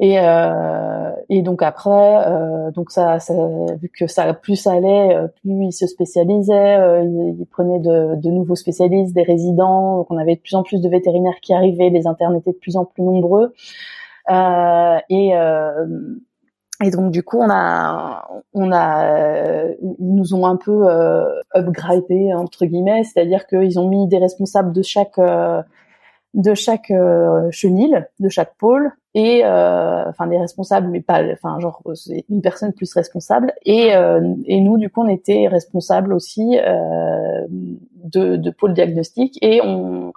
et, 0.00 0.20
euh, 0.20 1.10
et 1.28 1.42
donc 1.42 1.60
après, 1.60 1.90
euh, 1.90 2.70
donc 2.70 2.92
ça, 2.92 3.18
ça, 3.18 3.34
vu 3.80 3.88
que 3.88 4.06
ça 4.06 4.32
plus 4.32 4.54
ça 4.54 4.72
allait, 4.74 5.16
euh, 5.16 5.26
plus 5.26 5.64
il 5.66 5.72
se 5.72 5.88
spécialisait, 5.88 6.78
euh, 6.78 7.02
il, 7.02 7.46
prenait 7.46 7.80
de, 7.80 8.14
de, 8.14 8.30
nouveaux 8.30 8.54
spécialistes, 8.54 9.12
des 9.12 9.24
résidents. 9.24 9.96
Donc 9.96 10.06
on 10.10 10.16
avait 10.16 10.36
de 10.36 10.40
plus 10.40 10.54
en 10.54 10.62
plus 10.62 10.80
de 10.80 10.88
vétérinaires 10.88 11.40
qui 11.42 11.52
arrivaient, 11.52 11.90
les 11.90 12.06
internes 12.06 12.36
étaient 12.36 12.52
de 12.52 12.58
plus 12.58 12.76
en 12.76 12.84
plus 12.84 13.02
nombreux. 13.02 13.54
Euh, 14.30 14.98
et 15.10 15.32
et 16.84 16.90
donc 16.92 17.10
du 17.10 17.24
coup, 17.24 17.38
on 17.40 17.50
a, 17.50 18.28
on 18.54 18.70
a, 18.70 19.64
ils 19.82 20.14
nous 20.14 20.34
ont 20.34 20.46
un 20.46 20.54
peu 20.54 20.88
euh, 20.88 21.24
upgradé 21.56 22.32
entre 22.32 22.66
guillemets, 22.66 23.02
c'est-à-dire 23.02 23.48
qu'ils 23.48 23.80
ont 23.80 23.88
mis 23.88 24.06
des 24.06 24.18
responsables 24.18 24.72
de 24.72 24.82
chaque 24.82 25.18
de 26.34 26.54
chaque 26.54 26.90
euh, 26.90 27.48
chenil, 27.50 28.06
de 28.20 28.28
chaque 28.28 28.54
pôle, 28.56 28.92
et 29.14 29.44
euh, 29.44 30.08
enfin 30.08 30.26
des 30.26 30.38
responsables, 30.38 30.88
mais 30.88 31.00
pas, 31.00 31.22
enfin 31.32 31.58
genre 31.60 31.82
une 32.28 32.42
personne 32.42 32.72
plus 32.72 32.92
responsable, 32.92 33.52
et 33.64 33.94
euh, 33.96 34.34
et 34.46 34.60
nous 34.60 34.76
du 34.78 34.90
coup 34.90 35.02
on 35.02 35.08
était 35.08 35.48
responsables 35.48 36.12
aussi 36.12 36.58
de, 38.04 38.36
de 38.36 38.50
pôle 38.50 38.74
diagnostic, 38.74 39.38
et 39.42 39.60
on 39.62 40.12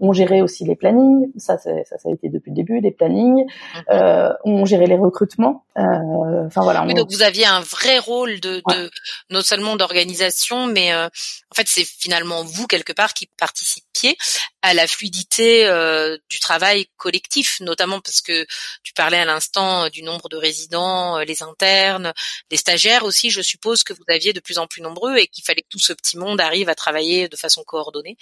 on 0.00 0.12
gérait 0.12 0.42
aussi 0.42 0.64
les 0.64 0.76
plannings, 0.76 1.30
ça, 1.38 1.56
ça, 1.58 1.70
ça 1.84 1.96
a 2.08 2.12
été 2.12 2.28
depuis 2.28 2.50
le 2.50 2.56
début, 2.56 2.80
les 2.80 2.90
plannings. 2.90 3.46
Euh, 3.90 4.32
on 4.44 4.64
gérait 4.64 4.86
les 4.86 4.96
recrutements. 4.96 5.64
Euh, 5.78 6.46
enfin 6.46 6.62
voilà. 6.62 6.84
Donc 6.94 7.10
vous 7.10 7.22
aviez 7.22 7.46
un 7.46 7.60
vrai 7.60 7.98
rôle 7.98 8.40
de, 8.40 8.62
de 8.68 8.90
non 9.30 9.42
seulement 9.42 9.76
d'organisation, 9.76 10.66
mais 10.66 10.92
euh, 10.92 11.06
en 11.06 11.54
fait 11.54 11.68
c'est 11.68 11.84
finalement 11.84 12.44
vous 12.44 12.66
quelque 12.66 12.92
part 12.92 13.14
qui 13.14 13.28
participiez 13.38 14.16
à 14.62 14.74
la 14.74 14.86
fluidité 14.86 15.66
euh, 15.66 16.16
du 16.28 16.40
travail 16.40 16.86
collectif, 16.96 17.60
notamment 17.60 18.00
parce 18.00 18.20
que 18.20 18.46
tu 18.82 18.92
parlais 18.94 19.18
à 19.18 19.24
l'instant 19.24 19.88
du 19.88 20.02
nombre 20.02 20.28
de 20.28 20.36
résidents, 20.36 21.18
les 21.18 21.42
internes, 21.42 22.12
les 22.50 22.56
stagiaires 22.56 23.04
aussi. 23.04 23.30
Je 23.30 23.42
suppose 23.42 23.82
que 23.84 23.92
vous 23.92 24.04
aviez 24.08 24.32
de 24.32 24.40
plus 24.40 24.58
en 24.58 24.66
plus 24.66 24.82
nombreux 24.82 25.16
et 25.16 25.26
qu'il 25.26 25.44
fallait 25.44 25.62
que 25.62 25.68
tout 25.70 25.78
ce 25.78 25.92
petit 25.92 26.16
monde 26.16 26.40
arrive 26.40 26.68
à 26.68 26.74
travailler 26.74 27.28
de 27.28 27.36
façon 27.36 27.62
coordonnée. 27.64 28.16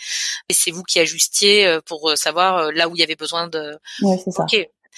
Et 0.49 0.55
c'est 0.55 0.71
vous 0.71 0.83
qui 0.83 0.99
ajustiez 0.99 1.64
euh, 1.67 1.81
pour 1.85 2.09
euh, 2.09 2.17
savoir 2.17 2.59
euh, 2.59 2.71
là 2.73 2.89
où 2.89 2.95
il 2.95 3.01
y 3.01 3.03
avait 3.03 3.17
besoin 3.17 3.49
de. 3.49 3.79
Oui, 4.03 4.17
c'est 4.23 4.31
ça. 4.31 4.47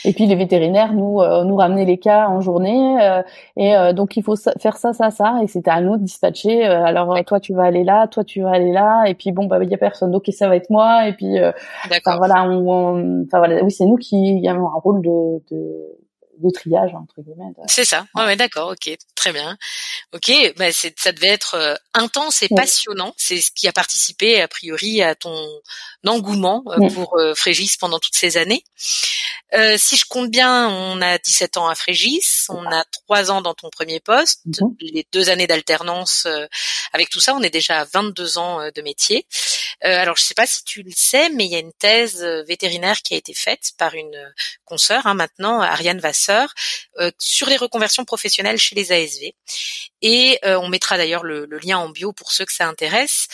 Et 0.05 0.12
puis 0.12 0.26
les 0.26 0.37
vétérinaires 0.37 0.92
nous 0.92 1.22
nous 1.22 1.57
ramenaient 1.57 1.87
les 1.87 1.96
cas 1.96 2.29
en 2.29 2.42
journée 2.42 2.98
et 3.57 3.74
donc 3.94 4.18
il 4.18 4.22
faut 4.22 4.37
faire 4.61 4.76
ça 4.76 4.92
ça 4.92 5.11
ça 5.11 5.38
et 5.42 5.46
c'était 5.46 5.70
à 5.70 5.81
nous 5.81 5.96
de 5.96 6.02
dispatcher. 6.02 6.66
alors 6.66 7.16
toi 7.24 7.40
tu 7.40 7.55
vas 7.55 7.64
aller 7.64 7.83
là, 7.83 8.07
toi 8.07 8.22
tu 8.22 8.42
vas 8.42 8.50
aller 8.50 8.72
là 8.72 9.05
et 9.07 9.14
puis 9.14 9.33
bon 9.33 9.46
bah 9.46 9.57
il 9.62 9.70
y 9.70 9.74
a 9.74 9.79
personne 9.79 10.11
donc 10.11 10.24
ça 10.31 10.48
va 10.48 10.57
être 10.57 10.68
moi 10.68 11.09
et 11.09 11.14
puis 11.14 11.38
enfin 11.90 12.18
voilà 12.18 12.44
on, 12.44 13.24
enfin 13.24 13.38
voilà 13.38 13.64
oui 13.64 13.70
c'est 13.70 13.87
nous 13.87 13.96
qui 13.96 14.46
avons 14.46 14.66
un 14.66 14.79
rôle 14.83 15.00
de, 15.00 15.42
de 15.50 15.96
de 16.38 16.50
triage 16.50 16.94
entre 16.94 17.20
guillemets. 17.22 17.52
C'est 17.66 17.85
ça. 17.85 18.07
Ouais, 18.14 18.24
ouais 18.24 18.37
d'accord. 18.37 18.70
Ok, 18.70 18.94
très 19.14 19.33
bien. 19.33 19.57
Ok, 20.14 20.31
bah 20.57 20.72
c'est 20.72 20.98
ça 20.98 21.12
devait 21.12 21.29
être 21.29 21.55
euh, 21.55 21.74
intense 21.94 22.42
et 22.42 22.48
passionnant. 22.48 23.14
C'est 23.16 23.40
ce 23.40 23.50
qui 23.50 23.68
a 23.68 23.72
participé 23.72 24.40
a 24.40 24.48
priori 24.48 25.02
à 25.02 25.14
ton 25.14 25.37
engouement 26.06 26.64
euh, 26.68 26.88
pour 26.90 27.18
euh, 27.18 27.34
Frégis 27.34 27.76
pendant 27.76 27.98
toutes 27.98 28.14
ces 28.14 28.36
années. 28.36 28.62
Euh, 29.54 29.76
si 29.78 29.96
je 29.96 30.04
compte 30.08 30.30
bien, 30.30 30.68
on 30.68 31.00
a 31.00 31.18
17 31.18 31.56
ans 31.56 31.68
à 31.68 31.74
Frégis, 31.74 32.46
on 32.48 32.66
a 32.66 32.84
3 33.06 33.30
ans 33.30 33.42
dans 33.42 33.54
ton 33.54 33.70
premier 33.70 34.00
poste, 34.00 34.42
les 34.80 35.06
deux 35.12 35.30
années 35.30 35.46
d'alternance. 35.46 36.26
avec 36.92 37.10
tout 37.10 37.20
ça, 37.20 37.34
on 37.34 37.42
est 37.42 37.50
déjà 37.50 37.80
à 37.80 37.84
22 37.84 38.38
ans 38.38 38.68
de 38.74 38.82
métier. 38.82 39.24
alors, 39.82 40.16
je 40.16 40.24
sais 40.24 40.34
pas 40.34 40.46
si 40.46 40.64
tu 40.64 40.82
le 40.82 40.90
sais, 40.94 41.28
mais 41.30 41.44
il 41.44 41.52
y 41.52 41.54
a 41.54 41.60
une 41.60 41.72
thèse 41.72 42.22
vétérinaire 42.48 43.02
qui 43.02 43.14
a 43.14 43.16
été 43.16 43.34
faite 43.34 43.72
par 43.78 43.94
une 43.94 44.34
consoeur, 44.64 45.06
hein, 45.06 45.14
maintenant, 45.14 45.60
Ariane 45.60 46.00
Vasseur, 46.00 46.52
sur 47.18 47.48
les 47.48 47.56
reconversions 47.56 48.04
professionnelles 48.04 48.58
chez 48.58 48.74
les 48.74 48.90
ASV. 48.92 49.32
Et 50.08 50.38
on 50.44 50.68
mettra 50.68 50.96
d'ailleurs 50.96 51.24
le, 51.24 51.46
le, 51.46 51.58
lien 51.58 51.78
en 51.78 51.88
bio 51.88 52.12
pour 52.12 52.30
ceux 52.30 52.44
que 52.44 52.52
ça 52.52 52.68
intéresse. 52.68 53.26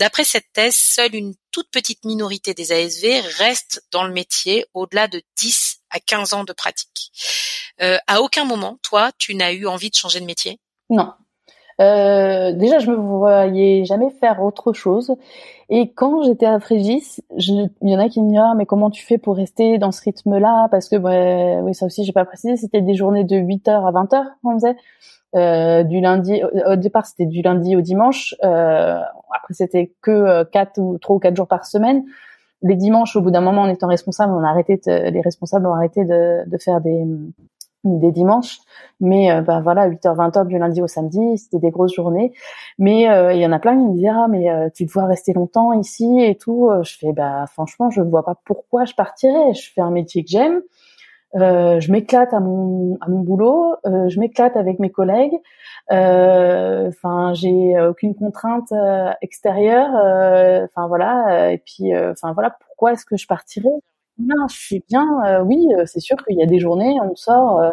D'après 0.00 0.24
cette 0.24 0.50
thèse, 0.52 0.74
seule 0.74 1.14
une 1.14 1.34
toute 1.52 1.70
petite 1.70 2.04
minorité 2.04 2.52
des 2.52 2.72
ASV 2.72 3.22
restent 3.38 3.84
dans 3.92 4.04
le 4.04 4.12
métier 4.12 4.66
au-delà 4.74 5.06
de 5.06 5.22
10 5.38 5.78
à 5.90 6.00
15 6.00 6.34
ans 6.34 6.44
de 6.44 6.52
pratique. 6.52 7.12
Euh, 7.82 7.98
à 8.06 8.22
aucun 8.22 8.44
moment, 8.44 8.78
toi, 8.82 9.10
tu 9.18 9.34
n'as 9.34 9.52
eu 9.52 9.66
envie 9.66 9.90
de 9.90 9.94
changer 9.94 10.20
de 10.20 10.24
métier? 10.24 10.58
Non. 10.90 11.12
Euh, 11.80 12.52
déjà, 12.52 12.78
je 12.78 12.90
me 12.90 12.96
voyais 12.96 13.84
jamais 13.84 14.10
faire 14.20 14.42
autre 14.42 14.72
chose. 14.72 15.14
Et 15.68 15.92
quand 15.92 16.22
j'étais 16.22 16.46
à 16.46 16.58
Frégis, 16.60 17.22
il 17.36 17.70
y 17.82 17.94
en 17.94 17.98
a 17.98 18.08
qui 18.08 18.20
ah, 18.38 18.54
mais 18.56 18.66
comment 18.66 18.90
tu 18.90 19.04
fais 19.04 19.18
pour 19.18 19.36
rester 19.36 19.78
dans 19.78 19.92
ce 19.92 20.00
rythme-là? 20.02 20.68
Parce 20.70 20.88
que 20.88 20.96
bah, 20.96 21.62
oui, 21.62 21.74
ça 21.74 21.86
aussi, 21.86 22.04
j'ai 22.04 22.12
pas 22.12 22.24
précisé. 22.24 22.56
C'était 22.56 22.80
des 22.80 22.94
journées 22.94 23.24
de 23.24 23.36
8 23.36 23.68
heures 23.68 23.86
à 23.86 23.90
20 23.90 24.14
heures, 24.14 24.26
on 24.44 24.54
faisait. 24.54 24.76
Euh, 25.34 25.82
du 25.82 26.00
lundi 26.00 26.40
au, 26.66 26.76
départ 26.76 27.04
c'était 27.04 27.26
du 27.26 27.42
lundi 27.42 27.76
au 27.76 27.80
dimanche. 27.80 28.34
Euh, 28.44 29.00
après 29.34 29.54
c'était 29.54 29.92
que 30.00 30.10
euh, 30.10 30.44
quatre 30.44 30.78
ou 30.78 30.98
trois 30.98 31.16
ou 31.16 31.18
quatre 31.18 31.36
jours 31.36 31.48
par 31.48 31.66
semaine. 31.66 32.04
Les 32.62 32.76
dimanches 32.76 33.16
au 33.16 33.20
bout 33.20 33.30
d'un 33.30 33.40
moment 33.40 33.62
en 33.62 33.68
étant 33.68 33.88
responsable 33.88 34.32
on 34.32 34.42
a 34.44 34.48
arrêté 34.48 34.76
de, 34.76 35.10
les 35.10 35.20
responsables 35.20 35.66
ont 35.66 35.74
arrêté 35.74 36.04
de, 36.04 36.48
de 36.48 36.58
faire 36.58 36.80
des 36.80 37.04
des 37.84 38.12
dimanches. 38.12 38.58
Mais 39.00 39.30
euh, 39.30 39.42
ben 39.42 39.60
voilà 39.60 39.88
8h 39.88 40.16
20h 40.16 40.46
du 40.46 40.58
lundi 40.58 40.80
au 40.80 40.86
samedi 40.86 41.38
c'était 41.38 41.58
des 41.58 41.70
grosses 41.70 41.94
journées. 41.94 42.32
Mais 42.78 43.02
il 43.34 43.40
y 43.40 43.46
en 43.46 43.52
a 43.52 43.58
plein 43.58 43.76
qui 43.76 43.84
me 43.84 43.94
disaient 43.94 44.08
ah 44.08 44.28
mais 44.30 44.70
tu 44.74 44.86
dois 44.86 45.06
rester 45.06 45.32
longtemps 45.32 45.72
ici 45.72 46.20
et 46.20 46.36
tout. 46.36 46.70
Je 46.82 46.96
fais 46.96 47.12
bah 47.12 47.46
franchement 47.52 47.90
je 47.90 48.00
ne 48.00 48.08
vois 48.08 48.24
pas 48.24 48.36
pourquoi 48.44 48.84
je 48.84 48.94
partirais. 48.94 49.54
Je 49.54 49.72
fais 49.72 49.82
un 49.82 49.90
métier 49.90 50.22
que 50.22 50.30
j'aime 50.30 50.62
euh, 51.36 51.80
je 51.80 51.92
m'éclate 51.92 52.32
à 52.32 52.40
mon 52.40 52.96
à 53.00 53.08
mon 53.08 53.20
boulot, 53.20 53.76
euh, 53.86 54.08
je 54.08 54.18
m'éclate 54.18 54.56
avec 54.56 54.78
mes 54.78 54.90
collègues. 54.90 55.34
Euh, 55.92 56.88
enfin, 56.88 57.34
j'ai 57.34 57.78
aucune 57.80 58.14
contrainte 58.14 58.72
extérieure. 59.22 59.90
Enfin 60.64 60.88
voilà. 60.88 61.52
Et 61.52 61.58
puis, 61.58 61.96
enfin 61.96 62.32
voilà, 62.32 62.56
pourquoi 62.66 62.92
est-ce 62.92 63.04
que 63.04 63.16
je 63.16 63.26
partirais? 63.26 63.68
Non, 64.18 64.48
je 64.48 64.56
suis 64.56 64.84
bien. 64.88 65.42
oui, 65.44 65.68
c'est 65.84 66.00
sûr 66.00 66.16
qu'il 66.26 66.38
y 66.38 66.42
a 66.42 66.46
des 66.46 66.58
journées, 66.58 66.94
on 67.02 67.14
sort 67.14 67.72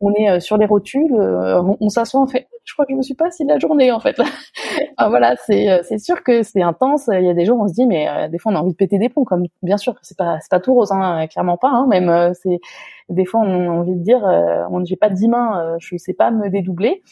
on 0.00 0.12
est 0.14 0.30
euh, 0.30 0.40
sur 0.40 0.56
les 0.58 0.66
rotules, 0.66 1.14
euh, 1.14 1.62
on, 1.80 1.88
s'assoit, 1.88 2.20
on 2.20 2.26
fait, 2.26 2.48
je 2.64 2.74
crois 2.74 2.84
que 2.84 2.92
je 2.92 2.96
me 2.96 3.02
suis 3.02 3.14
pas 3.14 3.26
assis 3.26 3.44
de 3.44 3.48
la 3.48 3.58
journée 3.58 3.90
en 3.92 4.00
fait. 4.00 4.16
voilà, 4.98 5.36
c'est 5.46 5.70
euh, 5.70 5.82
c'est 5.84 5.98
sûr 5.98 6.22
que 6.22 6.42
c'est 6.42 6.62
intense. 6.62 7.08
Il 7.12 7.24
y 7.24 7.30
a 7.30 7.34
des 7.34 7.46
jours 7.46 7.58
on 7.60 7.68
se 7.68 7.72
dit 7.72 7.86
mais 7.86 8.28
des 8.28 8.38
fois 8.38 8.52
on 8.52 8.56
a 8.56 8.58
envie 8.58 8.72
de 8.72 8.76
péter 8.76 8.98
des 8.98 9.08
plombs 9.08 9.24
comme 9.24 9.44
bien 9.62 9.78
sûr 9.78 9.94
c'est 10.02 10.16
pas 10.16 10.38
c'est 10.40 10.50
pas 10.50 10.60
tout 10.60 10.74
rose 10.74 10.92
hein, 10.92 11.26
clairement 11.28 11.56
pas. 11.56 11.70
Hein, 11.70 11.86
même 11.88 12.32
c'est 12.34 12.60
des 13.08 13.24
fois 13.24 13.40
on 13.40 13.68
a 13.68 13.72
envie 13.72 13.94
de 13.94 14.02
dire 14.02 14.22
on 14.70 14.84
j'ai 14.84 14.96
pas 14.96 15.08
dix 15.08 15.28
mains, 15.28 15.76
je 15.78 15.96
sais 15.96 16.14
pas 16.14 16.30
me 16.30 16.50
dédoubler. 16.50 17.02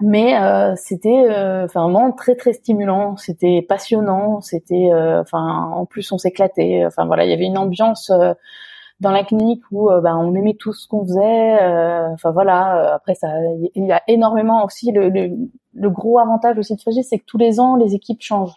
Mais 0.00 0.34
c'était 0.76 1.66
vraiment 1.72 2.12
très 2.12 2.36
très 2.36 2.52
stimulant, 2.52 3.16
c'était 3.16 3.64
passionnant, 3.66 4.40
c'était 4.42 4.90
enfin 4.92 5.70
en 5.74 5.86
plus 5.86 6.12
on 6.12 6.18
s'éclatait. 6.18 6.84
Enfin 6.86 7.06
voilà, 7.06 7.24
il 7.24 7.30
y 7.30 7.34
avait 7.34 7.46
une 7.46 7.58
ambiance 7.58 8.12
dans 9.00 9.10
la 9.10 9.24
clinique 9.24 9.62
où 9.70 9.90
bah, 10.02 10.16
on 10.16 10.34
aimait 10.34 10.54
tout 10.54 10.72
ce 10.72 10.88
qu'on 10.88 11.04
faisait. 11.04 11.58
Enfin 12.12 12.30
voilà. 12.30 12.94
après 12.94 13.14
ça, 13.14 13.28
il 13.74 13.84
y 13.84 13.92
a 13.92 14.02
énormément 14.08 14.64
aussi 14.64 14.90
le, 14.92 15.08
le, 15.08 15.90
gros 15.90 16.18
avantage 16.18 16.58
aussi 16.58 16.74
de 16.74 16.80
Frégis, 16.80 17.06
c'est 17.08 17.18
que 17.18 17.24
tous 17.26 17.38
les 17.38 17.60
ans 17.60 17.76
les 17.76 17.94
équipes 17.94 18.22
changent. 18.22 18.56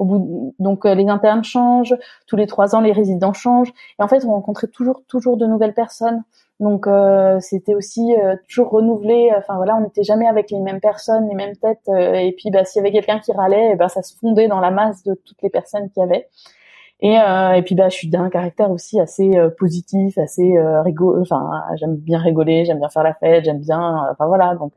Au 0.00 0.04
bout 0.04 0.54
donc 0.58 0.84
les 0.84 1.08
internes 1.08 1.44
changent, 1.44 1.94
tous 2.26 2.36
les 2.36 2.46
trois 2.46 2.74
ans 2.74 2.80
les 2.80 2.92
résidents 2.92 3.32
changent, 3.32 3.72
et 3.98 4.02
en 4.02 4.08
fait 4.08 4.24
on 4.24 4.32
rencontrait 4.32 4.66
toujours 4.66 5.02
toujours 5.06 5.36
de 5.36 5.46
nouvelles 5.46 5.74
personnes. 5.74 6.24
Donc 6.60 6.88
euh, 6.88 7.38
c'était 7.40 7.74
aussi 7.74 8.14
euh, 8.16 8.36
toujours 8.48 8.70
renouvelé. 8.70 9.30
Enfin 9.36 9.56
voilà, 9.56 9.76
on 9.76 9.80
n'était 9.80 10.02
jamais 10.02 10.26
avec 10.26 10.50
les 10.50 10.58
mêmes 10.58 10.80
personnes, 10.80 11.28
les 11.28 11.34
mêmes 11.34 11.56
têtes. 11.56 11.88
Euh, 11.88 12.14
et 12.14 12.32
puis 12.32 12.50
bah, 12.50 12.64
s'il 12.64 12.80
y 12.80 12.82
avait 12.82 12.92
quelqu'un 12.92 13.20
qui 13.20 13.32
râlait, 13.32 13.68
et 13.68 13.70
eh 13.72 13.76
ben 13.76 13.88
ça 13.88 14.02
se 14.02 14.16
fondait 14.16 14.48
dans 14.48 14.60
la 14.60 14.70
masse 14.70 15.04
de 15.04 15.14
toutes 15.14 15.40
les 15.42 15.50
personnes 15.50 15.88
qui 15.90 16.00
y 16.00 16.02
avait. 16.02 16.28
Et, 17.00 17.14
et 17.14 17.62
puis 17.64 17.74
bah 17.76 17.88
je 17.88 17.94
suis 17.94 18.08
d'un 18.08 18.28
caractère 18.28 18.70
aussi 18.70 19.00
assez 19.00 19.30
positif, 19.58 20.18
assez 20.18 20.54
rigolo. 20.84 21.20
Enfin 21.20 21.48
j'aime 21.76 21.96
bien 21.96 22.18
rigoler, 22.18 22.64
j'aime 22.64 22.80
bien 22.80 22.88
faire 22.88 23.04
la 23.04 23.14
fête, 23.14 23.44
j'aime 23.44 23.60
bien. 23.60 24.08
Enfin 24.10 24.26
voilà 24.26 24.56
donc 24.56 24.72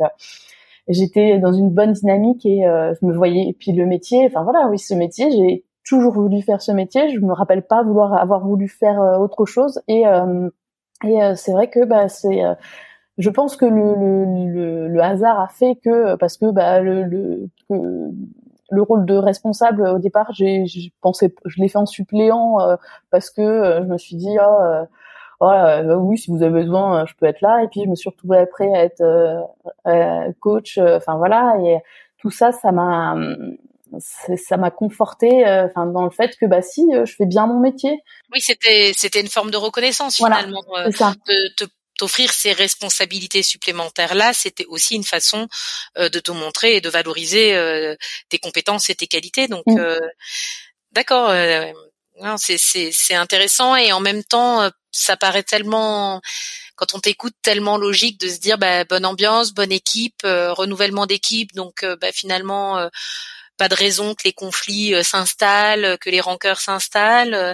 j'étais 0.87 1.39
dans 1.39 1.51
une 1.51 1.71
bonne 1.71 1.93
dynamique 1.93 2.45
et 2.45 2.61
je 2.63 3.05
me 3.05 3.13
voyais. 3.13 3.49
Et 3.49 3.53
puis 3.53 3.71
le 3.71 3.87
métier, 3.87 4.27
enfin 4.27 4.43
voilà 4.43 4.67
oui 4.69 4.77
ce 4.77 4.93
métier 4.93 5.31
j'ai 5.31 5.65
toujours 5.83 6.13
voulu 6.13 6.43
faire 6.43 6.61
ce 6.61 6.71
métier. 6.71 7.09
Je 7.09 7.19
me 7.19 7.33
rappelle 7.33 7.63
pas 7.63 7.81
vouloir 7.81 8.13
avoir 8.13 8.45
voulu 8.45 8.67
faire 8.67 8.99
autre 9.19 9.45
chose 9.45 9.81
et 9.87 10.05
et 11.03 11.21
euh, 11.21 11.35
c'est 11.35 11.51
vrai 11.51 11.69
que 11.69 11.85
bah 11.85 12.07
c'est 12.07 12.43
euh, 12.43 12.53
je 13.17 13.29
pense 13.29 13.55
que 13.55 13.65
le, 13.65 13.95
le, 13.95 14.87
le, 14.87 15.01
hasard 15.01 15.39
a 15.39 15.47
fait 15.47 15.75
que 15.75 16.15
parce 16.15 16.37
que 16.37 16.51
bah 16.51 16.79
le, 16.79 17.03
le, 17.03 17.49
le 18.71 18.81
rôle 18.81 19.05
de 19.05 19.15
responsable 19.15 19.85
au 19.87 19.99
départ 19.99 20.31
j'ai 20.33 20.65
pensé 21.01 21.33
je 21.45 21.61
l'ai 21.61 21.67
fait 21.67 21.77
en 21.77 21.85
suppléant 21.85 22.59
euh, 22.61 22.75
parce 23.09 23.29
que 23.29 23.81
je 23.81 23.85
me 23.85 23.97
suis 23.97 24.15
dit 24.15 24.37
oh, 24.41 24.85
oh 25.39 25.95
oui 25.99 26.17
si 26.17 26.31
vous 26.31 26.41
avez 26.41 26.63
besoin 26.63 27.05
je 27.05 27.13
peux 27.15 27.25
être 27.25 27.41
là. 27.41 27.63
Et 27.63 27.67
puis 27.67 27.81
je 27.83 27.89
me 27.89 27.95
suis 27.95 28.09
retrouvée 28.09 28.37
après 28.37 28.73
à 28.73 28.83
être 28.83 30.33
coach 30.39 30.77
enfin 30.77 31.17
voilà. 31.17 31.57
Et 31.63 31.77
tout 32.17 32.31
ça 32.31 32.51
ça 32.51 32.71
m'a 32.71 33.15
ça 33.99 34.57
m'a 34.57 34.71
conforté 34.71 35.45
euh, 35.45 35.65
enfin 35.65 35.85
dans 35.85 36.03
le 36.03 36.09
fait 36.09 36.37
que 36.37 36.45
bah 36.45 36.61
si 36.61 36.85
euh, 36.93 37.05
je 37.05 37.15
fais 37.15 37.25
bien 37.25 37.47
mon 37.47 37.59
métier. 37.59 38.01
Oui 38.31 38.39
c'était 38.39 38.91
c'était 38.95 39.21
une 39.21 39.27
forme 39.27 39.51
de 39.51 39.57
reconnaissance 39.57 40.15
finalement 40.15 40.63
euh, 40.77 40.89
de 40.89 41.67
t'offrir 42.01 42.33
ces 42.33 42.51
responsabilités 42.51 43.43
supplémentaires 43.43 44.15
là 44.15 44.33
c'était 44.33 44.65
aussi 44.65 44.95
une 44.95 45.03
façon 45.03 45.47
de 45.97 46.19
te 46.19 46.31
montrer 46.31 46.77
et 46.77 46.81
de 46.81 46.89
valoriser 46.89 47.55
tes 48.29 48.39
compétences 48.39 48.89
et 48.89 48.95
tes 48.95 49.05
qualités 49.05 49.47
donc 49.47 49.67
mm. 49.67 49.99
d'accord 50.93 51.29
c'est 52.37 52.57
c'est 52.57 52.89
c'est 52.91 53.13
intéressant 53.13 53.75
et 53.75 53.91
en 53.91 53.99
même 53.99 54.23
temps 54.23 54.67
ça 54.91 55.15
paraît 55.15 55.43
tellement 55.43 56.21
quand 56.75 56.95
on 56.95 56.99
t'écoute 56.99 57.35
tellement 57.43 57.77
logique 57.77 58.19
de 58.19 58.29
se 58.29 58.39
dire 58.39 58.57
bah, 58.57 58.83
bonne 58.85 59.05
ambiance, 59.05 59.53
bonne 59.53 59.71
équipe, 59.71 60.21
renouvellement 60.23 61.05
d'équipe, 61.05 61.53
donc 61.53 61.85
bah, 62.01 62.11
finalement 62.11 62.89
pas 63.61 63.69
de 63.69 63.75
raison 63.75 64.15
que 64.15 64.23
les 64.25 64.33
conflits 64.33 64.95
euh, 64.95 65.03
s'installent, 65.03 65.99
que 65.99 66.09
les 66.09 66.19
rancœurs 66.19 66.59
s'installent, 66.59 67.35
euh, 67.35 67.53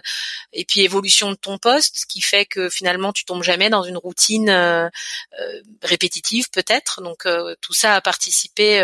et 0.54 0.64
puis 0.64 0.80
évolution 0.80 1.32
de 1.32 1.36
ton 1.36 1.58
poste, 1.58 1.98
ce 1.98 2.06
qui 2.06 2.22
fait 2.22 2.46
que 2.46 2.70
finalement 2.70 3.12
tu 3.12 3.26
tombes 3.26 3.44
jamais 3.44 3.70
dans 3.70 3.84
une 3.84 3.98
routine 3.98 4.50
euh, 4.50 4.88
répétitive 5.82 6.50
peut-être. 6.50 7.02
Donc 7.02 7.28
tout 7.60 7.74
ça 7.74 7.96
a 7.96 8.00
participé 8.00 8.82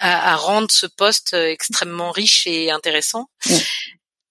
à, 0.00 0.36
rendre 0.36 0.72
ce 0.72 0.86
poste 0.86 1.34
extrêmement 1.34 2.10
riche 2.10 2.48
et 2.48 2.72
intéressant. 2.72 3.28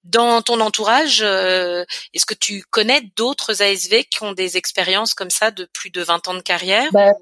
Dans 0.04 0.42
ton 0.42 0.60
entourage, 0.60 1.22
est-ce 1.22 2.26
que 2.26 2.34
tu 2.34 2.64
connais 2.70 3.02
d'autres 3.16 3.62
ASV 3.62 4.04
qui 4.12 4.24
ont 4.24 4.34
des 4.34 4.58
expériences 4.58 5.14
comme 5.14 5.30
ça 5.30 5.52
de 5.52 5.66
plus 5.74 5.90
de 5.90 6.02
20 6.02 6.28
ans 6.28 6.34
de 6.34 6.42
carrière? 6.42 6.90
Bah, 6.92 7.14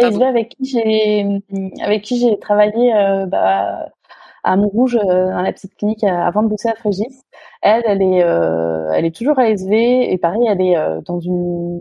ASV 0.00 0.22
avec 0.22 0.50
qui 0.50 0.64
j'ai 0.64 1.26
avec 1.82 2.02
qui 2.02 2.20
j'ai 2.20 2.38
travaillé 2.38 2.92
bah, 3.26 3.90
à 4.44 4.56
Montrouge, 4.56 4.96
euh, 4.96 5.30
dans 5.30 5.42
la 5.42 5.52
petite 5.52 5.74
clinique, 5.76 6.04
euh, 6.04 6.08
avant 6.08 6.42
de 6.42 6.48
bosser 6.48 6.68
à 6.68 6.74
Frégis. 6.74 7.24
Elle, 7.62 7.82
elle 7.86 8.02
est, 8.02 8.22
euh, 8.22 8.90
elle 8.92 9.04
est 9.04 9.14
toujours 9.14 9.38
ASV 9.38 9.72
et 9.72 10.18
pareil, 10.18 10.46
elle 10.48 10.60
est 10.60 10.76
dans 11.06 11.20
une 11.20 11.80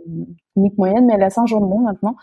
clinique 0.54 0.78
moyenne, 0.78 1.06
mais 1.06 1.14
elle 1.14 1.22
est 1.22 1.26
à 1.26 1.30
Saint-Jean-de-Mont 1.30 1.80
maintenant. 1.80 2.16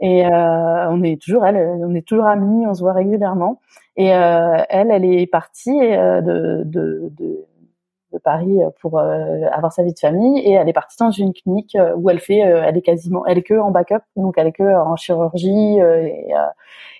Et 0.00 0.24
on 0.26 1.02
est 1.02 1.20
toujours, 1.20 1.44
elle, 1.44 1.56
on 1.84 1.94
est 1.94 2.06
toujours 2.06 2.26
amis, 2.26 2.66
on 2.66 2.74
se 2.74 2.80
voit 2.82 2.94
régulièrement. 2.94 3.60
Et 3.96 4.06
elle, 4.06 4.90
elle 4.90 5.04
est 5.04 5.26
partie 5.26 5.78
de, 5.78 6.62
de, 6.64 7.12
de 7.18 7.46
de 8.12 8.18
Paris 8.18 8.58
pour 8.80 8.98
avoir 9.00 9.72
sa 9.72 9.82
vie 9.82 9.92
de 9.92 9.98
famille 9.98 10.40
et 10.40 10.52
elle 10.52 10.68
est 10.68 10.72
partie 10.72 10.96
dans 10.98 11.10
une 11.10 11.32
clinique 11.32 11.76
où 11.96 12.10
elle 12.10 12.20
fait 12.20 12.38
elle 12.38 12.76
est 12.76 12.82
quasiment 12.82 13.24
elle 13.26 13.38
est 13.38 13.42
que 13.42 13.58
en 13.58 13.70
backup 13.70 14.02
donc 14.16 14.34
elle 14.36 14.48
est 14.48 14.52
que 14.52 14.62
en 14.62 14.96
chirurgie 14.96 15.78
et, 15.78 16.32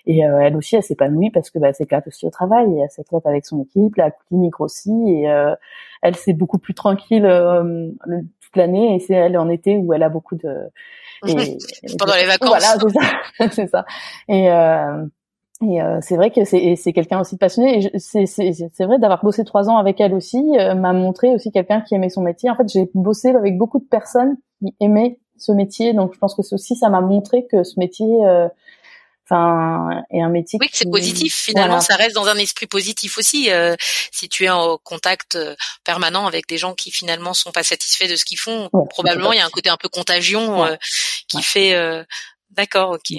et 0.05 0.25
euh, 0.25 0.39
elle 0.39 0.55
aussi, 0.55 0.75
elle 0.75 0.83
s'épanouit 0.83 1.29
parce 1.29 1.49
que 1.49 1.59
bah, 1.59 1.69
elle 1.69 1.75
s'éclate 1.75 2.07
aussi 2.07 2.25
au 2.25 2.29
travail 2.29 2.67
et 2.73 2.79
elle 2.81 2.89
s'éclate 2.89 3.25
avec 3.25 3.45
son 3.45 3.61
équipe, 3.61 3.95
la 3.97 4.11
clinique 4.11 4.59
aussi. 4.59 4.91
Et 5.07 5.29
euh, 5.29 5.53
elle, 6.01 6.15
c'est 6.15 6.33
beaucoup 6.33 6.57
plus 6.57 6.73
tranquille 6.73 7.25
euh, 7.25 7.89
toute 8.41 8.55
l'année 8.55 8.95
et 8.95 8.99
c'est 8.99 9.13
elle 9.13 9.37
en 9.37 9.49
été 9.49 9.77
où 9.77 9.93
elle 9.93 10.03
a 10.03 10.09
beaucoup 10.09 10.35
de... 10.35 10.69
Et, 11.27 11.57
Pendant 11.99 12.15
les 12.15 12.25
vacances. 12.25 12.49
Voilà, 12.49 12.77
c'est 12.79 12.89
ça. 12.89 13.49
c'est 13.51 13.67
ça. 13.67 13.85
Et... 14.27 14.49
Et 15.61 15.79
c'est 16.01 16.15
vrai 16.15 16.31
que 16.31 16.43
c'est, 16.43 16.75
c'est 16.75 16.93
quelqu'un 16.93 17.21
aussi 17.21 17.35
de 17.35 17.39
passionné. 17.39 17.91
C'est, 17.97 18.25
c'est, 18.25 18.51
c'est 18.53 18.85
vrai 18.85 18.99
d'avoir 18.99 19.23
bossé 19.23 19.43
trois 19.43 19.69
ans 19.69 19.77
avec 19.77 20.01
elle 20.01 20.13
aussi 20.13 20.41
m'a 20.75 20.93
montré 20.93 21.29
aussi 21.35 21.51
quelqu'un 21.51 21.81
qui 21.81 21.95
aimait 21.95 22.09
son 22.09 22.21
métier. 22.21 22.49
En 22.49 22.55
fait, 22.55 22.67
j'ai 22.67 22.89
bossé 22.93 23.29
avec 23.29 23.57
beaucoup 23.57 23.79
de 23.79 23.85
personnes 23.85 24.37
qui 24.59 24.73
aimaient 24.79 25.19
ce 25.37 25.51
métier, 25.51 25.93
donc 25.93 26.13
je 26.13 26.19
pense 26.19 26.35
que 26.35 26.41
aussi 26.53 26.75
ça 26.75 26.89
m'a 26.89 27.01
montré 27.01 27.45
que 27.47 27.63
ce 27.63 27.79
métier 27.79 28.07
Enfin, 29.31 30.03
et 30.11 30.21
un 30.21 30.29
métier. 30.29 30.59
Oui, 30.61 30.69
c'est 30.73 30.89
positif. 30.89 31.33
Finalement, 31.33 31.79
ça 31.79 31.95
reste 31.95 32.15
dans 32.15 32.27
un 32.27 32.37
esprit 32.37 32.67
positif 32.67 33.17
aussi. 33.17 33.49
Euh, 33.49 33.75
si 34.11 34.27
tu 34.27 34.43
es 34.43 34.49
en 34.49 34.77
contact 34.77 35.35
euh, 35.35 35.55
permanent 35.85 36.27
avec 36.27 36.47
des 36.47 36.57
gens 36.57 36.73
qui 36.73 36.91
finalement 36.91 37.33
sont 37.33 37.51
pas 37.51 37.63
satisfaits 37.63 38.09
de 38.09 38.17
ce 38.17 38.25
qu'ils 38.25 38.39
font, 38.39 38.69
probablement 38.89 39.31
il 39.31 39.37
y 39.37 39.41
a 39.41 39.45
un 39.45 39.49
côté 39.49 39.69
un 39.69 39.77
peu 39.77 39.87
contagion 39.87 40.65
euh, 40.65 40.75
qui 41.29 41.41
fait. 41.41 41.73
D'accord, 42.49 42.91
ok 42.91 43.17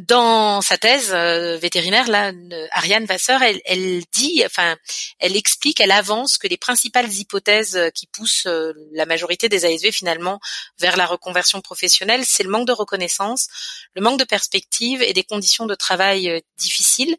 dans 0.00 0.60
sa 0.60 0.78
thèse 0.78 1.10
euh, 1.12 1.56
vétérinaire, 1.56 2.08
là, 2.08 2.32
Ariane 2.72 3.04
Vasseur, 3.04 3.42
elle, 3.42 3.60
elle, 3.64 4.02
dit, 4.12 4.42
enfin, 4.44 4.76
elle 5.18 5.36
explique, 5.36 5.80
elle 5.80 5.90
avance 5.90 6.38
que 6.38 6.46
les 6.46 6.56
principales 6.56 7.12
hypothèses 7.12 7.76
euh, 7.76 7.90
qui 7.90 8.06
poussent 8.06 8.46
euh, 8.46 8.72
la 8.92 9.06
majorité 9.06 9.48
des 9.48 9.64
ASV 9.64 9.90
finalement 9.90 10.40
vers 10.78 10.96
la 10.96 11.06
reconversion 11.06 11.60
professionnelle, 11.60 12.24
c'est 12.24 12.42
le 12.42 12.50
manque 12.50 12.66
de 12.66 12.72
reconnaissance, 12.72 13.48
le 13.94 14.02
manque 14.02 14.18
de 14.18 14.24
perspective 14.24 15.02
et 15.02 15.12
des 15.12 15.24
conditions 15.24 15.66
de 15.66 15.74
travail 15.74 16.42
difficiles. 16.56 17.16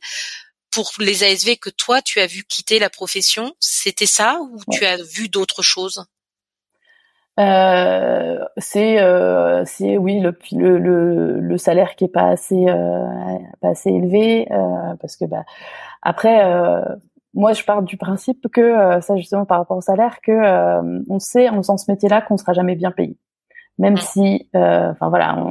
Pour 0.69 0.93
les 0.99 1.23
ASV 1.23 1.57
que 1.57 1.69
toi 1.69 2.01
tu 2.01 2.21
as 2.21 2.27
vu 2.27 2.45
quitter 2.45 2.79
la 2.79 2.89
profession, 2.89 3.53
c'était 3.59 4.05
ça 4.05 4.39
ou 4.39 4.61
tu 4.71 4.85
as 4.85 4.97
vu 4.97 5.27
d'autres 5.27 5.61
choses? 5.61 6.05
Euh, 7.41 8.45
c'est 8.57 9.01
euh, 9.01 9.63
c'est 9.65 9.97
oui 9.97 10.19
le, 10.19 10.37
le, 10.51 11.39
le 11.39 11.57
salaire 11.57 11.95
qui 11.95 12.05
est 12.05 12.13
pas 12.13 12.27
assez 12.27 12.67
euh, 12.67 13.05
pas 13.61 13.69
assez 13.69 13.89
élevé 13.89 14.47
euh, 14.51 14.95
parce 14.99 15.15
que 15.17 15.25
bah 15.25 15.43
après 16.01 16.43
moi 17.33 17.53
je 17.53 17.63
pars 17.63 17.81
du 17.81 17.97
principe 17.97 18.47
que 18.51 18.99
ça 19.01 19.15
justement 19.15 19.45
par 19.45 19.59
rapport 19.59 19.77
au 19.77 19.81
salaire 19.81 20.19
que 20.21 20.31
on 21.09 21.19
sait 21.19 21.49
en 21.49 21.57
faisant 21.57 21.77
ce 21.77 21.89
métier-là 21.91 22.21
qu'on 22.21 22.37
sera 22.37 22.53
jamais 22.53 22.75
bien 22.75 22.91
payé. 22.91 23.17
Même 23.77 23.97
si 23.97 24.49
enfin 24.53 25.09
voilà 25.09 25.43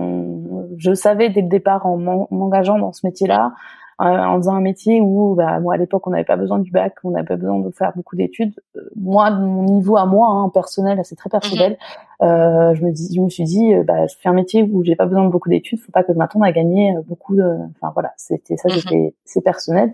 je 0.77 0.95
savais 0.95 1.31
dès 1.31 1.43
le 1.43 1.49
départ 1.49 1.87
en 1.87 1.97
m'engageant 2.31 2.79
dans 2.79 2.93
ce 2.93 3.07
métier-là 3.07 3.51
euh, 3.51 3.55
en 4.01 4.37
faisant 4.37 4.55
un 4.55 4.61
métier 4.61 5.01
où, 5.01 5.35
bah, 5.35 5.61
moi 5.61 5.75
à 5.75 5.77
l'époque, 5.77 6.07
on 6.07 6.11
n'avait 6.11 6.25
pas 6.25 6.37
besoin 6.37 6.59
du 6.59 6.71
bac, 6.71 6.95
on 7.05 7.11
n'avait 7.11 7.27
pas 7.27 7.37
besoin 7.37 7.59
de 7.59 7.71
faire 7.71 7.93
beaucoup 7.95 8.17
d'études. 8.17 8.55
Euh, 8.77 8.81
moi, 8.97 9.31
de 9.31 9.37
mon 9.37 9.65
niveau 9.65 9.97
à 9.97 10.07
moi, 10.07 10.29
hein, 10.29 10.49
personnel, 10.49 11.01
c'est 11.05 11.17
très 11.17 11.29
personnel. 11.29 11.77
Mhm. 12.21 12.29
Euh, 12.29 12.75
je 12.75 12.85
me 12.85 12.93
dis, 12.93 13.15
je 13.15 13.21
me 13.21 13.29
suis 13.29 13.45
dit, 13.45 13.75
euh, 13.75 13.85
bah, 13.85 14.07
je 14.07 14.15
fais 14.19 14.29
un 14.29 14.33
métier 14.33 14.63
où 14.63 14.83
j'ai 14.85 14.97
pas 14.97 15.07
besoin 15.07 15.25
de 15.25 15.31
beaucoup 15.31 15.51
d'études, 15.51 15.81
faut 15.81 15.93
pas 15.93 16.03
que 16.03 16.13
je 16.13 16.19
m'attende 16.19 16.45
à 16.45 16.53
gagner 16.53 16.95
beaucoup 17.09 17.37
de. 17.37 17.45
Enfin 17.77 17.93
voilà, 17.93 18.13
c'était 18.17 18.57
ça, 18.57 18.69
c'était 18.71 18.97
mhm. 18.97 19.11
c'est 19.25 19.43
personnel. 19.43 19.93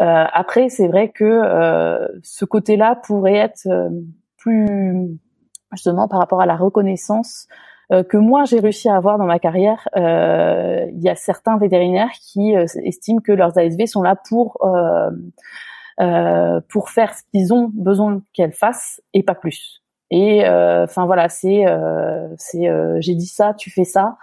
Euh, 0.00 0.24
après, 0.32 0.68
c'est 0.68 0.88
vrai 0.88 1.10
que 1.10 1.42
ce 2.22 2.44
côté-là 2.44 2.96
pourrait 2.96 3.36
être 3.36 3.68
plus 4.36 5.18
justement 5.72 6.08
par 6.08 6.18
rapport 6.18 6.40
à 6.40 6.46
la 6.46 6.56
reconnaissance 6.56 7.46
euh, 7.48 7.52
que 8.02 8.16
moi 8.16 8.44
j'ai 8.44 8.60
réussi 8.60 8.88
à 8.88 8.96
avoir 8.96 9.18
dans 9.18 9.26
ma 9.26 9.38
carrière. 9.38 9.88
Euh, 9.96 10.86
il 10.92 11.02
y 11.02 11.08
a 11.08 11.14
certains 11.14 11.58
vétérinaires 11.58 12.12
qui 12.20 12.56
euh, 12.56 12.66
estiment 12.82 13.20
que 13.20 13.32
leurs 13.32 13.56
ASV 13.56 13.86
sont 13.86 14.02
là 14.02 14.16
pour 14.28 14.58
pour 16.68 16.90
faire 16.90 17.14
ce 17.14 17.22
qu'ils 17.30 17.52
ont 17.52 17.70
besoin 17.72 18.20
qu'elles 18.32 18.52
fassent 18.52 19.00
et 19.12 19.22
pas 19.22 19.34
plus. 19.34 19.82
Et 20.10 20.42
enfin 20.48 21.06
voilà, 21.06 21.28
c'est 21.28 21.64
c'est 22.36 22.68
j'ai 23.00 23.14
dit 23.14 23.26
ça, 23.26 23.54
tu 23.54 23.70
fais 23.70 23.84
ça. 23.84 24.16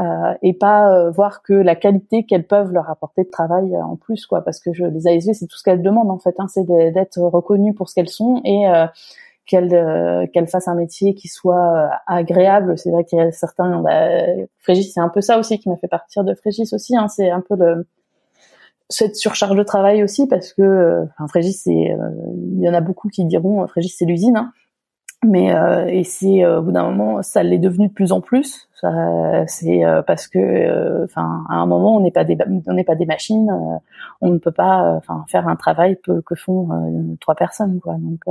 Euh, 0.00 0.34
et 0.42 0.52
pas 0.52 1.10
voir 1.10 1.42
que 1.42 1.52
la 1.52 1.74
qualité 1.74 2.24
qu'elles 2.24 2.46
peuvent 2.46 2.70
leur 2.70 2.88
apporter 2.88 3.24
de 3.24 3.30
travail 3.30 3.76
en 3.76 3.96
plus 3.96 4.26
quoi 4.26 4.42
parce 4.42 4.60
que 4.60 4.72
je, 4.72 4.84
les 4.84 5.08
ASV 5.08 5.32
c'est 5.32 5.48
tout 5.48 5.56
ce 5.56 5.64
qu'elles 5.64 5.82
demandent 5.82 6.12
en 6.12 6.20
fait 6.20 6.36
hein, 6.38 6.46
c'est 6.46 6.64
d'être 6.64 7.18
reconnues 7.18 7.74
pour 7.74 7.88
ce 7.88 7.96
qu'elles 7.96 8.08
sont 8.08 8.40
et 8.44 8.68
qu'elle 9.48 10.28
qu'elle 10.32 10.46
fasse 10.46 10.68
un 10.68 10.76
métier 10.76 11.14
qui 11.14 11.26
soit 11.26 11.90
agréable. 12.06 12.78
C'est 12.78 12.90
vrai 12.90 13.04
qu'il 13.04 13.18
y 13.18 13.22
a 13.22 13.32
certains. 13.32 13.80
Bah, 13.80 14.08
Frégis, 14.58 14.92
c'est 14.94 15.00
un 15.00 15.08
peu 15.08 15.20
ça 15.20 15.38
aussi 15.38 15.58
qui 15.58 15.68
m'a 15.68 15.76
fait 15.76 15.88
partir 15.88 16.22
de 16.22 16.34
Frégis 16.34 16.72
aussi. 16.72 16.96
Hein, 16.96 17.08
c'est 17.08 17.30
un 17.30 17.40
peu 17.40 17.56
le 17.56 17.86
cette 18.90 19.16
surcharge 19.16 19.56
de 19.56 19.62
travail 19.62 20.02
aussi 20.02 20.26
parce 20.26 20.52
que 20.52 21.04
enfin 21.04 21.28
Frégis 21.28 21.62
c'est 21.64 21.94
il 22.54 22.60
y 22.60 22.68
en 22.68 22.74
a 22.74 22.80
beaucoup 22.80 23.08
qui 23.08 23.24
diront 23.26 23.66
Frégis 23.66 23.94
c'est 23.98 24.06
l'usine 24.06 24.36
hein. 24.36 24.52
mais 25.22 25.54
euh, 25.54 25.86
et 25.88 26.04
c'est 26.04 26.46
au 26.46 26.62
bout 26.62 26.72
d'un 26.72 26.84
moment 26.84 27.22
ça 27.22 27.42
l'est 27.42 27.58
devenu 27.58 27.88
de 27.88 27.92
plus 27.92 28.12
en 28.12 28.22
plus 28.22 28.68
c'est 29.46 29.82
parce 30.06 30.26
que 30.26 31.04
enfin 31.04 31.44
à 31.50 31.56
un 31.56 31.66
moment 31.66 31.96
on 31.96 32.00
n'est 32.00 32.12
pas 32.12 32.24
des 32.24 32.38
on 32.66 32.72
n'est 32.72 32.84
pas 32.84 32.94
des 32.94 33.04
machines 33.04 33.50
on 34.22 34.30
ne 34.30 34.38
peut 34.38 34.52
pas 34.52 34.94
enfin 34.94 35.24
faire 35.28 35.48
un 35.48 35.56
travail 35.56 35.98
que, 36.02 36.20
que 36.22 36.34
font 36.34 37.16
trois 37.20 37.34
personnes 37.34 37.80
quoi 37.80 37.96
donc 37.98 38.22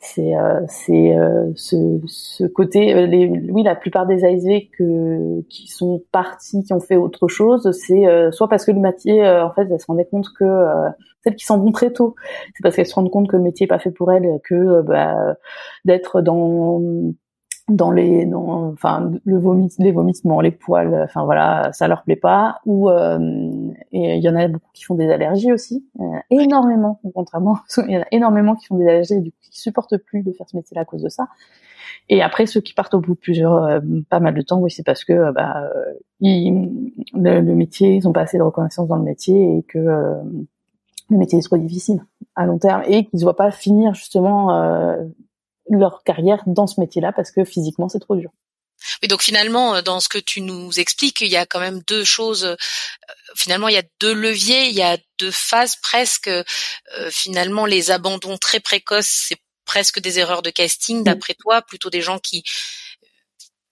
c'est 0.00 0.34
euh, 0.34 0.60
c'est 0.66 1.14
euh, 1.14 1.52
ce, 1.56 1.76
ce 2.06 2.44
côté 2.44 2.94
euh, 2.94 3.06
les, 3.06 3.28
oui 3.28 3.62
la 3.62 3.76
plupart 3.76 4.06
des 4.06 4.24
ASV 4.24 4.70
que 4.76 5.42
qui 5.50 5.68
sont 5.68 6.02
partis 6.10 6.64
qui 6.64 6.72
ont 6.72 6.80
fait 6.80 6.96
autre 6.96 7.28
chose 7.28 7.70
c'est 7.72 8.04
soit 8.32 8.48
parce 8.48 8.64
que 8.64 8.72
le 8.72 8.80
métier 8.80 9.22
en 9.28 9.52
fait 9.52 9.68
elles 9.70 9.78
se 9.78 9.86
rendaient 9.86 10.08
compte 10.10 10.28
que 10.38 10.44
celles 11.22 11.36
qui 11.36 11.44
s'en 11.44 11.58
vont 11.58 11.70
très 11.70 11.92
tôt 11.92 12.14
c'est 12.54 12.62
parce 12.62 12.76
qu'elles 12.76 12.86
se 12.86 12.94
rendent 12.94 13.10
compte 13.10 13.28
que 13.28 13.36
le 13.36 13.42
métier 13.42 13.64
est 13.64 13.68
pas 13.68 13.78
fait 13.78 13.90
pour 13.90 14.10
elles 14.10 14.40
que 14.42 14.80
bah, 14.82 15.36
d'être 15.84 16.22
dans 16.22 16.80
dans 17.70 17.90
les 17.90 18.26
dans, 18.26 18.70
enfin 18.72 19.12
le 19.24 19.38
vomit 19.38 19.72
les 19.78 19.92
vomissements 19.92 20.40
les 20.40 20.50
poils 20.50 21.02
enfin 21.04 21.24
voilà 21.24 21.72
ça 21.72 21.88
leur 21.88 22.02
plaît 22.02 22.16
pas. 22.16 22.60
Ou 22.66 22.90
euh, 22.90 23.18
et 23.92 24.16
il 24.16 24.22
y 24.22 24.28
en 24.28 24.36
a 24.36 24.48
beaucoup 24.48 24.70
qui 24.72 24.84
font 24.84 24.94
des 24.94 25.10
allergies 25.10 25.52
aussi 25.52 25.86
euh, 26.00 26.04
énormément 26.30 27.00
contrairement 27.14 27.58
il 27.88 27.92
y 27.92 27.96
en 27.96 28.02
a 28.02 28.06
énormément 28.10 28.54
qui 28.54 28.66
font 28.66 28.76
des 28.76 28.88
allergies 28.88 29.14
et 29.14 29.20
du 29.20 29.30
coup 29.30 29.38
qui 29.40 29.60
supportent 29.60 29.96
plus 29.96 30.22
de 30.22 30.32
faire 30.32 30.48
ce 30.48 30.56
métier 30.56 30.74
là 30.74 30.82
à 30.82 30.84
cause 30.84 31.02
de 31.02 31.08
ça. 31.08 31.28
Et 32.08 32.22
après 32.22 32.46
ceux 32.46 32.60
qui 32.60 32.74
partent 32.74 32.94
au 32.94 33.00
bout 33.00 33.14
de 33.14 33.20
plusieurs 33.20 33.54
euh, 33.64 33.80
pas 34.08 34.20
mal 34.20 34.34
de 34.34 34.42
temps 34.42 34.60
oui 34.60 34.70
c'est 34.70 34.84
parce 34.84 35.04
que 35.04 35.32
bah 35.32 35.70
ils, 36.20 36.94
le, 37.14 37.40
métier 37.54 37.94
ils 37.94 38.08
ont 38.08 38.12
pas 38.12 38.22
assez 38.22 38.38
de 38.38 38.42
reconnaissance 38.42 38.88
dans 38.88 38.96
le 38.96 39.04
métier 39.04 39.58
et 39.58 39.62
que 39.62 39.78
le 39.78 41.16
métier 41.16 41.38
est 41.38 41.42
trop 41.42 41.56
difficile 41.56 42.04
à 42.36 42.46
long 42.46 42.58
terme 42.58 42.82
et 42.86 43.04
qu'ils 43.06 43.18
ne 43.18 43.22
voient 43.24 43.36
pas 43.36 43.50
finir 43.50 43.94
justement 43.94 44.50
leur 45.70 46.02
carrière 46.04 46.42
dans 46.46 46.66
ce 46.66 46.80
métier-là 46.80 47.12
parce 47.12 47.30
que 47.30 47.44
physiquement 47.44 47.88
c'est 47.88 48.00
trop 48.00 48.16
dur. 48.16 48.30
Oui, 49.02 49.08
donc 49.08 49.22
finalement, 49.22 49.76
euh, 49.76 49.82
dans 49.82 50.00
ce 50.00 50.08
que 50.08 50.18
tu 50.18 50.40
nous 50.40 50.78
expliques, 50.78 51.20
il 51.20 51.28
y 51.28 51.36
a 51.36 51.46
quand 51.46 51.60
même 51.60 51.82
deux 51.86 52.04
choses. 52.04 52.44
Euh, 52.44 52.56
finalement, 53.36 53.68
il 53.68 53.74
y 53.74 53.78
a 53.78 53.82
deux 54.00 54.14
leviers, 54.14 54.68
il 54.68 54.74
y 54.74 54.82
a 54.82 54.98
deux 55.18 55.30
phases 55.30 55.76
presque. 55.76 56.28
Euh, 56.28 56.44
finalement, 57.10 57.66
les 57.66 57.90
abandons 57.90 58.38
très 58.38 58.60
précoces, 58.60 59.26
c'est 59.28 59.38
presque 59.64 60.00
des 60.00 60.18
erreurs 60.18 60.42
de 60.42 60.50
casting, 60.50 61.04
d'après 61.04 61.34
toi, 61.34 61.62
plutôt 61.62 61.90
des 61.90 62.02
gens 62.02 62.18
qui 62.18 62.42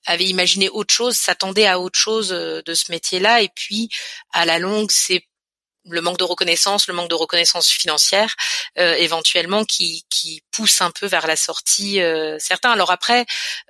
avaient 0.07 0.26
imaginé 0.26 0.68
autre 0.68 0.94
chose, 0.94 1.16
s'attendaient 1.16 1.66
à 1.66 1.80
autre 1.80 1.99
chose 1.99 2.28
de 2.28 2.74
ce 2.74 2.92
métier-là, 2.92 3.42
et 3.42 3.49
puis 3.55 3.90
à 4.32 4.46
la 4.46 4.59
longue, 4.59 4.90
c'est 4.90 5.24
le 5.91 6.01
manque 6.01 6.18
de 6.18 6.24
reconnaissance, 6.24 6.89
le 6.89 6.95
manque 6.95 7.11
de 7.11 7.14
reconnaissance 7.14 7.68
financière, 7.68 8.34
euh, 8.78 8.95
éventuellement 8.95 9.64
qui, 9.64 10.05
qui 10.09 10.43
pousse 10.51 10.80
un 10.80 10.91
peu 10.91 11.07
vers 11.07 11.26
la 11.26 11.36
sortie 11.36 12.01
euh, 12.01 12.36
certains. 12.39 12.70
Alors 12.70 12.91
après, 12.91 13.26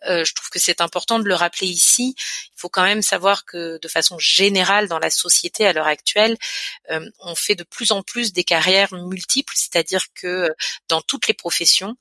euh, 0.06 0.24
je 0.24 0.34
trouve 0.34 0.48
que 0.50 0.58
c'est 0.58 0.80
important 0.80 1.18
de 1.18 1.24
le 1.24 1.34
rappeler 1.34 1.66
ici. 1.66 2.14
Il 2.18 2.60
faut 2.60 2.68
quand 2.68 2.82
même 2.82 3.02
savoir 3.02 3.44
que 3.44 3.78
de 3.80 3.88
façon 3.88 4.18
générale 4.18 4.88
dans 4.88 4.98
la 4.98 5.10
société 5.10 5.66
à 5.66 5.72
l'heure 5.72 5.86
actuelle, 5.86 6.36
on 7.20 7.36
fait 7.36 7.54
de 7.54 7.62
plus 7.62 7.92
en 7.92 8.02
plus 8.02 8.32
des 8.32 8.42
carrières 8.42 8.92
multiples, 8.92 9.52
c'est-à-dire 9.56 10.06
que 10.14 10.52
dans 10.88 11.00
toutes 11.00 11.28
les 11.28 11.34
professions, 11.34 11.96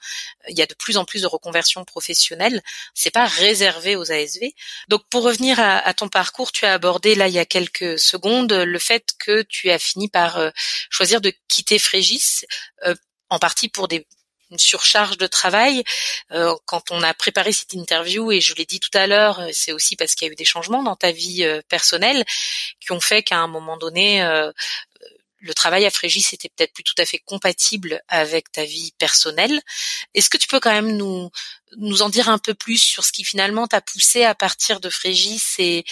il 0.50 0.58
y 0.58 0.62
a 0.64 0.66
de 0.66 0.74
plus 0.74 0.98
en 0.98 1.06
plus 1.06 1.22
de 1.22 1.28
reconversions 1.28 1.86
professionnelles. 1.86 2.64
C'est 2.96 3.12
pas 3.12 3.26
réservé 3.26 3.96
aux 3.96 4.12
ASV. 4.12 4.54
Donc 4.88 5.04
pour 5.12 5.24
revenir 5.24 5.60
à, 5.60 5.78
à 5.78 5.94
ton 5.94 6.10
parcours, 6.10 6.52
tu 6.52 6.66
as 6.66 6.74
abordé 6.74 7.14
là 7.14 7.28
il 7.28 7.36
y 7.36 7.40
a 7.40 7.46
quelques 7.46 8.00
secondes 8.00 8.52
le 8.52 8.80
fait 8.80 9.12
que 9.20 9.44
tu 9.44 9.70
as 9.70 9.80
fini 9.80 10.07
par 10.10 10.38
euh, 10.38 10.50
choisir 10.90 11.22
de 11.22 11.32
quitter 11.48 11.80
Frégis, 11.80 12.46
euh, 12.86 12.96
en 13.30 13.40
partie 13.40 13.70
pour 13.70 13.88
des 13.88 14.06
une 14.50 14.60
surcharge 14.60 15.18
de 15.18 15.28
travail. 15.28 15.84
Euh, 16.32 16.56
quand 16.66 16.90
on 16.92 17.04
a 17.04 17.14
préparé 17.14 17.52
cette 17.52 17.74
interview, 17.74 18.32
et 18.32 18.40
je 18.40 18.56
l'ai 18.56 18.66
dit 18.66 18.80
tout 18.80 18.98
à 18.98 19.06
l'heure, 19.06 19.46
c'est 19.52 19.74
aussi 19.74 19.98
parce 19.98 20.16
qu'il 20.16 20.26
y 20.26 20.30
a 20.30 20.32
eu 20.32 20.38
des 20.38 20.46
changements 20.46 20.84
dans 20.84 20.96
ta 20.96 21.12
vie 21.12 21.46
personnelle 21.68 22.24
qui 22.80 22.94
ont 22.94 23.02
fait 23.02 23.24
qu'à 23.24 23.40
un 23.40 23.48
moment 23.48 23.76
donné, 23.76 24.26
le 25.40 25.54
travail 25.54 25.86
à 25.86 25.92
Frégis 25.92 26.34
était 26.34 26.50
peut-être 26.50 26.74
plus 26.74 26.84
tout 26.84 26.96
à 26.98 27.06
fait 27.06 27.20
compatible 27.20 28.02
avec 28.08 28.52
ta 28.52 28.64
vie 28.64 28.94
personnelle. 28.98 29.62
Est-ce 30.14 30.30
que 30.30 30.38
tu 30.38 30.48
peux 30.48 30.60
quand 30.60 30.72
même 30.72 30.96
nous 30.96 31.30
nous 31.78 32.02
en 32.02 32.10
dire 32.10 32.30
un 32.30 32.38
peu 32.38 32.54
plus 32.54 32.78
sur 32.78 33.04
ce 33.04 33.12
qui 33.12 33.24
finalement 33.24 33.68
t'a 33.68 33.82
poussé 33.82 34.24
à 34.24 34.34
partir 34.34 34.80
de 34.80 34.90
Frégis 34.90 35.56
et 35.60 35.84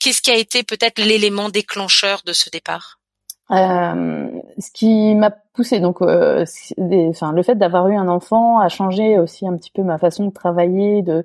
Qu'est-ce 0.00 0.22
qui 0.22 0.30
a 0.30 0.36
été 0.36 0.62
peut-être 0.62 0.98
l'élément 0.98 1.48
déclencheur 1.48 2.22
de 2.26 2.32
ce 2.32 2.50
départ? 2.50 2.98
Euh, 3.50 4.28
ce 4.58 4.70
qui 4.72 5.14
m'a 5.14 5.30
poussé 5.30 5.78
donc 5.78 6.00
euh, 6.00 6.46
le 6.78 7.42
fait 7.42 7.56
d'avoir 7.56 7.88
eu 7.88 7.94
un 7.94 8.08
enfant 8.08 8.58
a 8.58 8.70
changé 8.70 9.18
aussi 9.18 9.46
un 9.46 9.54
petit 9.54 9.70
peu 9.70 9.82
ma 9.82 9.98
façon 9.98 10.28
de 10.28 10.32
travailler 10.32 11.02
de 11.02 11.24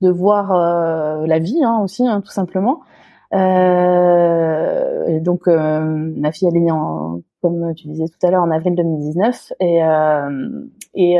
voir 0.00 0.52
euh, 0.52 1.26
la 1.26 1.40
vie 1.40 1.64
hein, 1.64 1.80
aussi 1.82 2.06
hein, 2.06 2.20
tout 2.20 2.30
simplement. 2.30 2.82
Donc 3.32 5.48
ma 5.48 6.32
fille 6.32 6.48
elle 6.48 6.56
est 6.56 6.60
née 6.60 6.70
en 6.70 7.20
comme 7.42 7.74
tu 7.74 7.88
disais 7.88 8.06
tout 8.06 8.26
à 8.26 8.30
l'heure 8.30 8.42
en 8.42 8.50
avril 8.52 8.76
2019 8.76 9.52
et 9.58 9.80
et 10.94 11.18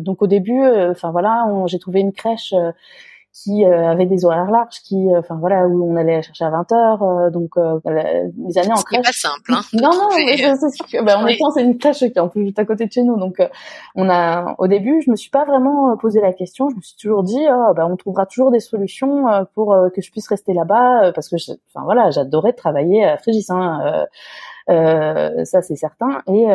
donc 0.00 0.20
au 0.20 0.26
début 0.26 0.60
enfin 0.90 1.10
voilà 1.10 1.46
j'ai 1.66 1.78
trouvé 1.78 2.00
une 2.00 2.12
crèche 2.12 2.52
qui 3.32 3.64
euh, 3.64 3.90
avait 3.90 4.06
des 4.06 4.24
horaires 4.24 4.50
larges, 4.50 4.80
qui, 4.84 4.96
euh, 4.96 5.20
enfin 5.20 5.36
voilà, 5.38 5.66
où 5.66 5.90
on 5.90 5.96
allait 5.96 6.22
chercher 6.22 6.44
à 6.44 6.50
20 6.50 6.72
heures, 6.72 7.02
euh, 7.02 7.30
donc 7.30 7.50
les 7.56 8.58
années 8.58 8.72
en 8.72 8.82
crèche. 8.82 9.04
pas 9.04 9.12
simple, 9.12 9.52
hein. 9.52 9.60
Non, 9.72 9.90
non, 9.90 10.08
mais 10.16 10.36
c'est 10.36 11.02
ben, 11.02 11.18
en 11.18 11.24
oui. 11.24 11.38
c'est 11.54 11.62
une 11.62 11.78
crèche 11.78 11.98
qui 11.98 12.06
est 12.06 12.18
en 12.18 12.28
plus 12.28 12.44
juste 12.44 12.58
à 12.58 12.64
côté 12.64 12.86
de 12.86 12.92
chez 12.92 13.02
nous, 13.02 13.16
donc 13.16 13.36
on 13.94 14.08
a, 14.08 14.54
au 14.58 14.66
début, 14.66 15.02
je 15.04 15.10
me 15.10 15.16
suis 15.16 15.30
pas 15.30 15.44
vraiment 15.44 15.96
posé 15.96 16.20
la 16.20 16.32
question, 16.32 16.68
je 16.70 16.76
me 16.76 16.80
suis 16.80 16.96
toujours 16.96 17.22
dit, 17.22 17.40
oh, 17.50 17.74
ben, 17.76 17.86
on 17.90 17.96
trouvera 17.96 18.26
toujours 18.26 18.50
des 18.50 18.60
solutions 18.60 19.24
pour 19.54 19.76
que 19.94 20.00
je 20.00 20.10
puisse 20.10 20.28
rester 20.28 20.52
là-bas, 20.52 21.12
parce 21.12 21.28
que, 21.28 21.36
enfin 21.68 21.84
voilà, 21.84 22.10
j'adorais 22.10 22.54
travailler 22.54 23.04
à 23.04 23.18
Frégis, 23.18 23.50
hein, 23.50 24.06
ça 24.66 25.62
c'est 25.62 25.76
certain, 25.76 26.22
et 26.26 26.46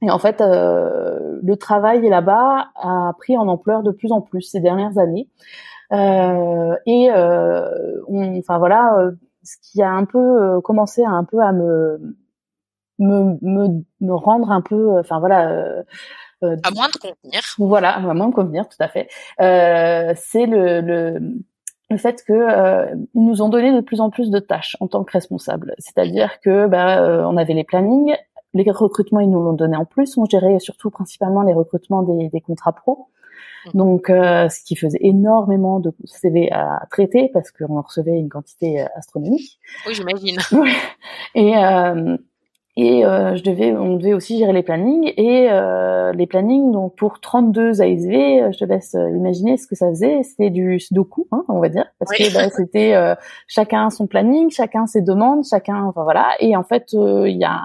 et 0.00 0.10
en 0.10 0.18
fait, 0.18 0.40
euh, 0.40 1.40
le 1.42 1.56
travail 1.56 2.08
là-bas 2.08 2.68
a 2.76 3.12
pris 3.18 3.36
en 3.36 3.48
ampleur 3.48 3.82
de 3.82 3.90
plus 3.90 4.12
en 4.12 4.20
plus 4.20 4.42
ces 4.42 4.60
dernières 4.60 4.98
années. 4.98 5.28
Euh, 5.92 6.76
et 6.86 7.10
euh, 7.10 8.00
on, 8.06 8.38
enfin 8.38 8.58
voilà, 8.58 8.94
euh, 8.98 9.12
ce 9.42 9.56
qui 9.62 9.82
a 9.82 9.90
un 9.90 10.04
peu 10.04 10.18
euh, 10.18 10.60
commencé 10.60 11.02
à 11.02 11.10
un 11.10 11.24
peu 11.24 11.40
à 11.40 11.52
me 11.52 12.16
me, 13.00 13.38
me, 13.42 13.84
me 14.00 14.14
rendre 14.14 14.50
un 14.50 14.60
peu, 14.60 14.98
enfin 14.98 15.18
voilà. 15.20 15.50
Euh, 15.50 16.56
à 16.62 16.70
moins 16.70 16.88
de 16.88 16.98
convenir. 16.98 17.40
Voilà, 17.58 17.96
à 17.96 18.14
moins 18.14 18.28
de 18.28 18.34
convenir, 18.34 18.68
tout 18.68 18.76
à 18.80 18.88
fait. 18.88 19.08
c'est 19.38 20.46
le, 20.46 20.80
le 20.80 21.20
le 21.90 21.96
fait 21.96 22.22
que 22.22 22.34
euh, 22.34 22.94
ils 23.14 23.24
nous 23.24 23.40
ont 23.40 23.48
donné 23.48 23.72
de 23.72 23.80
plus 23.80 24.00
en 24.02 24.10
plus 24.10 24.30
de 24.30 24.38
tâches 24.38 24.76
en 24.80 24.88
tant 24.88 25.04
que 25.04 25.12
responsables. 25.12 25.74
C'est-à-dire 25.78 26.38
que 26.40 26.66
bah, 26.66 27.26
on 27.26 27.36
avait 27.38 27.54
les 27.54 27.64
plannings, 27.64 28.14
les 28.54 28.70
recrutements, 28.70 29.20
ils 29.20 29.30
nous 29.30 29.42
l'ont 29.42 29.52
donné 29.52 29.76
en 29.76 29.84
plus. 29.84 30.16
On 30.16 30.24
gérait 30.24 30.58
surtout 30.58 30.90
principalement 30.90 31.42
les 31.42 31.54
recrutements 31.54 32.02
des, 32.02 32.28
des 32.28 32.40
contrats 32.40 32.72
pro. 32.72 33.08
Mmh. 33.66 33.70
Donc, 33.76 34.10
euh, 34.10 34.48
ce 34.48 34.62
qui 34.64 34.76
faisait 34.76 34.98
énormément 35.00 35.80
de 35.80 35.92
CV 36.04 36.50
à 36.50 36.86
traiter 36.90 37.30
parce 37.32 37.50
qu'on 37.50 37.80
recevait 37.80 38.18
une 38.18 38.28
quantité 38.28 38.80
euh, 38.80 38.86
astronomique. 38.94 39.58
Oui, 39.86 39.94
j'imagine. 39.94 40.38
et 41.34 41.56
euh, 41.56 42.16
et 42.80 43.04
euh, 43.04 43.34
je 43.34 43.42
devais, 43.42 43.72
on 43.72 43.96
devait 43.96 44.12
aussi 44.12 44.38
gérer 44.38 44.52
les 44.52 44.62
plannings 44.62 45.12
et 45.16 45.48
euh, 45.50 46.12
les 46.12 46.28
plannings. 46.28 46.70
Donc 46.70 46.94
pour 46.94 47.18
32 47.18 47.82
ASV, 47.82 48.52
je 48.52 48.56
te 48.56 48.64
laisse 48.64 48.92
imaginer 48.92 49.56
ce 49.56 49.66
que 49.66 49.74
ça 49.74 49.88
faisait. 49.88 50.22
C'était 50.22 50.50
du 50.50 50.78
sudoku, 50.78 51.26
hein, 51.32 51.44
on 51.48 51.58
va 51.58 51.70
dire, 51.70 51.86
parce 51.98 52.16
que 52.16 52.32
bah, 52.32 52.48
c'était 52.56 52.94
euh, 52.94 53.16
chacun 53.48 53.90
son 53.90 54.06
planning, 54.06 54.50
chacun 54.50 54.86
ses 54.86 55.02
demandes, 55.02 55.44
chacun, 55.44 55.82
enfin 55.86 56.04
voilà. 56.04 56.28
Et 56.38 56.54
en 56.54 56.62
fait, 56.62 56.92
il 56.92 57.36
y 57.36 57.44
a 57.44 57.60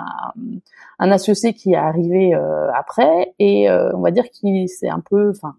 un 0.98 1.12
associé 1.12 1.54
qui 1.54 1.74
est 1.74 1.78
arrivé 1.78 2.34
après 2.76 3.36
et 3.38 3.70
on 3.70 4.02
va 4.02 4.10
dire 4.10 4.32
qu'il 4.32 4.68
c'est 4.68 4.90
un 4.90 5.00
peu, 5.08 5.30
enfin 5.30 5.54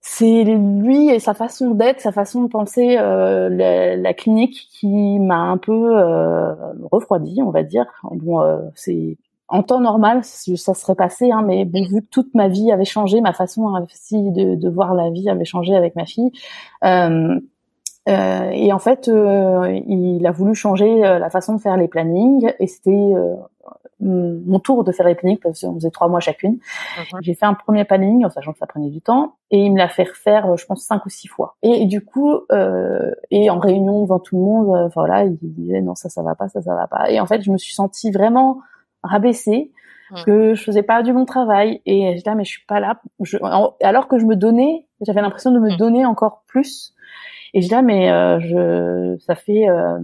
c'est 0.00 0.44
lui 0.44 1.10
et 1.10 1.20
sa 1.20 1.34
façon 1.34 1.72
d'être, 1.72 2.00
sa 2.00 2.12
façon 2.12 2.42
de 2.42 2.48
penser 2.48 2.96
euh, 2.98 3.50
la, 3.50 3.96
la, 3.96 4.14
clinique 4.14 4.68
qui 4.70 5.18
m'a 5.18 5.36
un 5.36 5.58
peu 5.58 5.98
euh, 5.98 6.54
refroidi, 6.90 7.42
on 7.42 7.50
va 7.50 7.62
dire. 7.62 7.84
Bon, 8.10 8.40
euh, 8.40 8.60
c'est 8.74 9.18
en 9.48 9.62
temps 9.62 9.80
normal, 9.80 10.24
ça 10.24 10.74
serait 10.74 10.94
passé, 10.94 11.30
hein, 11.30 11.42
mais 11.44 11.64
bon, 11.66 11.84
vu 11.86 12.00
que 12.02 12.06
toute 12.10 12.34
ma 12.34 12.48
vie 12.48 12.72
avait 12.72 12.84
changé, 12.84 13.20
ma 13.20 13.32
façon 13.34 13.64
aussi 13.84 14.30
de, 14.30 14.54
de 14.54 14.68
voir 14.70 14.94
la 14.94 15.10
vie 15.10 15.28
avait 15.28 15.44
changé 15.44 15.74
avec 15.74 15.96
ma 15.96 16.06
fille. 16.06 16.30
Euh, 16.84 17.38
euh, 18.08 18.50
et 18.50 18.72
en 18.72 18.78
fait, 18.78 19.08
il 19.08 20.26
a 20.26 20.30
voulu 20.30 20.54
changer 20.54 21.00
la 21.00 21.30
façon 21.30 21.56
de 21.56 21.60
faire 21.60 21.76
les 21.76 21.88
plannings, 21.88 22.50
et 22.58 22.66
c'était 22.66 23.12
mon 24.00 24.58
tour 24.58 24.84
de 24.84 24.92
faire 24.92 25.06
les 25.06 25.14
plannings 25.14 25.38
parce 25.38 25.60
qu'on 25.60 25.74
faisait 25.74 25.90
trois 25.90 26.08
mois 26.08 26.20
chacune. 26.20 26.58
Mhm. 26.98 27.20
J'ai 27.22 27.34
fait 27.34 27.46
un 27.46 27.54
premier 27.54 27.84
planning 27.84 28.24
en 28.24 28.30
sachant 28.30 28.52
que 28.52 28.58
ça 28.58 28.66
prenait 28.66 28.90
du 28.90 29.00
temps 29.00 29.34
et 29.50 29.58
il 29.58 29.72
me 29.72 29.78
l'a 29.78 29.88
fait 29.88 30.04
refaire, 30.04 30.56
je 30.56 30.64
pense 30.66 30.82
cinq 30.82 31.04
ou 31.06 31.10
six 31.10 31.28
fois. 31.28 31.56
Et, 31.62 31.86
du 31.86 32.04
coup, 32.04 32.40
euh, 32.52 33.10
et 33.30 33.50
en 33.50 33.58
réunion 33.58 34.02
devant 34.02 34.18
tout 34.18 34.36
le 34.36 34.42
monde, 34.42 34.76
euh, 34.76 34.88
voilà, 34.94 35.24
il 35.24 35.36
disait 35.42 35.80
non 35.82 35.94
ça 35.94 36.08
ça 36.08 36.22
va 36.22 36.34
pas, 36.34 36.48
ça 36.48 36.62
ça 36.62 36.74
va 36.74 36.86
pas. 36.86 37.10
Et 37.10 37.20
en 37.20 37.26
fait, 37.26 37.42
je 37.42 37.50
me 37.50 37.58
suis 37.58 37.74
sentie 37.74 38.10
vraiment 38.10 38.60
rabaissée 39.02 39.70
mhm. 40.10 40.24
que 40.24 40.54
je 40.54 40.62
faisais 40.62 40.82
pas 40.82 41.02
du 41.02 41.12
bon 41.12 41.24
travail 41.24 41.80
et 41.86 42.14
j'étais 42.16 42.30
là 42.30 42.36
mais 42.36 42.44
je 42.44 42.50
suis 42.50 42.66
pas 42.66 42.80
là. 42.80 43.00
Je, 43.20 43.38
alors 43.82 44.08
que 44.08 44.18
je 44.18 44.26
me 44.26 44.36
donnais, 44.36 44.86
j'avais 45.00 45.20
l'impression 45.20 45.50
de 45.50 45.58
me 45.58 45.70
mhm. 45.70 45.76
donner 45.76 46.06
encore 46.06 46.42
plus. 46.46 46.94
Et 47.52 47.62
je 47.62 47.70
là 47.70 47.82
mais 47.82 48.10
euh, 48.10 48.38
je, 48.40 49.18
ça 49.18 49.34
fait 49.34 49.68
euh, 49.68 49.98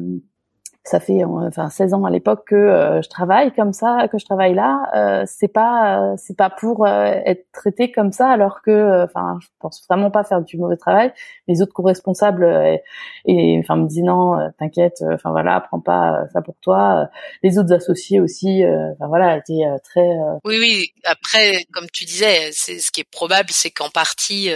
ça 0.87 1.01
fait 1.01 1.25
enfin 1.25 1.69
16 1.69 1.95
ans 1.95 2.05
à 2.05 2.11
l'époque 2.11 2.47
que 2.47 2.55
euh, 2.55 3.03
je 3.03 3.09
travaille 3.09 3.53
comme 3.53 3.73
ça, 3.73 4.07
que 4.11 4.19
je 4.19 4.25
travaille 4.25 4.55
là. 4.55 4.83
Euh, 4.95 5.25
c'est 5.27 5.49
pas 5.49 6.15
c'est 6.17 6.37
pas 6.37 6.49
pour 6.49 6.87
euh, 6.87 7.21
être 7.25 7.45
traité 7.53 7.91
comme 7.91 8.13
ça, 8.13 8.29
alors 8.29 8.63
que 8.63 9.03
enfin 9.03 9.37
je 9.43 9.49
pense 9.59 9.85
vraiment 9.89 10.13
pas 10.13 10.23
faire 10.23 10.43
du 10.43 10.57
mauvais 10.57 10.77
travail. 10.77 11.13
Les 11.49 11.61
autres 11.61 11.73
co-responsables 11.73 12.81
et, 13.25 13.59
enfin 13.59 13.77
me 13.77 13.89
disaient 13.89 14.03
non, 14.03 14.37
t'inquiète, 14.61 15.03
enfin 15.13 15.31
voilà, 15.31 15.61
prends 15.61 15.81
pas 15.81 16.27
ça 16.33 16.41
pour 16.41 16.55
toi. 16.61 17.09
Les 17.43 17.59
autres 17.59 17.73
associés 17.73 18.21
aussi, 18.21 18.63
enfin 18.65 19.09
voilà, 19.09 19.39
étaient 19.39 19.65
très. 19.83 20.09
Oui 20.45 20.59
oui. 20.61 20.93
Après, 21.05 21.65
comme 21.73 21.87
tu 21.93 22.05
disais, 22.05 22.51
c'est 22.53 22.79
ce 22.79 22.93
qui 22.93 23.01
est 23.01 23.11
probable, 23.11 23.49
c'est 23.51 23.71
qu'en 23.71 23.91
partie 23.91 24.51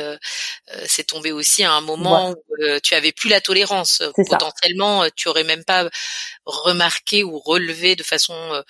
c'est 0.84 1.06
tombé 1.08 1.32
aussi 1.32 1.64
à 1.64 1.72
un 1.72 1.80
moment 1.80 2.30
où 2.30 2.80
tu 2.84 2.94
avais 2.94 3.10
plus 3.10 3.28
la 3.28 3.40
tolérance. 3.40 4.02
Potentiellement, 4.14 5.04
tu 5.16 5.28
aurais 5.28 5.44
même 5.44 5.64
pas 5.64 5.88
remarquer 6.44 7.24
ou 7.24 7.38
relever 7.38 7.96
de 7.96 8.02
façon 8.02 8.34
euh, 8.34 8.62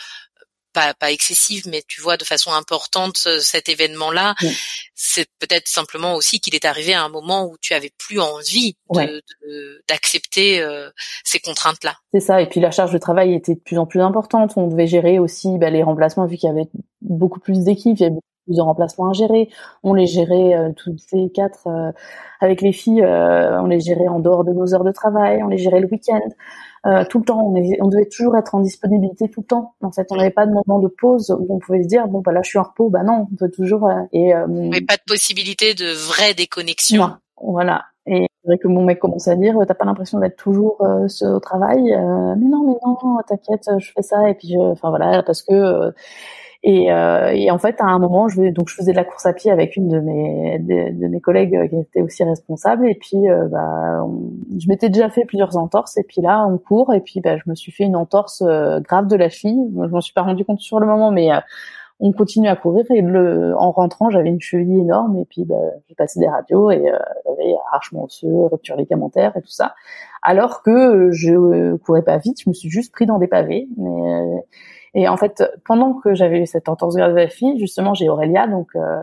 pas, 0.73 0.95
pas 0.95 1.11
excessive, 1.11 1.67
mais 1.69 1.83
tu 1.87 2.01
vois 2.01 2.17
de 2.17 2.25
façon 2.25 2.53
importante 2.53 3.17
cet 3.17 3.69
événement-là, 3.69 4.35
c'est 4.95 5.29
peut-être 5.39 5.69
simplement 5.69 6.15
aussi 6.15 6.41
qu'il 6.41 6.55
est 6.55 6.65
arrivé 6.65 6.95
à 6.95 7.03
un 7.03 7.09
moment 7.09 7.47
où 7.47 7.57
tu 7.61 7.75
avais 7.75 7.91
plus 7.99 8.21
envie 8.21 8.77
d'accepter 9.89 10.61
euh, 10.61 10.91
ces 11.25 11.41
contraintes-là. 11.41 11.97
C'est 12.15 12.21
ça. 12.21 12.41
Et 12.41 12.49
puis 12.49 12.61
la 12.61 12.71
charge 12.71 12.93
de 12.93 12.99
travail 12.99 13.35
était 13.35 13.55
de 13.55 13.61
plus 13.61 13.79
en 13.79 13.87
plus 13.87 14.01
importante. 14.01 14.53
On 14.57 14.69
devait 14.69 14.87
gérer 14.87 15.19
aussi 15.19 15.59
bah, 15.59 15.71
les 15.71 15.83
remplacements 15.83 16.27
vu 16.27 16.37
qu'il 16.37 16.49
y 16.49 16.53
avait 16.53 16.69
beaucoup 17.03 17.41
plus 17.41 17.65
d'équipes, 17.65 17.99
il 17.99 18.03
y 18.03 18.07
avait 18.07 18.15
beaucoup 18.15 18.21
plus 18.21 18.30
de 18.57 18.63
remplacements 18.63 19.11
à 19.11 19.13
gérer. 19.13 19.49
On 19.83 19.95
les 19.95 20.07
gérait 20.07 20.55
euh, 20.55 20.71
toutes 20.77 21.01
ces 21.01 21.31
quatre 21.31 21.69
avec 22.41 22.61
les 22.63 22.73
filles. 22.73 23.05
on 23.05 23.67
les 23.67 23.81
gérait 23.81 24.09
en 24.09 24.21
dehors 24.21 24.45
de 24.45 24.53
nos 24.53 24.75
heures 24.75 24.85
de 24.85 24.93
travail. 24.93 25.43
On 25.43 25.49
les 25.49 25.59
gérait 25.59 25.81
le 25.81 25.89
week-end. 25.91 26.21
Euh, 26.87 27.05
tout 27.05 27.19
le 27.19 27.25
temps. 27.25 27.41
On, 27.41 27.55
on, 27.81 27.89
devait 27.89 28.07
toujours 28.07 28.37
être 28.39 28.55
en 28.55 28.61
disponibilité 28.61 29.29
tout 29.29 29.41
le 29.41 29.47
temps. 29.47 29.75
En 29.83 29.93
fait, 29.93 30.07
on 30.11 30.17
n'avait 30.17 30.31
pas 30.31 30.47
de 30.47 30.53
moment 30.53 30.79
de 30.79 30.89
pause 30.89 31.31
où 31.39 31.55
on 31.55 31.59
pouvait 31.59 31.83
se 31.83 31.89
dire 31.89 32.09
bon 32.09 32.21
bah 32.21 32.33
là 32.33 32.41
je 32.43 32.49
suis 32.49 32.59
en 32.59 32.63
repos. 32.63 32.89
Bah 32.89 33.03
non, 33.03 33.27
on 33.31 33.37
peut 33.37 33.51
toujours. 33.51 33.87
Euh, 33.87 34.01
et 34.13 34.35
euh, 34.35 34.47
mais 34.49 34.81
pas 34.81 34.97
de 34.97 35.03
possibilité 35.07 35.75
de 35.75 35.93
vraie 35.93 36.33
déconnexion. 36.33 37.03
Non, 37.07 37.17
voilà. 37.53 37.85
Et 38.07 38.29
c'est 38.43 38.49
vrai 38.49 38.57
que 38.57 38.69
mon 38.69 38.83
mec 38.83 38.99
commençait 38.99 39.31
à 39.31 39.37
dire 39.37 39.57
t'as 39.69 39.75
pas 39.75 39.85
l'impression 39.85 40.19
d'être 40.19 40.37
toujours 40.37 40.81
au 40.81 41.41
travail. 41.41 41.83
mais 41.83 42.49
non, 42.49 42.65
mais 42.67 42.79
non, 42.83 42.97
t'inquiète, 43.29 43.69
je 43.79 43.93
fais 43.93 44.03
ça. 44.03 44.31
Et 44.31 44.35
puis 44.35 44.57
enfin 44.57 44.89
voilà 44.89 45.23
parce 45.23 45.43
que 45.43 45.93
et, 46.63 46.93
euh, 46.93 47.31
et, 47.33 47.51
en 47.51 47.59
fait, 47.59 47.81
à 47.81 47.87
un 47.87 47.99
moment, 47.99 48.29
je, 48.29 48.51
donc 48.51 48.69
je 48.69 48.75
faisais 48.75 48.93
de 48.93 48.97
la 48.97 49.05
course 49.05 49.25
à 49.25 49.33
pied 49.33 49.51
avec 49.51 49.77
une 49.77 49.89
de 49.89 49.99
mes 49.99 50.59
de, 50.59 51.07
mes 51.07 51.21
collègues 51.21 51.57
euh, 51.57 51.67
qui 51.67 51.77
était 51.77 52.03
aussi 52.03 52.23
responsable. 52.23 52.87
Et 52.87 52.95
puis, 52.95 53.31
euh, 53.31 53.49
bah, 53.49 54.05
je 54.59 54.69
m'étais 54.69 54.91
déjà 54.91 55.09
fait 55.09 55.25
plusieurs 55.25 55.57
entorses. 55.57 55.97
Et 55.97 56.03
puis 56.03 56.21
là, 56.21 56.47
on 56.47 56.59
court. 56.59 56.93
Et 56.93 57.01
puis, 57.01 57.21
bah, 57.21 57.39
je 57.39 57.45
me 57.47 57.55
suis 57.55 57.73
fait 57.73 57.85
une 57.85 57.97
entorse 57.97 58.43
euh, 58.43 58.81
grave 58.81 59.07
de 59.07 59.17
la 59.17 59.31
cheville. 59.31 59.71
Je 59.75 59.91
m'en 59.91 60.03
suis 60.03 60.13
pas 60.13 60.21
rendu 60.21 60.45
compte 60.45 60.61
sur 60.61 60.81
le 60.81 60.87
moment, 60.87 61.11
mais 61.11 61.31
on 61.99 62.13
continue 62.13 62.49
à 62.49 62.57
courir. 62.57 62.85
Et 62.91 63.01
le, 63.01 63.55
en 63.57 63.71
rentrant, 63.71 64.11
j'avais 64.11 64.29
une 64.29 64.41
cheville 64.41 64.81
énorme. 64.81 65.17
Et 65.17 65.25
puis, 65.25 65.47
bah, 65.47 65.57
j'ai 65.89 65.95
passé 65.95 66.21
des 66.21 66.29
radios 66.29 66.71
et 66.71 66.85
j'avais 67.27 67.55
arrachement 67.71 68.05
osseux, 68.05 68.47
rupture 68.53 68.77
ligamentaire 68.77 69.35
et 69.35 69.41
tout 69.41 69.49
ça. 69.49 69.75
Alors 70.23 70.63
que 70.63 71.11
je 71.11 71.77
courais 71.77 72.03
pas 72.03 72.19
vite, 72.19 72.43
je 72.45 72.51
me 72.51 72.55
suis 72.55 72.69
juste 72.69 72.93
pris 72.93 73.07
dans 73.07 73.19
des 73.19 73.29
pavés. 73.29 73.67
Mais 73.79 74.45
et 74.95 75.09
en 75.09 75.17
fait, 75.17 75.45
pendant 75.65 75.95
que 75.95 76.15
j'avais 76.15 76.41
eu 76.41 76.47
cette 76.47 76.69
entorse 76.69 76.95
de 76.95 77.01
la 77.01 77.29
fille, 77.29 77.59
justement, 77.61 77.95
j'ai 77.95 78.09
Aurélia, 78.09 78.49
donc 78.49 78.71
euh, 78.75 79.03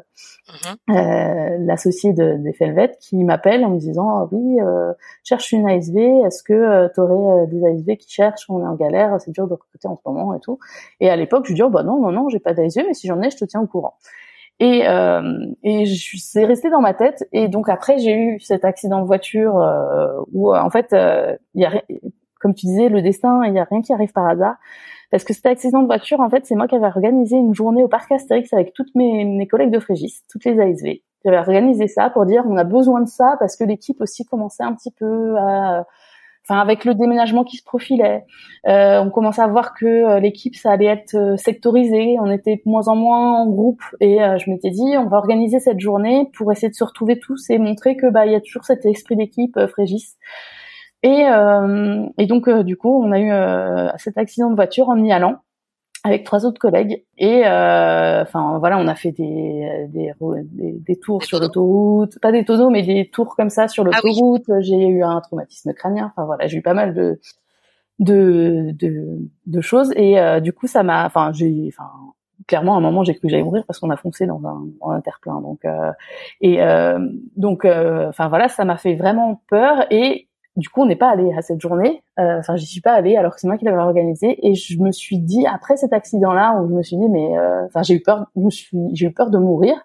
mhm. 0.50 0.96
euh, 0.96 1.58
l'associée 1.62 2.12
de, 2.12 2.34
des 2.38 2.52
Felvet, 2.52 2.98
qui 3.00 3.24
m'appelle 3.24 3.64
en 3.64 3.70
me 3.70 3.80
disant 3.80 4.28
oui, 4.32 4.60
euh, 4.60 4.94
cherche 5.24 5.52
une 5.54 5.68
ASV, 5.68 5.98
est-ce 6.26 6.44
que 6.44 6.54
euh, 6.54 6.90
tu 6.94 7.00
aurais 7.00 7.44
euh, 7.44 7.46
des 7.46 7.66
ASV 7.66 7.96
qui 7.98 8.12
cherchent 8.12 8.50
On 8.50 8.62
est 8.62 8.68
en 8.68 8.76
galère, 8.76 9.16
c'est 9.22 9.32
dur 9.32 9.48
de 9.48 9.54
recruter 9.54 9.88
en 9.88 9.96
ce 9.96 10.02
moment 10.06 10.34
et 10.34 10.40
tout. 10.42 10.60
Et 11.00 11.10
à 11.10 11.16
l'époque, 11.16 11.46
je 11.46 11.52
lui 11.52 11.56
dis 11.56 11.64
oh, 11.64 11.70
bah 11.70 11.84
non, 11.84 12.02
non, 12.02 12.12
non, 12.12 12.28
j'ai 12.28 12.40
pas 12.40 12.54
d'ASV, 12.54 12.84
mais 12.86 12.94
si 12.94 13.08
j'en 13.08 13.22
ai, 13.22 13.30
je 13.30 13.38
te 13.38 13.46
tiens 13.46 13.62
au 13.62 13.68
courant. 13.68 13.96
Et, 14.60 14.88
euh, 14.88 15.46
et 15.64 15.86
c'est 15.86 16.44
resté 16.44 16.70
dans 16.70 16.82
ma 16.82 16.96
tête. 16.96 17.28
Et 17.32 17.48
donc 17.48 17.70
après, 17.70 17.98
j'ai 18.00 18.14
eu 18.14 18.40
cet 18.42 18.66
accident 18.66 19.02
de 19.02 19.06
voiture 19.06 19.54
où 20.34 20.54
en 20.54 20.70
fait, 20.72 20.88
il 21.54 21.62
y 21.62 21.66
a, 21.66 21.72
comme 22.40 22.54
tu 22.54 22.66
disais, 22.66 22.90
le 22.90 23.02
destin, 23.02 23.44
il 23.46 23.54
y 23.54 23.60
a 23.60 23.64
rien 23.64 23.82
qui 23.82 23.94
arrive 23.94 24.12
par 24.12 24.28
hasard. 24.28 24.56
Parce 25.12 25.24
que 25.24 25.34
cet 25.34 25.46
accident 25.46 25.82
de 25.82 25.88
voiture, 25.88 26.20
en 26.20 26.30
fait, 26.30 26.46
c'est 26.46 26.56
moi 26.56 26.68
qui 26.68 26.76
avais 26.76 26.88
organisé 26.88 27.38
une 27.38 27.54
journée 27.54 27.84
au 27.84 27.88
parc 27.88 28.12
Astérix 28.12 28.52
avec 28.54 28.74
toutes 28.74 28.94
mes, 28.96 29.48
collègues 29.48 29.72
de 29.72 29.80
Frégis, 29.80 30.24
toutes 30.30 30.44
les 30.46 30.60
ASV. 30.60 31.02
J'avais 31.24 31.38
organisé 31.38 31.88
ça 31.88 32.10
pour 32.10 32.26
dire 32.26 32.44
on 32.48 32.58
a 32.58 32.64
besoin 32.64 33.02
de 33.02 33.08
ça 33.08 33.36
parce 33.40 33.56
que 33.56 33.64
l'équipe 33.64 34.00
aussi 34.02 34.26
commençait 34.26 34.64
un 34.64 34.74
petit 34.74 34.92
peu 34.92 35.36
à 35.38 35.86
enfin 36.48 36.62
avec 36.62 36.86
le 36.86 36.96
déménagement 36.96 37.44
qui 37.44 37.58
se 37.58 37.64
profilait, 37.64 38.26
euh, 38.68 39.02
on 39.02 39.10
commençait 39.10 39.42
à 39.42 39.48
voir 39.48 39.74
que 39.74 39.86
euh, 39.86 40.20
l'équipe 40.20 40.56
ça 40.56 40.72
allait 40.72 40.86
être 40.86 41.16
euh, 41.16 41.38
sectorisé, 41.38 42.18
on 42.22 42.32
était 42.32 42.56
de 42.56 42.62
moins 42.66 42.88
en 42.88 42.96
moins 42.96 43.42
en 43.42 43.50
groupe 43.50 43.82
et 44.00 44.24
euh, 44.24 44.38
je 44.38 44.50
m'étais 44.50 44.70
dit 44.70 44.96
on 44.98 45.08
va 45.08 45.18
organiser 45.18 45.60
cette 45.60 45.80
journée 45.80 46.30
pour 46.34 46.52
essayer 46.52 46.70
de 46.70 46.76
se 46.76 46.84
retrouver 46.84 47.20
tous 47.20 47.50
et 47.50 47.58
montrer 47.58 47.98
que 47.98 48.10
bah 48.10 48.26
il 48.26 48.32
y 48.32 48.36
a 48.36 48.42
toujours 48.42 48.64
cet 48.64 48.86
esprit 48.86 49.18
d'équipe 49.18 49.60
Frégis 49.68 50.18
et, 51.08 51.26
euh, 51.30 52.06
et 52.18 52.26
donc, 52.26 52.50
euh, 52.50 52.64
du 52.64 52.76
coup, 52.76 53.02
on 53.02 53.14
a 53.14 53.20
eu 53.20 53.32
euh, 53.32 53.90
cet 53.98 54.18
accident 54.18 54.50
de 54.50 54.56
voiture 54.56 54.90
en 54.90 55.02
y 55.02 55.12
allant 55.14 55.38
avec 56.04 56.26
trois 56.26 56.46
autres 56.46 56.60
collègues. 56.60 57.06
Et 57.18 57.40
enfin, 57.46 58.58
voilà, 58.60 58.78
on 58.78 58.88
a 58.88 58.96
fait 58.96 59.12
des, 59.12 59.88
des, 59.90 60.14
des, 60.54 60.96
tours 61.00 61.24
sur 61.24 61.40
l'autoroute, 61.40 62.20
pas 62.22 62.32
des 62.32 62.46
tonneaux, 62.46 62.70
mais 62.70 62.84
des 62.84 63.10
tours 63.10 63.36
comme 63.36 63.50
ça 63.50 63.68
sur 63.68 63.86
ah 63.86 63.90
l'autoroute. 64.02 64.46
J'ai 64.60 64.88
eu 64.88 65.04
un 65.04 65.20
traumatisme 65.22 65.74
crânien. 65.74 66.12
Enfin 66.16 66.26
voilà, 66.26 66.48
j'ai 66.48 66.58
eu 66.58 66.62
pas 66.62 66.74
mal 66.74 66.94
de 66.94 67.20
de, 68.00 68.72
de, 68.74 69.18
de 69.48 69.62
choses. 69.62 69.92
Et 69.96 70.18
du 70.40 70.54
coup, 70.54 70.68
ça 70.68 70.84
m'a, 70.84 71.06
enfin, 71.06 71.32
j'ai, 71.34 71.70
enfin, 71.74 71.90
clairement 72.48 72.76
à 72.76 72.78
un 72.78 72.82
moment 72.82 73.04
j'ai 73.04 73.14
cru 73.14 73.24
que 73.24 73.30
j'allais 73.30 73.44
mourir 73.44 73.64
parce 73.66 73.80
qu'on 73.80 73.90
a 73.90 73.98
foncé 73.98 74.28
dans 74.28 74.46
un, 74.46 74.66
dans 74.80 74.92
un 74.92 75.02
terre-plein 75.02 75.42
donc 75.42 75.66
euh, 75.66 75.92
et 76.40 76.60
donc 77.36 77.66
enfin 77.66 78.28
voilà 78.30 78.48
ça 78.48 78.64
m'a 78.64 78.78
fait 78.78 78.96
vraiment 78.96 79.42
peur 79.50 79.86
et 79.92 80.28
du 80.58 80.70
coup, 80.70 80.82
on 80.82 80.88
n'est 80.88 80.96
pas 80.96 81.10
allé 81.10 81.32
à 81.38 81.44
cette 81.44 81.62
journée. 81.62 82.04
Euh, 82.20 82.40
enfin, 82.40 82.56
j'y 82.56 82.66
suis 82.66 82.82
pas 82.82 82.94
allée 82.94 83.16
alors 83.16 83.36
que 83.36 83.40
c'est 83.40 83.48
moi 83.48 83.58
qui 83.58 83.66
l'avais 83.66 83.78
organisé. 83.78 84.46
Et 84.46 84.56
je 84.56 84.82
me 84.82 84.92
suis 84.92 85.20
dit 85.20 85.46
après 85.46 85.78
cet 85.78 85.94
accident-là 85.94 86.60
où 86.60 86.68
je 86.68 86.74
me 86.74 86.82
suis 86.82 86.98
dit 86.98 87.08
mais, 87.10 87.38
euh, 87.38 87.66
enfin, 87.68 87.84
j'ai 87.84 87.94
eu 87.94 88.02
peur, 88.02 88.26
j'ai 88.94 89.06
eu 89.06 89.14
peur 89.14 89.30
de 89.30 89.38
mourir. 89.38 89.76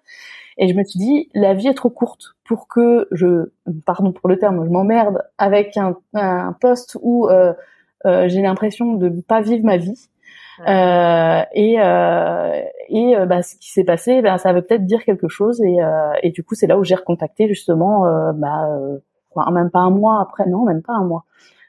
Et 0.57 0.67
je 0.67 0.73
me 0.73 0.83
suis 0.83 0.99
dit 0.99 1.29
la 1.35 1.53
vie 1.53 1.67
est 1.67 1.75
trop 1.75 1.91
courte 1.91 2.35
pour 2.43 2.67
que 2.67 3.07
je, 3.11 3.51
pardon 3.85 4.11
pour 4.11 4.27
le 4.29 4.37
terme, 4.37 4.65
je 4.65 4.69
m'emmerde 4.69 5.23
avec 5.37 5.77
un, 5.77 5.95
un 6.15 6.53
poste 6.53 6.97
où 7.01 7.27
euh, 7.29 7.53
euh, 8.05 8.27
j'ai 8.27 8.41
l'impression 8.41 8.95
de 8.95 9.09
ne 9.09 9.21
pas 9.21 9.41
vivre 9.41 9.63
ma 9.63 9.77
vie. 9.77 10.09
Euh, 10.67 11.41
et 11.53 11.79
euh, 11.79 12.61
et 12.89 13.15
bah, 13.27 13.43
ce 13.43 13.55
qui 13.57 13.71
s'est 13.71 13.83
passé, 13.83 14.21
ben, 14.23 14.37
ça 14.39 14.53
veut 14.53 14.63
peut-être 14.63 14.85
dire 14.85 15.03
quelque 15.03 15.27
chose. 15.27 15.61
Et, 15.61 15.77
et 16.23 16.31
du 16.31 16.43
coup, 16.43 16.55
c'est 16.55 16.67
là 16.67 16.79
où 16.79 16.83
j'ai 16.83 16.95
recontacté 16.95 17.47
justement 17.47 18.31
bah, 18.33 18.67
même 19.51 19.69
pas 19.69 19.79
un 19.79 19.89
mois 19.89 20.21
après, 20.21 20.47
non, 20.47 20.65
même 20.65 20.81
pas 20.81 20.93
un 20.93 21.03
mois. 21.03 21.25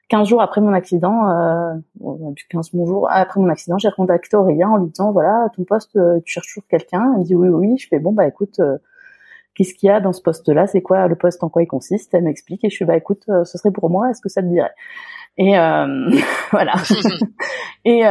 15 0.09 0.29
jours 0.29 0.43
après 0.43 0.61
mon 0.61 0.73
accident, 0.73 1.31
euh, 1.31 1.75
15 2.51 2.71
jours 2.73 3.09
après 3.11 3.41
mon 3.41 3.49
accident, 3.49 3.79
j'ai 3.79 3.89
recontacté 3.89 4.37
Aurélien 4.37 4.69
en 4.71 4.77
lui 4.77 4.89
disant 4.89 5.13
voilà 5.13 5.49
ton 5.57 5.65
poste, 5.65 5.97
euh, 5.97 6.21
tu 6.25 6.35
cherches 6.35 6.49
toujours 6.49 6.69
quelqu'un. 6.69 7.13
Il 7.15 7.21
me 7.21 7.25
dit 7.25 7.35
oui 7.35 7.49
oui. 7.49 7.79
Je 7.79 7.89
fais 7.89 7.99
bon 7.99 8.13
bah 8.13 8.27
écoute, 8.27 8.61
euh, 8.61 8.77
qu'est-ce 9.55 9.75
qu'il 9.75 9.87
y 9.89 9.91
a 9.91 10.01
dans 10.01 10.13
ce 10.13 10.21
poste-là? 10.21 10.67
C'est 10.67 10.83
quoi 10.83 11.09
le 11.09 11.17
poste? 11.17 11.43
En 11.43 11.49
quoi 11.49 11.63
il 11.63 11.67
consiste? 11.67 12.13
Elle 12.15 12.25
m'explique 12.25 12.65
et 12.65 12.71
je 12.71 12.77
fais 12.77 12.85
bah 12.85 12.97
écoute, 12.97 13.25
euh, 13.29 13.45
ce 13.45 13.57
serait 13.57 13.71
pour 13.71 13.89
moi. 13.89 14.11
Est-ce 14.11 14.21
que 14.21 14.29
ça 14.29 14.43
te 14.43 14.47
dirait? 14.47 14.75
Et 15.39 15.53
voilà. 16.53 16.75
et, 17.85 18.03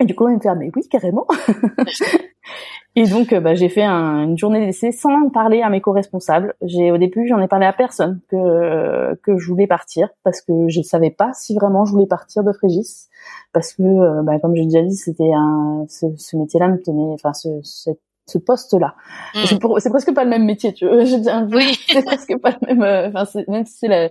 et 0.00 0.04
du 0.04 0.14
coup, 0.14 0.26
elle 0.26 0.36
me 0.36 0.40
fait 0.40 0.54
mais 0.54 0.70
oui 0.74 0.88
carrément. 0.88 1.26
Et 2.96 3.06
donc, 3.08 3.32
euh, 3.32 3.40
bah, 3.40 3.54
j'ai 3.54 3.68
fait 3.68 3.82
une 3.84 4.38
journée 4.38 4.64
d'essai 4.64 4.92
sans 4.92 5.28
parler 5.30 5.62
à 5.62 5.68
mes 5.68 5.80
co-responsables. 5.80 6.54
J'ai 6.62 6.92
au 6.92 6.98
début, 6.98 7.26
j'en 7.26 7.40
ai 7.40 7.48
parlé 7.48 7.66
à 7.66 7.72
personne 7.72 8.20
que 8.28 9.14
que 9.22 9.36
je 9.36 9.48
voulais 9.48 9.66
partir 9.66 10.08
parce 10.22 10.40
que 10.40 10.68
je 10.68 10.80
savais 10.82 11.10
pas 11.10 11.32
si 11.34 11.54
vraiment 11.54 11.84
je 11.84 11.92
voulais 11.92 12.06
partir 12.06 12.44
de 12.44 12.52
Frégis 12.52 13.08
parce 13.52 13.72
que, 13.72 13.82
euh, 13.82 14.22
bah, 14.22 14.38
comme 14.38 14.54
j'ai 14.54 14.64
déjà 14.64 14.82
dit, 14.82 14.94
c'était 14.94 15.32
un 15.34 15.86
ce, 15.88 16.06
ce 16.16 16.36
métier-là 16.36 16.68
me 16.68 16.80
tenait, 16.80 17.12
enfin, 17.14 17.32
ce, 17.32 17.48
cette 17.62 18.00
ce 18.26 18.38
poste-là. 18.38 18.94
Mm. 19.34 19.78
C'est 19.78 19.90
presque 19.90 20.14
pas 20.14 20.24
le 20.24 20.30
même 20.30 20.44
métier, 20.44 20.72
tu 20.72 20.86
vois. 20.86 21.04
Je 21.04 21.16
dis 21.16 21.54
oui. 21.54 21.78
c'est 21.88 22.04
presque 22.04 22.38
pas 22.40 22.50
le 22.50 22.74
même. 22.74 22.82
Euh, 22.82 23.10
enfin, 23.14 23.40
même 23.48 23.66
si 23.66 23.78
c'est 23.78 24.10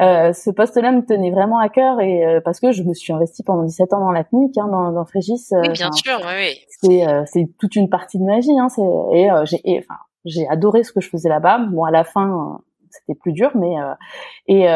euh, 0.00 0.32
ce 0.32 0.50
poste-là 0.50 0.92
me 0.92 1.04
tenait 1.04 1.30
vraiment 1.30 1.58
à 1.58 1.68
cœur 1.68 2.00
et 2.00 2.26
euh, 2.26 2.40
parce 2.44 2.60
que 2.60 2.72
je 2.72 2.82
me 2.82 2.92
suis 2.92 3.12
investie 3.12 3.42
pendant 3.42 3.62
17 3.62 3.92
ans 3.94 4.00
dans 4.00 4.12
la 4.12 4.24
clinique, 4.24 4.56
hein, 4.58 4.68
dans, 4.70 4.92
dans 4.92 5.04
Frégis. 5.06 5.52
oui, 5.52 5.70
bien 5.70 5.90
sûr, 5.92 6.18
oui, 6.20 6.32
oui. 6.38 6.60
C'est 6.82 7.06
c'est 7.26 7.48
toute 7.58 7.76
une 7.76 7.88
partie 7.88 8.18
de 8.18 8.24
ma 8.24 8.40
vie, 8.40 8.58
hein. 8.58 8.68
Et 9.12 9.28
j'ai 9.44 9.60
enfin 9.78 9.98
j'ai 10.24 10.46
adoré 10.48 10.82
ce 10.82 10.92
que 10.92 11.00
je 11.00 11.08
faisais 11.08 11.28
là-bas. 11.28 11.58
Bon, 11.70 11.84
à 11.84 11.90
la 11.90 12.04
fin, 12.04 12.60
c'était 12.90 13.18
plus 13.18 13.32
dur, 13.32 13.52
mais 13.54 13.74
et 14.48 14.66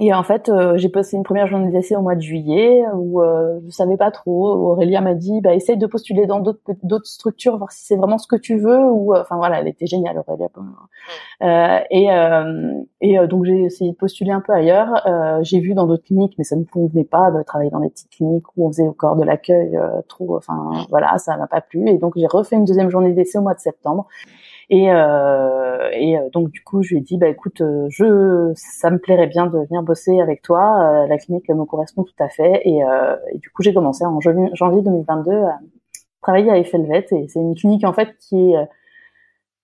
et 0.00 0.14
en 0.14 0.22
fait, 0.22 0.48
euh, 0.48 0.78
j'ai 0.78 0.88
passé 0.88 1.18
une 1.18 1.22
première 1.22 1.46
journée 1.46 1.70
d'essai 1.70 1.96
au 1.96 2.00
mois 2.00 2.14
de 2.14 2.20
juillet 2.22 2.82
où 2.94 3.20
euh, 3.20 3.60
je 3.66 3.70
savais 3.70 3.98
pas 3.98 4.10
trop. 4.10 4.48
Aurélia 4.70 5.02
m'a 5.02 5.12
dit, 5.12 5.42
bah 5.42 5.54
essaye 5.54 5.76
de 5.76 5.86
postuler 5.86 6.24
dans 6.24 6.40
d'autres 6.40 6.60
d'autres 6.82 7.06
structures, 7.06 7.58
voir 7.58 7.70
si 7.72 7.84
c'est 7.84 7.96
vraiment 7.96 8.16
ce 8.16 8.26
que 8.26 8.36
tu 8.36 8.56
veux. 8.56 8.78
Ou 8.78 9.14
euh, 9.14 9.20
enfin 9.20 9.36
voilà, 9.36 9.60
elle 9.60 9.68
était 9.68 9.86
géniale 9.86 10.16
Aurélia. 10.26 10.48
Euh, 11.42 11.78
et 11.90 12.08
et 13.02 13.26
donc 13.26 13.44
j'ai 13.44 13.64
essayé 13.64 13.90
de 13.92 13.96
postuler 13.96 14.30
un 14.30 14.40
peu 14.40 14.54
ailleurs. 14.54 15.02
j'ai 15.42 15.60
vu 15.60 15.74
dans 15.74 15.86
d'autres 15.86 16.04
cliniques, 16.04 16.34
mais 16.38 16.44
ça 16.44 16.56
ne 16.56 16.64
convenait 16.64 17.04
pas 17.04 17.30
de 17.30 17.42
travailler 17.42 17.70
dans 17.70 17.80
des 17.80 17.90
petites 17.90 18.10
cliniques 18.10 18.46
où 18.56 18.66
on 18.66 18.72
faisait 18.72 18.88
corps 18.96 19.16
de 19.16 19.24
l'accueil 19.24 19.78
trop. 20.08 20.38
Enfin 20.38 20.86
voilà, 20.88 21.18
ça 21.18 21.36
m'a 21.36 21.46
pas 21.46 21.60
plu. 21.60 21.86
Et 21.88 21.98
donc 21.98 22.14
j'ai 22.16 22.26
refait 22.26 22.56
une 22.56 22.64
deuxième 22.64 22.88
journée 22.88 23.12
d'essai 23.12 23.36
au 23.36 23.42
mois 23.42 23.54
de 23.54 23.60
septembre. 23.60 24.06
Et, 24.70 24.90
euh, 24.90 25.90
et 25.92 26.18
euh, 26.18 26.28
donc 26.32 26.50
du 26.50 26.62
coup, 26.62 26.82
je 26.82 26.90
lui 26.90 26.98
ai 26.98 27.00
dit, 27.00 27.18
bah 27.18 27.28
écoute, 27.28 27.60
euh, 27.60 27.86
je, 27.90 28.52
ça 28.54 28.90
me 28.90 28.98
plairait 28.98 29.26
bien 29.26 29.46
de 29.46 29.58
venir 29.58 29.82
bosser 29.82 30.20
avec 30.20 30.42
toi. 30.42 31.06
la 31.08 31.18
clinique 31.18 31.48
me 31.48 31.64
correspond 31.64 32.04
tout 32.04 32.14
à 32.18 32.28
fait. 32.28 32.62
Et, 32.64 32.80
du 33.34 33.50
coup, 33.50 33.62
j'ai 33.62 33.74
commencé 33.74 34.04
en 34.04 34.20
janvier 34.20 34.82
2022 34.82 35.32
à 35.32 35.58
travailler 36.22 36.50
à 36.50 36.58
Effelvet. 36.58 37.06
Et 37.12 37.28
c'est 37.28 37.40
une 37.40 37.54
clinique 37.54 37.84
en 37.84 37.92
fait 37.92 38.16
qui 38.18 38.52
est 38.52 38.68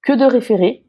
que 0.02 0.12
de 0.12 0.24
référés 0.24 0.84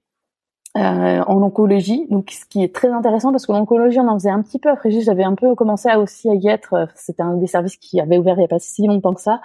euh, 0.77 1.23
en 1.25 1.41
oncologie, 1.41 2.05
donc 2.11 2.29
ce 2.29 2.45
qui 2.45 2.63
est 2.63 2.73
très 2.73 2.89
intéressant 2.89 3.31
parce 3.31 3.47
que 3.47 3.51
l'oncologie 3.51 3.99
on 3.99 4.07
en 4.07 4.19
faisait 4.19 4.29
un 4.29 4.43
petit 4.43 4.59
peu. 4.59 4.69
Après 4.69 4.91
j'avais 4.91 5.23
un 5.23 5.33
peu 5.33 5.55
commencé 5.55 5.89
à 5.89 5.99
aussi 5.99 6.29
à 6.29 6.35
y 6.35 6.47
être, 6.47 6.73
euh, 6.73 6.85
c'était 6.93 7.23
un 7.23 7.37
des 7.37 7.47
services 7.47 7.77
qui 7.77 7.99
avait 7.99 8.19
ouvert 8.19 8.35
il 8.37 8.41
y 8.41 8.45
a 8.45 8.47
pas 8.47 8.59
si 8.59 8.85
longtemps 8.85 9.15
que 9.15 9.21
ça. 9.21 9.41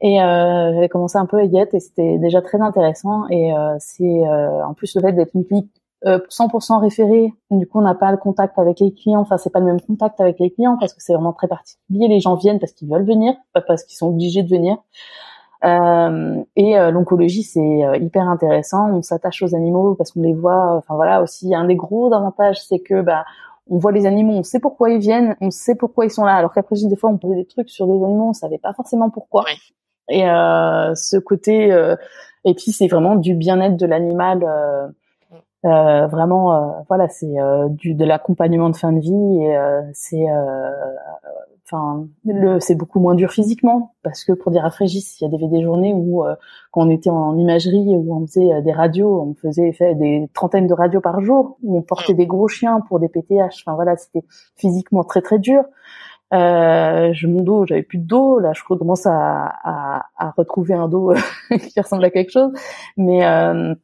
Et 0.00 0.20
euh, 0.20 0.74
j'avais 0.74 0.88
commencé 0.88 1.16
un 1.16 1.26
peu 1.26 1.38
à 1.38 1.44
y 1.44 1.56
être 1.58 1.74
et 1.74 1.80
c'était 1.80 2.18
déjà 2.18 2.42
très 2.42 2.60
intéressant. 2.60 3.28
Et 3.30 3.54
euh, 3.54 3.76
c'est 3.78 4.02
euh, 4.02 4.66
en 4.66 4.74
plus 4.74 4.96
le 4.96 5.00
fait 5.00 5.12
d'être 5.12 5.30
une 5.34 5.44
clinique 5.44 5.70
100% 6.04 6.80
référée, 6.82 7.32
du 7.50 7.66
coup 7.66 7.78
on 7.78 7.82
n'a 7.82 7.94
pas 7.94 8.10
le 8.10 8.18
contact 8.18 8.58
avec 8.58 8.78
les 8.78 8.92
clients, 8.92 9.20
enfin 9.20 9.38
c'est 9.38 9.48
pas 9.48 9.60
le 9.60 9.64
même 9.64 9.80
contact 9.80 10.20
avec 10.20 10.38
les 10.38 10.50
clients 10.50 10.76
parce 10.78 10.92
que 10.92 11.02
c'est 11.02 11.14
vraiment 11.14 11.32
très 11.32 11.48
particulier, 11.48 12.08
les 12.08 12.20
gens 12.20 12.34
viennent 12.34 12.58
parce 12.58 12.72
qu'ils 12.72 12.90
veulent 12.90 13.06
venir, 13.06 13.32
pas 13.54 13.62
parce 13.62 13.84
qu'ils 13.84 13.96
sont 13.96 14.08
obligés 14.08 14.42
de 14.42 14.50
venir. 14.50 14.76
Euh, 15.64 16.42
et 16.56 16.78
euh, 16.78 16.90
l'oncologie, 16.90 17.42
c'est 17.42 17.60
euh, 17.60 17.96
hyper 17.96 18.28
intéressant. 18.28 18.90
On 18.92 19.02
s'attache 19.02 19.42
aux 19.42 19.54
animaux 19.54 19.94
parce 19.94 20.12
qu'on 20.12 20.22
les 20.22 20.34
voit. 20.34 20.76
Enfin 20.76 20.94
voilà, 20.94 21.22
aussi 21.22 21.54
un 21.54 21.64
des 21.64 21.76
gros 21.76 22.12
avantages, 22.12 22.62
c'est 22.64 22.80
que 22.80 23.00
bah 23.00 23.24
on 23.70 23.78
voit 23.78 23.92
les 23.92 24.04
animaux, 24.04 24.34
on 24.34 24.42
sait 24.42 24.60
pourquoi 24.60 24.90
ils 24.90 24.98
viennent, 24.98 25.36
on 25.40 25.50
sait 25.50 25.74
pourquoi 25.74 26.04
ils 26.04 26.10
sont 26.10 26.24
là. 26.24 26.34
Alors 26.34 26.52
qu'après, 26.52 26.76
des 26.84 26.96
fois, 26.96 27.10
on 27.10 27.16
posait 27.16 27.36
des 27.36 27.46
trucs 27.46 27.70
sur 27.70 27.86
des 27.86 28.04
animaux, 28.04 28.28
on 28.28 28.32
savait 28.34 28.58
pas 28.58 28.74
forcément 28.74 29.08
pourquoi. 29.08 29.44
Et 30.10 30.20
ce 30.20 31.16
côté, 31.16 31.68
et 32.44 32.54
puis 32.54 32.72
c'est 32.72 32.88
vraiment 32.88 33.16
du 33.16 33.34
bien-être 33.34 33.78
de 33.78 33.86
l'animal. 33.86 34.94
Vraiment, 35.62 36.84
voilà, 36.90 37.08
c'est 37.08 37.34
du 37.70 37.94
de 37.94 38.04
l'accompagnement 38.04 38.68
de 38.68 38.76
fin 38.76 38.92
de 38.92 39.00
vie 39.00 39.44
et 39.46 39.56
c'est 39.94 40.26
enfin 41.64 42.06
le 42.24 42.60
c'est 42.60 42.74
beaucoup 42.74 43.00
moins 43.00 43.14
dur 43.14 43.32
physiquement 43.32 43.94
parce 44.02 44.24
que 44.24 44.32
pour 44.32 44.52
dire 44.52 44.64
à 44.64 44.70
Frégis 44.70 45.20
il 45.20 45.24
y 45.24 45.26
avait 45.26 45.48
des 45.48 45.62
journées 45.62 45.94
où 45.94 46.24
euh, 46.24 46.34
quand 46.70 46.86
on 46.86 46.90
était 46.90 47.10
en 47.10 47.36
imagerie 47.38 47.96
où 47.96 48.14
on 48.14 48.26
faisait 48.26 48.52
euh, 48.52 48.60
des 48.60 48.72
radios 48.72 49.20
on 49.20 49.34
faisait 49.34 49.72
fait 49.72 49.94
des 49.94 50.28
trentaines 50.34 50.66
de 50.66 50.74
radios 50.74 51.00
par 51.00 51.20
jour 51.20 51.56
où 51.62 51.78
on 51.78 51.82
portait 51.82 52.14
des 52.14 52.26
gros 52.26 52.48
chiens 52.48 52.80
pour 52.80 53.00
des 53.00 53.08
PTH 53.08 53.62
enfin 53.64 53.74
voilà 53.74 53.96
c'était 53.96 54.24
physiquement 54.56 55.04
très 55.04 55.22
très 55.22 55.38
dur 55.38 55.64
euh, 56.32 57.12
je, 57.12 57.26
mon 57.26 57.42
dos, 57.42 57.66
j'avais 57.66 57.82
plus 57.82 57.98
de 57.98 58.06
dos. 58.06 58.38
Là, 58.40 58.52
je 58.54 58.62
commence 58.64 59.06
à, 59.06 59.52
à, 59.62 60.06
à 60.16 60.30
retrouver 60.36 60.74
un 60.74 60.88
dos 60.88 61.12
qui 61.50 61.80
ressemble 61.80 62.04
à 62.04 62.10
quelque 62.10 62.30
chose. 62.30 62.50
Mais 62.96 63.24
euh, 63.24 63.74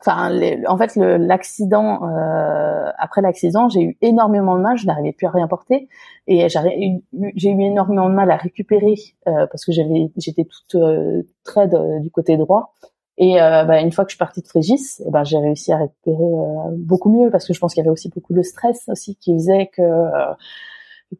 enfin 0.00 0.30
en 0.66 0.78
fait 0.78 0.96
l'accident 0.96 2.08
euh, 2.08 2.90
après 2.98 3.20
l'accident 3.20 3.68
j'ai 3.68 3.82
eu 3.82 3.98
énormément 4.00 4.56
de 4.56 4.62
mal 4.62 4.78
je 4.78 4.86
n'arrivais 4.86 5.12
plus 5.12 5.26
à 5.26 5.30
rien 5.30 5.46
porter. 5.48 5.88
Et 6.26 6.48
j'ai 6.48 7.50
eu 7.50 7.62
énormément 7.62 8.08
de 8.08 8.14
mal 8.14 8.30
à 8.30 8.36
récupérer 8.36 8.94
euh, 9.26 9.46
parce 9.46 9.64
que 9.64 9.72
j'avais 9.72 10.10
j'étais 10.16 10.44
toute 10.44 10.74
euh, 10.76 11.22
très 11.44 11.68
du 12.00 12.10
côté 12.10 12.36
droit. 12.36 12.74
Et 13.18 13.40
euh, 13.42 13.64
bah, 13.64 13.80
une 13.80 13.92
fois 13.92 14.04
que 14.04 14.10
je 14.10 14.14
suis 14.14 14.18
partie 14.18 14.40
de 14.40 14.46
Frégis 14.46 15.02
ben 15.10 15.24
j'ai 15.24 15.38
réussi 15.38 15.72
à 15.72 15.78
récupérer 15.78 16.16
euh, 16.16 16.70
beaucoup 16.76 17.10
mieux 17.10 17.30
parce 17.30 17.46
que 17.46 17.52
je 17.52 17.60
pense 17.60 17.74
qu'il 17.74 17.82
y 17.82 17.86
avait 17.86 17.92
aussi 17.92 18.08
beaucoup 18.08 18.32
de 18.32 18.42
stress 18.42 18.88
aussi 18.88 19.16
qui 19.16 19.34
faisait 19.34 19.66
que 19.76 19.82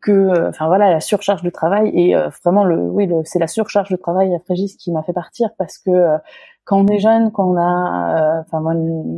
que 0.01 0.49
enfin 0.49 0.69
voilà 0.69 0.91
la 0.91 1.01
surcharge 1.01 1.43
de 1.43 1.51
travail. 1.51 1.91
Et 1.93 2.15
vraiment 2.43 2.65
le 2.65 2.77
oui 2.77 3.07
le, 3.07 3.23
c'est 3.25 3.41
la 3.41 3.49
surcharge 3.49 3.91
de 3.91 3.97
travail 3.97 4.35
à 4.35 4.39
Frégis 4.39 4.77
qui 4.77 4.93
m'a 4.93 5.03
fait 5.03 5.13
partir 5.13 5.51
parce 5.59 5.79
que 5.79 5.91
quand 6.65 6.79
on 6.79 6.87
est 6.87 6.99
jeune, 6.99 7.33
quand 7.33 7.51
on 7.51 7.57
a, 7.57 8.39
euh, 8.39 8.41
enfin 8.43 8.63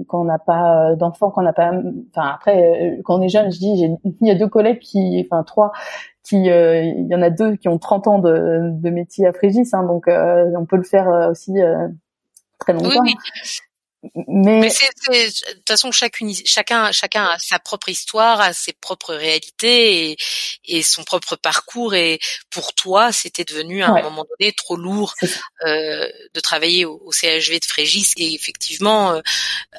quand 0.09 0.21
on 0.21 0.25
n'a 0.25 0.39
pas 0.39 0.93
euh, 0.93 0.97
d'enfants, 0.97 1.31
quand 1.31 1.43
on 1.43 1.45
n'a 1.45 1.53
pas, 1.53 1.73
enfin 2.11 2.31
après, 2.35 2.97
euh, 2.97 3.03
quand 3.05 3.19
on 3.19 3.23
est 3.23 3.29
jeune, 3.29 3.53
je 3.53 3.59
dis, 3.59 3.97
il 4.21 4.27
y 4.27 4.31
a 4.31 4.35
deux 4.35 4.49
collègues 4.49 4.79
qui, 4.79 5.27
enfin 5.27 5.43
trois, 5.43 5.73
qui, 6.23 6.37
il 6.45 7.07
y 7.11 7.15
en 7.15 7.23
a 7.23 7.31
deux 7.31 7.57
qui 7.57 7.69
ont 7.69 7.79
30 7.79 8.07
ans 8.07 8.19
de, 8.19 8.71
de 8.71 8.91
métier 8.91 9.27
à 9.27 9.33
Frégis, 9.33 9.75
hein, 9.75 9.85
donc 9.85 10.05
on 10.09 10.67
peut 10.67 10.77
le 10.77 10.85
faire 10.85 11.29
aussi 11.31 11.55
très 12.59 12.73
longtemps. 12.73 13.03
Oui, 13.03 13.15
mais, 14.27 14.69
c'est, 14.69 14.89
de 14.89 15.53
toute 15.55 15.69
façon, 15.69 15.93
chacune, 15.93 16.33
chacun, 16.45 16.91
chacun 16.91 17.25
a 17.25 17.39
sa 17.39 17.61
propre 17.61 17.89
histoire, 17.89 18.41
a 18.41 18.53
ses 18.53 18.73
propres 18.73 19.15
réalités 19.15 20.11
et, 20.11 20.17
et 20.65 20.83
son 20.83 21.05
propre 21.05 21.37
parcours. 21.37 21.95
Et 21.95 22.19
pour 22.51 22.75
toi, 22.75 23.13
c'était 23.13 23.45
devenu 23.45 23.83
à 23.83 23.91
un 23.91 24.03
moment 24.03 24.27
donné 24.39 24.53
trop 24.53 24.77
lourd 24.77 25.15
euh, 25.65 26.09
de 26.35 26.41
travailler 26.41 26.85
au, 26.85 27.13
CHV 27.13 27.61
de 27.61 27.65
Frégis. 27.65 28.13
Et 28.17 28.35
effectivement, 28.35 29.13
euh, 29.13 29.21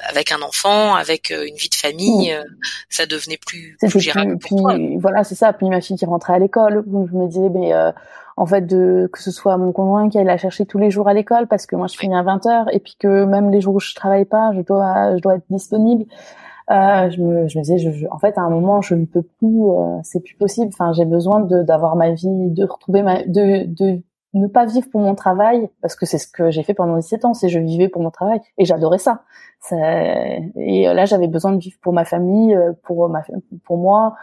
avec 0.08 0.32
un 0.32 0.40
enfant, 0.40 0.94
avec 0.94 1.30
euh, 1.30 1.46
une 1.46 1.56
vie 1.56 1.68
de 1.68 1.74
famille, 1.74 2.32
euh, 2.32 2.44
ça 2.88 3.04
devenait 3.04 3.38
plus, 3.38 3.76
plus 3.78 4.00
gérable 4.00 4.38
pour 4.38 4.58
toi. 4.58 4.76
Voilà, 5.00 5.24
c'est 5.24 5.34
ça. 5.34 5.52
Puis 5.52 5.68
ma 5.68 5.82
fille 5.82 5.96
qui 5.96 6.06
rentrait 6.06 6.34
à 6.34 6.38
l'école, 6.38 6.82
je 6.86 7.16
me 7.16 7.28
disais, 7.28 7.50
mais 7.50 7.72
en 8.36 8.46
fait 8.46 8.62
de 8.62 9.08
que 9.12 9.20
ce 9.20 9.30
soit 9.30 9.56
mon 9.56 9.72
conjoint 9.72 10.08
qui 10.08 10.18
aille 10.18 10.24
la 10.24 10.36
chercher 10.36 10.66
tous 10.66 10.78
les 10.78 10.90
jours 10.90 11.08
à 11.08 11.14
l'école 11.14 11.46
parce 11.46 11.66
que 11.66 11.76
moi 11.76 11.86
je 11.86 11.96
finis 11.96 12.16
à 12.16 12.22
20 12.22 12.44
h 12.46 12.66
et 12.72 12.80
puis 12.80 12.96
que 12.98 13.24
même 13.24 13.50
les 13.50 13.60
jours 13.60 13.76
où 13.76 13.80
je 13.80 13.94
travaille 13.94 14.24
pas, 14.24 14.52
je 14.54 14.60
dois 14.62 15.16
je 15.16 15.22
dois 15.22 15.36
être 15.36 15.46
disponible. 15.50 16.04
Euh, 16.70 17.10
je 17.10 17.20
me 17.20 17.46
je 17.46 17.58
me 17.58 17.62
disais 17.62 17.78
je, 17.78 18.06
en 18.10 18.18
fait 18.18 18.38
à 18.38 18.40
un 18.40 18.48
moment 18.48 18.80
je 18.80 18.94
ne 18.94 19.04
peux 19.04 19.22
plus 19.22 19.62
euh, 19.62 19.98
c'est 20.02 20.20
plus 20.20 20.34
possible 20.34 20.70
enfin 20.72 20.92
j'ai 20.94 21.04
besoin 21.04 21.40
de 21.40 21.62
d'avoir 21.62 21.94
ma 21.94 22.12
vie 22.12 22.50
de 22.50 22.64
retrouver 22.64 23.02
ma 23.02 23.22
de 23.24 23.66
de 23.66 24.00
ne 24.32 24.46
pas 24.46 24.64
vivre 24.64 24.88
pour 24.90 25.02
mon 25.02 25.14
travail 25.14 25.68
parce 25.82 25.94
que 25.94 26.06
c'est 26.06 26.16
ce 26.16 26.26
que 26.26 26.50
j'ai 26.50 26.62
fait 26.62 26.72
pendant 26.72 26.96
17 26.96 27.26
ans 27.26 27.34
c'est 27.34 27.50
je 27.50 27.58
vivais 27.58 27.88
pour 27.88 28.00
mon 28.02 28.10
travail 28.10 28.40
et 28.56 28.64
j'adorais 28.64 28.98
ça. 28.98 29.24
ça 29.60 29.76
et 30.56 30.84
là 30.84 31.04
j'avais 31.04 31.28
besoin 31.28 31.52
de 31.52 31.58
vivre 31.58 31.76
pour 31.82 31.92
ma 31.92 32.06
famille 32.06 32.54
euh, 32.54 32.72
pour 32.82 33.10
ma 33.10 33.22
pour 33.64 33.76
moi 33.76 34.14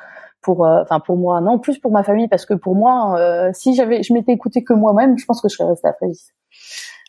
pour 0.41 0.65
euh, 0.65 0.81
enfin 0.81 0.99
pour 0.99 1.17
moi 1.17 1.41
non 1.41 1.59
plus 1.59 1.79
pour 1.79 1.91
ma 1.91 2.03
famille 2.03 2.27
parce 2.27 2.45
que 2.45 2.53
pour 2.53 2.75
moi 2.75 3.19
euh, 3.19 3.51
si 3.53 3.75
j'avais 3.75 4.03
je 4.03 4.13
m'étais 4.13 4.33
écouté 4.33 4.63
que 4.63 4.73
moi-même 4.73 5.17
je 5.17 5.25
pense 5.25 5.41
que 5.41 5.49
je 5.49 5.55
serais 5.55 5.69
restée 5.69 5.87
à 5.87 5.93
Fréjus. 5.93 6.33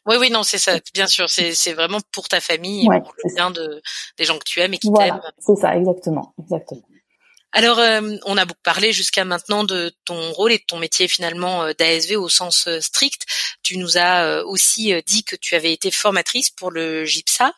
Oui, 0.04 0.16
oui, 0.18 0.30
non, 0.30 0.42
c'est 0.42 0.58
ça, 0.58 0.72
bien 0.94 1.06
sûr, 1.06 1.30
c'est 1.30 1.54
c'est 1.54 1.74
vraiment 1.74 1.98
pour 2.10 2.26
ta 2.26 2.40
famille, 2.40 2.88
ouais, 2.88 3.00
pour 3.00 3.14
le 3.22 3.34
bien 3.36 3.52
de 3.52 3.80
des 4.18 4.24
gens 4.24 4.36
que 4.36 4.44
tu 4.44 4.58
aimes 4.58 4.74
et 4.74 4.78
qui 4.78 4.88
voilà, 4.88 5.12
t'aiment. 5.12 5.20
C'est 5.38 5.54
ça, 5.54 5.76
exactement, 5.76 6.34
exactement. 6.40 6.82
Alors, 7.54 7.78
euh, 7.78 8.16
on 8.24 8.38
a 8.38 8.46
beaucoup 8.46 8.62
parlé 8.62 8.94
jusqu'à 8.94 9.26
maintenant 9.26 9.62
de 9.62 9.92
ton 10.06 10.32
rôle 10.32 10.52
et 10.52 10.58
de 10.58 10.64
ton 10.66 10.78
métier 10.78 11.06
finalement 11.06 11.64
euh, 11.64 11.72
d'ASV 11.78 12.16
au 12.16 12.30
sens 12.30 12.66
euh, 12.66 12.80
strict. 12.80 13.26
Tu 13.62 13.76
nous 13.76 13.98
as 13.98 14.42
aussi 14.44 14.92
dit 15.06 15.22
que 15.22 15.36
tu 15.36 15.54
avais 15.54 15.72
été 15.72 15.90
formatrice 15.90 16.50
pour 16.50 16.70
le 16.70 17.04
GIPSA. 17.04 17.52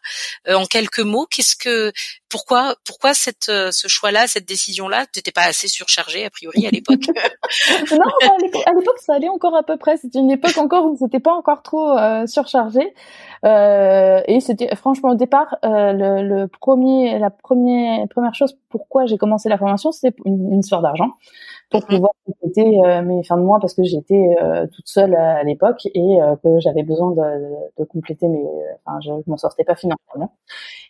en 0.49 0.67
quelques 0.67 1.01
mots, 1.01 1.27
qu'est-ce 1.27 1.57
que, 1.57 1.93
pourquoi, 2.35 2.75
pourquoi 2.85 3.15
cette, 3.15 3.45
ce 3.45 3.87
choix-là, 3.87 4.27
cette 4.27 4.49
décision-là, 4.49 5.07
tu 5.13 5.21
n'étais 5.21 5.31
pas 5.31 5.45
assez 5.45 5.69
surchargée 5.69 6.25
a 6.25 6.31
priori 6.31 6.67
à 6.67 6.71
l'époque? 6.71 7.07
Non, 7.93 8.11
à 8.67 8.73
l'époque 8.73 8.99
ça 8.99 9.15
allait 9.15 9.29
encore 9.29 9.55
à 9.55 9.63
peu 9.63 9.77
près. 9.77 9.97
C'était 9.99 10.19
une 10.19 10.33
époque 10.33 10.59
encore 10.59 10.85
où 10.87 10.97
c'était 10.99 11.21
pas 11.21 11.33
encore 11.33 11.63
trop 11.63 11.97
surchargé. 12.27 12.93
et 13.45 14.39
c'était 14.41 14.75
franchement 14.75 15.11
au 15.11 15.15
départ 15.15 15.59
le, 15.63 16.23
le 16.23 16.49
premier, 16.49 17.21
la 17.21 17.31
première 17.31 18.09
première 18.09 18.35
chose 18.35 18.57
pourquoi 18.69 19.07
j'ai 19.07 19.17
commencé 19.17 19.49
la 19.49 19.59
formation 19.59 19.93
c'est 19.93 20.15
une, 20.25 20.53
une 20.53 20.61
histoire 20.61 20.83
d'argent 20.83 21.11
pour 21.75 21.83
mhm. 21.91 21.97
pouvoir 21.97 22.13
compléter 22.25 22.81
euh, 22.85 23.03
mes 23.03 23.25
fins 23.25 23.37
de 23.37 23.43
mois 23.43 23.59
parce 23.61 23.75
que 23.75 23.83
j'étais 23.83 24.37
euh, 24.41 24.67
toute 24.73 24.87
seule 24.87 25.15
à, 25.17 25.43
l'époque 25.43 25.87
et 25.87 26.23
euh, 26.23 26.37
que 26.37 26.61
j'avais 26.61 26.85
besoin 26.85 27.11
de, 27.11 27.83
de, 27.83 27.85
compléter 27.85 28.29
mes 28.29 28.45
enfin 28.85 29.01
je, 29.01 29.11
m'en 29.29 29.37
sortais 29.37 29.65
pas 29.65 29.75
financièrement 29.75 30.33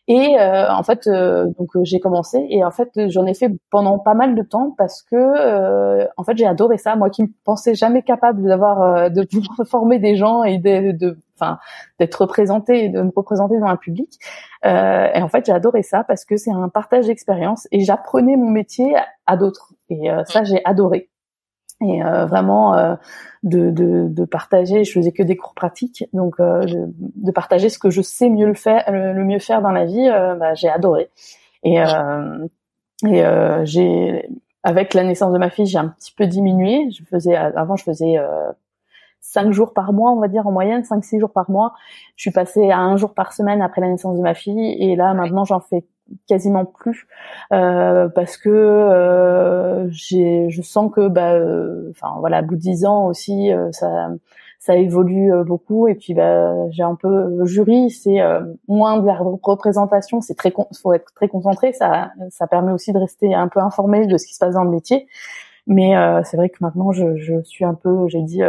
et 0.07 0.37
en 0.39 0.83
fait 0.83 1.09
donc 1.09 1.71
j'ai 1.83 1.99
commencé 1.99 2.47
et 2.51 2.63
en 2.63 2.71
fait 2.71 2.91
j'en 3.09 3.25
ai 3.25 3.33
fait 3.33 3.51
pendant 3.71 3.99
pas 3.99 4.13
mal 4.13 4.35
de 4.35 4.43
temps 4.43 4.75
parce 4.77 5.03
que 5.03 6.07
en 6.19 6.25
fait 6.25 6.37
j'ai 6.37 6.47
adoré 6.47 6.77
ça 6.77 6.95
moi 6.95 7.09
qui 7.09 7.23
me 7.23 7.29
pensais 7.45 7.75
jamais 7.75 8.03
capable 8.03 8.47
d'avoir 8.47 9.11
de 9.11 9.23
pouvoir 9.25 9.57
former 9.67 9.99
des 9.99 10.17
gens 10.17 10.45
et 10.45 10.59
de, 10.59 10.93
de 10.93 11.17
enfin 11.39 11.59
d'être 11.99 12.15
représentée, 12.23 12.89
de 12.89 13.03
me 13.03 13.11
représenter 13.15 13.59
dans 13.59 13.67
un 13.67 13.77
public. 13.77 14.19
Euh, 14.65 15.09
et 15.15 15.23
en 15.23 15.29
fait, 15.29 15.47
j'ai 15.47 15.53
adoré 15.53 15.83
ça 15.83 16.05
parce 16.05 16.25
que 16.25 16.37
c'est 16.37 16.53
un 16.53 16.69
partage 16.69 17.07
d'expérience 17.07 17.69
et 17.73 17.81
j'apprenais 17.81 18.37
mon 18.37 18.51
métier 18.51 18.95
à, 19.27 19.37
d'autres. 19.37 19.75
Et 19.89 20.11
euh, 20.11 20.25
ça, 20.25 20.45
j'ai 20.45 20.65
adoré. 20.65 21.11
Et 21.81 22.03
euh, 22.05 22.25
vraiment 22.25 22.77
euh, 22.77 22.95
de, 23.43 23.71
de, 23.71 24.07
de, 24.09 24.25
partager, 24.25 24.85
je 24.85 24.93
faisais 24.93 25.13
que 25.13 25.23
des 25.23 25.37
cours 25.37 25.55
pratiques, 25.55 26.05
donc 26.13 26.39
de, 26.39 26.89
de, 26.97 27.33
partager 27.33 27.69
ce 27.69 27.79
que 27.79 27.91
je 27.91 28.01
sais 28.01 28.31
mieux 28.31 28.47
le 28.47 28.55
faire, 28.55 28.85
le, 28.91 29.25
mieux 29.25 29.41
faire 29.41 29.61
dans 29.61 29.73
la 29.73 29.85
vie, 29.85 30.09
bah, 30.39 30.55
j'ai 30.55 30.69
adoré. 30.69 31.11
Et, 31.65 31.79
et 33.05 33.25
j'ai 33.65 34.29
avec 34.65 34.95
la 34.95 35.05
naissance 35.05 35.33
de 35.33 35.39
ma 35.39 35.51
fille, 35.51 35.67
j'ai 35.67 35.79
un 35.79 35.89
petit 35.89 36.13
peu 36.13 36.27
diminué. 36.27 36.91
Je 36.91 37.05
faisais 37.05 37.37
avant, 37.37 37.77
je 37.77 37.85
faisais 37.85 38.19
euh, 38.19 38.51
cinq 39.25 39.53
jours 39.53 39.73
par 39.73 39.93
mois, 39.93 40.13
on 40.13 40.21
va 40.21 40.29
dire 40.29 40.47
en 40.47 40.53
moyenne, 40.53 40.85
cinq 40.85 41.03
six 41.03 41.19
jours 41.19 41.33
par 41.33 41.51
mois. 41.51 41.73
Je 42.17 42.23
suis 42.23 42.31
passée 42.31 42.71
à 42.71 42.79
un 42.79 42.97
jour 42.97 43.15
par 43.15 43.33
semaine 43.33 43.63
après 43.63 43.81
la 43.81 43.89
naissance 43.89 44.17
de 44.17 44.23
ma 44.23 44.35
fille, 44.35 44.77
et 44.79 44.97
là 44.97 45.15
maintenant 45.15 45.45
j'en 45.45 45.61
fais 45.61 45.85
quasiment 46.29 46.67
plus 46.67 47.09
euh, 47.53 48.11
parce 48.15 48.37
que 48.37 48.51
euh, 48.51 49.89
j'ai, 49.89 50.51
je 50.51 50.61
sens 50.61 50.93
que 50.95 51.09
bah, 51.09 51.33
euh, 51.33 51.91
enfin 51.93 52.17
voilà, 52.21 52.37
à 52.39 52.43
bout 52.43 52.57
de 52.57 52.61
dix 52.61 52.85
ans 52.85 53.07
aussi, 53.07 53.51
euh, 53.51 53.73
ça 53.73 54.11
ça 54.61 54.77
évolue 54.77 55.33
euh, 55.33 55.45
beaucoup. 55.45 55.89
Et 55.89 55.95
puis 55.95 56.13
bah, 56.13 56.53
j'ai 56.71 56.83
un 56.83 56.95
peu 56.95 57.45
jury 57.47 57.91
c'est 57.91 58.21
euh, 58.21 58.43
moins 58.69 58.99
de 59.01 59.07
la 59.07 59.17
représentation. 59.43 60.21
C'est 60.21 60.35
très 60.35 60.53
faut 60.83 60.93
être 60.93 61.13
très 61.15 61.29
concentré. 61.29 61.73
Ça 61.73 62.11
ça 62.29 62.47
permet 62.47 62.73
aussi 62.73 62.93
de 62.93 62.99
rester 62.99 63.35
un 63.35 63.49
peu 63.49 63.61
informé 63.61 64.07
de 64.07 64.19
ce 64.19 64.27
qui 64.27 64.35
se 64.35 64.39
passe 64.39 64.55
dans 64.55 64.65
le 64.65 64.71
métier. 64.71 65.07
Mais 65.67 65.97
euh, 65.97 66.21
c'est 66.25 66.37
vrai 66.37 66.51
que 66.51 66.59
maintenant 66.61 66.93
je, 66.93 67.17
je 67.17 67.43
suis 67.43 67.65
un 67.65 67.75
peu 67.75 68.09
j'ai 68.09 68.21
dit 68.21 68.43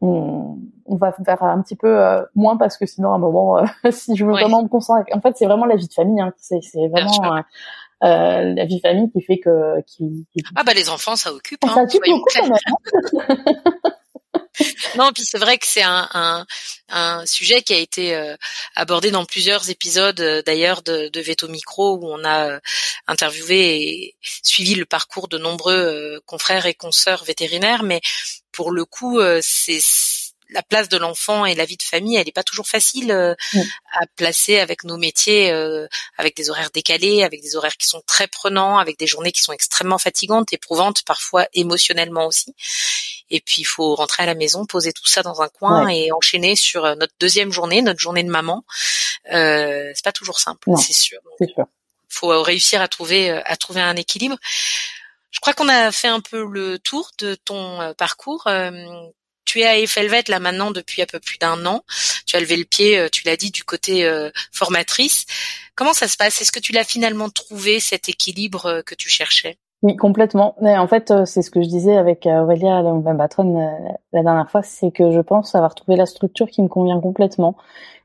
on, 0.00 0.58
on, 0.86 0.96
va 0.96 1.12
faire 1.12 1.42
un 1.42 1.60
petit 1.62 1.76
peu 1.76 1.98
moins 2.34 2.56
parce 2.56 2.76
que 2.76 2.86
sinon 2.86 3.12
à 3.12 3.16
un 3.16 3.18
moment 3.18 3.64
si 3.90 4.16
je 4.16 4.24
veux 4.24 4.32
vraiment 4.32 4.62
me 4.62 4.68
concentrer 4.68 5.12
en 5.12 5.20
fait 5.20 5.36
c'est 5.36 5.46
vraiment 5.46 5.66
la 5.66 5.76
vie 5.76 5.88
de 5.88 5.92
famille 5.92 6.20
hein. 6.20 6.32
c'est 6.36 6.60
c'est 6.62 6.88
vraiment 6.88 7.42
euh, 8.04 8.54
la 8.54 8.64
vie 8.64 8.76
de 8.76 8.80
famille 8.80 9.10
qui 9.10 9.20
fait 9.22 9.38
que 9.38 9.80
qui, 9.86 10.26
qui... 10.32 10.44
ah 10.54 10.62
bah 10.64 10.72
les 10.72 10.88
enfants 10.88 11.16
ça 11.16 11.32
occupe 11.32 11.64
hein, 11.64 11.72
ça 11.74 11.82
occupe 11.82 12.02
beaucoup 12.06 12.28
quand 12.34 12.42
même 12.44 12.52
hein. 12.52 13.36
non, 14.96 15.12
puis 15.12 15.24
c'est 15.24 15.38
vrai 15.38 15.58
que 15.58 15.66
c'est 15.66 15.82
un, 15.82 16.08
un, 16.12 16.46
un, 16.88 17.26
sujet 17.26 17.62
qui 17.62 17.74
a 17.74 17.78
été 17.78 18.14
euh, 18.14 18.36
abordé 18.74 19.10
dans 19.10 19.24
plusieurs 19.24 19.70
épisodes 19.70 20.20
euh, 20.20 20.42
d'ailleurs 20.42 20.82
de, 20.82 21.08
de 21.08 21.20
Veto 21.20 21.48
Micro 21.48 21.96
où 21.96 22.06
on 22.06 22.24
a 22.24 22.50
euh, 22.50 22.60
interviewé 23.06 23.82
et 23.82 24.16
suivi 24.22 24.74
le 24.74 24.84
parcours 24.84 25.28
de 25.28 25.38
nombreux 25.38 26.20
confrères 26.26 26.66
et 26.66 26.74
consoeurs 26.74 27.24
vétérinaires, 27.24 27.82
mais 27.82 28.00
pour 28.58 28.72
le 28.72 28.84
coup, 28.84 29.20
c'est 29.40 29.78
la 30.50 30.64
place 30.64 30.88
de 30.88 30.96
l'enfant 30.96 31.44
et 31.46 31.54
la 31.54 31.64
vie 31.64 31.76
de 31.76 31.82
famille, 31.84 32.16
elle 32.16 32.26
n'est 32.26 32.32
pas 32.32 32.42
toujours 32.42 32.66
facile 32.66 33.12
euh, 33.12 33.36
à 33.92 34.04
placer 34.16 34.58
avec 34.58 34.82
nos 34.82 34.96
métiers, 34.96 35.52
euh, 35.52 35.86
avec 36.16 36.36
des 36.36 36.50
horaires 36.50 36.70
décalés, 36.72 37.22
avec 37.22 37.40
des 37.40 37.54
horaires 37.54 37.76
qui 37.76 37.86
sont 37.86 38.02
très 38.04 38.26
prenants, 38.26 38.78
avec 38.78 38.98
des 38.98 39.06
journées 39.06 39.30
qui 39.30 39.42
sont 39.42 39.52
extrêmement 39.52 39.98
fatigantes, 39.98 40.52
éprouvantes, 40.52 41.04
parfois 41.04 41.46
émotionnellement 41.52 42.26
aussi. 42.26 42.52
Et 43.30 43.40
puis 43.40 43.60
il 43.60 43.64
faut 43.64 43.94
rentrer 43.94 44.24
à 44.24 44.26
la 44.26 44.34
maison, 44.34 44.66
poser 44.66 44.92
tout 44.92 45.06
ça 45.06 45.22
dans 45.22 45.40
un 45.40 45.48
coin 45.48 45.86
et 45.86 46.10
enchaîner 46.10 46.56
sur 46.56 46.84
euh, 46.84 46.96
notre 46.96 47.14
deuxième 47.20 47.52
journée, 47.52 47.80
notre 47.80 48.00
journée 48.00 48.24
de 48.24 48.30
maman. 48.30 48.64
Euh, 49.32 49.92
c'est 49.94 50.04
pas 50.04 50.12
toujours 50.12 50.40
simple, 50.40 50.68
c'est 50.78 50.92
sûr. 50.92 51.20
C'est 51.38 51.48
sûr. 51.48 51.66
Faut 52.08 52.42
réussir 52.42 52.80
à 52.80 52.88
trouver 52.88 53.30
à 53.30 53.56
trouver 53.56 53.82
un 53.82 53.94
équilibre. 53.94 54.36
Je 55.30 55.40
crois 55.40 55.52
qu'on 55.52 55.68
a 55.68 55.92
fait 55.92 56.08
un 56.08 56.20
peu 56.20 56.44
le 56.44 56.78
tour 56.78 57.10
de 57.18 57.34
ton 57.34 57.94
parcours 57.98 58.48
tu 59.48 59.60
es 59.60 59.66
à 59.66 59.78
Effelvet 59.78 60.24
là 60.28 60.38
maintenant 60.38 60.70
depuis 60.70 61.00
un 61.00 61.06
peu 61.06 61.18
plus 61.18 61.38
d'un 61.38 61.64
an. 61.64 61.80
Tu 62.26 62.36
as 62.36 62.40
levé 62.40 62.56
le 62.56 62.64
pied, 62.64 62.98
euh, 62.98 63.08
tu 63.10 63.26
l'as 63.26 63.36
dit, 63.36 63.50
du 63.50 63.64
côté 63.64 64.04
euh, 64.04 64.30
formatrice. 64.52 65.24
Comment 65.74 65.94
ça 65.94 66.06
se 66.06 66.18
passe? 66.18 66.42
Est-ce 66.42 66.52
que 66.52 66.60
tu 66.60 66.72
l'as 66.72 66.84
finalement 66.84 67.30
trouvé 67.30 67.80
cet 67.80 68.10
équilibre 68.10 68.66
euh, 68.66 68.82
que 68.82 68.94
tu 68.94 69.08
cherchais? 69.08 69.56
Oui, 69.80 69.96
complètement. 69.96 70.56
En 70.60 70.88
fait, 70.88 71.12
c'est 71.24 71.40
ce 71.40 71.52
que 71.52 71.62
je 71.62 71.68
disais 71.68 71.96
avec 71.96 72.26
Aurélia, 72.26 72.82
patronne, 73.16 73.56
la 74.12 74.22
dernière 74.24 74.50
fois, 74.50 74.64
c'est 74.64 74.90
que 74.90 75.12
je 75.12 75.20
pense 75.20 75.54
avoir 75.54 75.76
trouvé 75.76 75.96
la 75.96 76.04
structure 76.04 76.48
qui 76.48 76.62
me 76.62 76.68
convient 76.68 77.00
complètement 77.00 77.56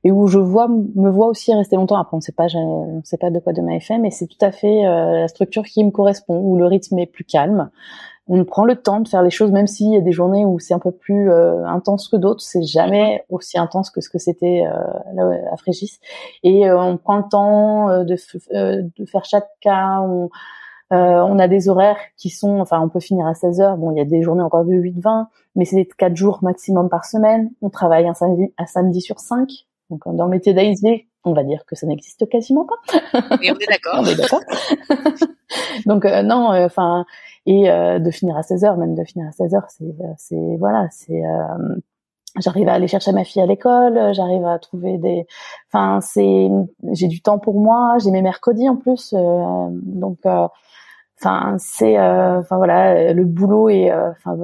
et 0.04 0.12
où 0.12 0.28
je 0.28 0.40
vois, 0.40 0.68
me 0.68 1.10
vois 1.10 1.28
aussi 1.28 1.54
rester 1.54 1.76
longtemps. 1.76 1.98
Après, 1.98 2.16
on 2.16 2.18
ne 2.18 2.22
sait 2.22 2.34
pas, 2.34 2.48
on 2.56 3.02
sait 3.04 3.18
pas 3.18 3.30
de 3.30 3.40
quoi 3.40 3.54
demain 3.54 3.74
est 3.74 3.80
fait, 3.80 3.98
mais 3.98 4.12
c'est 4.12 4.28
tout 4.28 4.44
à 4.44 4.52
fait 4.52 4.84
la 4.84 5.28
structure 5.28 5.64
qui 5.64 5.84
me 5.84 5.92
correspond, 5.92 6.38
où 6.40 6.58
le 6.58 6.66
rythme 6.66 7.00
est 7.00 7.06
plus 7.06 7.24
calme, 7.24 7.70
on 8.28 8.46
prend 8.46 8.64
le 8.64 8.76
temps 8.76 9.02
de 9.02 9.08
faire 9.08 9.22
les 9.22 9.30
choses, 9.30 9.52
même 9.52 9.68
s'il 9.68 9.92
y 9.92 9.98
a 9.98 10.02
des 10.02 10.14
journées 10.14 10.46
où 10.46 10.58
c'est 10.58 10.74
un 10.74 10.80
peu 10.80 10.92
plus 10.92 11.30
euh, 11.30 11.66
intense 11.66 12.08
que 12.08 12.16
d'autres. 12.16 12.42
C'est 12.42 12.64
jamais 12.64 13.26
aussi 13.30 13.58
intense 13.58 13.90
que 13.90 14.00
ce 14.00 14.10
que 14.10 14.18
c'était 14.18 14.64
euh, 14.66 15.52
à 15.52 15.58
Frégis. 15.58 16.00
Et 16.44 16.70
euh, 16.70 16.82
on 16.82 16.98
prend 16.98 17.18
le 17.18 17.28
temps 17.30 17.90
euh, 17.90 18.04
de, 18.06 18.16
de, 18.98 19.06
faire 19.06 19.26
chaque 19.26 19.50
cas. 19.60 20.00
On, 20.02 20.30
on 20.90 21.40
a 21.40 21.48
des 21.48 21.70
horaires 21.70 21.98
qui 22.18 22.30
sont, 22.30 22.60
enfin, 22.60 22.80
on 22.80 22.88
peut 22.88 23.00
finir 23.02 23.26
à 23.28 23.34
16 23.34 23.60
heures. 23.60 23.78
Bon, 23.78 23.92
il 23.92 23.98
y 23.98 24.02
a 24.02 24.06
des 24.06 24.22
journées 24.22 24.44
encore 24.44 24.64
de 24.64 24.74
8-20, 24.74 25.26
mais 25.56 25.66
c'est 25.66 25.86
quatre 25.98 26.16
jours 26.16 26.40
maximum 26.44 26.88
par 26.88 27.06
semaine. 27.06 27.52
On 27.62 27.70
travaille 27.70 28.08
un 28.08 28.14
samedi, 28.14 28.54
un 28.58 28.66
samedi 28.68 29.02
sur 29.02 29.20
cinq. 29.20 29.66
Donc, 29.90 30.02
dans 30.06 30.26
le 30.26 30.32
métier 30.32 30.54
d'AISV, 30.54 31.06
on 31.24 31.34
va 31.34 31.44
dire 31.44 31.66
que 31.66 31.76
ça 31.76 31.88
n'existe 31.88 32.28
quasiment 32.30 32.66
pas. 32.66 33.20
Et 33.42 33.52
on 33.52 33.56
est 33.56 34.16
d'accord. 34.16 34.40
Donc, 35.86 36.06
non, 36.06 36.50
enfin 36.64 37.06
et 37.46 37.70
euh, 37.70 38.00
de 38.00 38.12
finir 38.12 38.38
à 38.38 38.44
16 38.44 38.64
heures, 38.64 38.78
même 38.78 38.96
de 38.96 39.04
finir 39.04 39.28
à 39.28 39.32
16 39.32 39.56
heures, 39.56 39.70
c'est, 39.70 39.84
euh, 39.84 40.14
c'est 40.18 40.58
voilà, 40.60 40.88
c'est 40.92 41.26
euh, 41.26 41.76
j'arrive 42.40 42.70
à 42.70 42.74
aller 42.74 42.88
chercher 42.88 43.12
ma 43.12 43.26
fille 43.26 43.42
à 43.42 43.46
l'école, 43.46 44.14
j'arrive 44.14 44.46
à 44.46 44.58
trouver 44.60 44.98
des, 44.98 45.28
enfin 45.72 46.00
c'est, 46.02 46.50
j'ai 46.94 47.08
du 47.08 47.22
temps 47.22 47.40
pour 47.40 47.60
moi, 47.60 47.98
j'ai 48.02 48.12
mes 48.12 48.22
mercredis 48.22 48.70
en 48.70 48.78
plus, 48.78 49.14
donc 49.14 50.20
enfin 51.24 51.56
c'est, 51.58 51.98
enfin 52.00 52.58
voilà, 52.58 53.14
le 53.14 53.24
boulot 53.26 53.70
et 53.70 53.92
enfin 53.92 54.38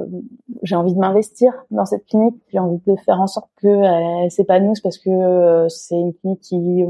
j'ai 0.62 0.76
envie 0.76 0.94
de 0.94 0.98
m'investir 0.98 1.52
dans 1.70 1.84
cette 1.84 2.06
clinique, 2.06 2.36
j'ai 2.52 2.58
envie 2.58 2.80
de 2.86 2.96
faire 3.04 3.20
en 3.20 3.26
sorte 3.26 3.50
qu'elle 3.60 4.30
s'épanouisse 4.30 4.80
parce 4.80 4.98
que 4.98 5.66
c'est 5.68 5.96
une 5.96 6.14
clinique 6.14 6.40
qui 6.40 6.84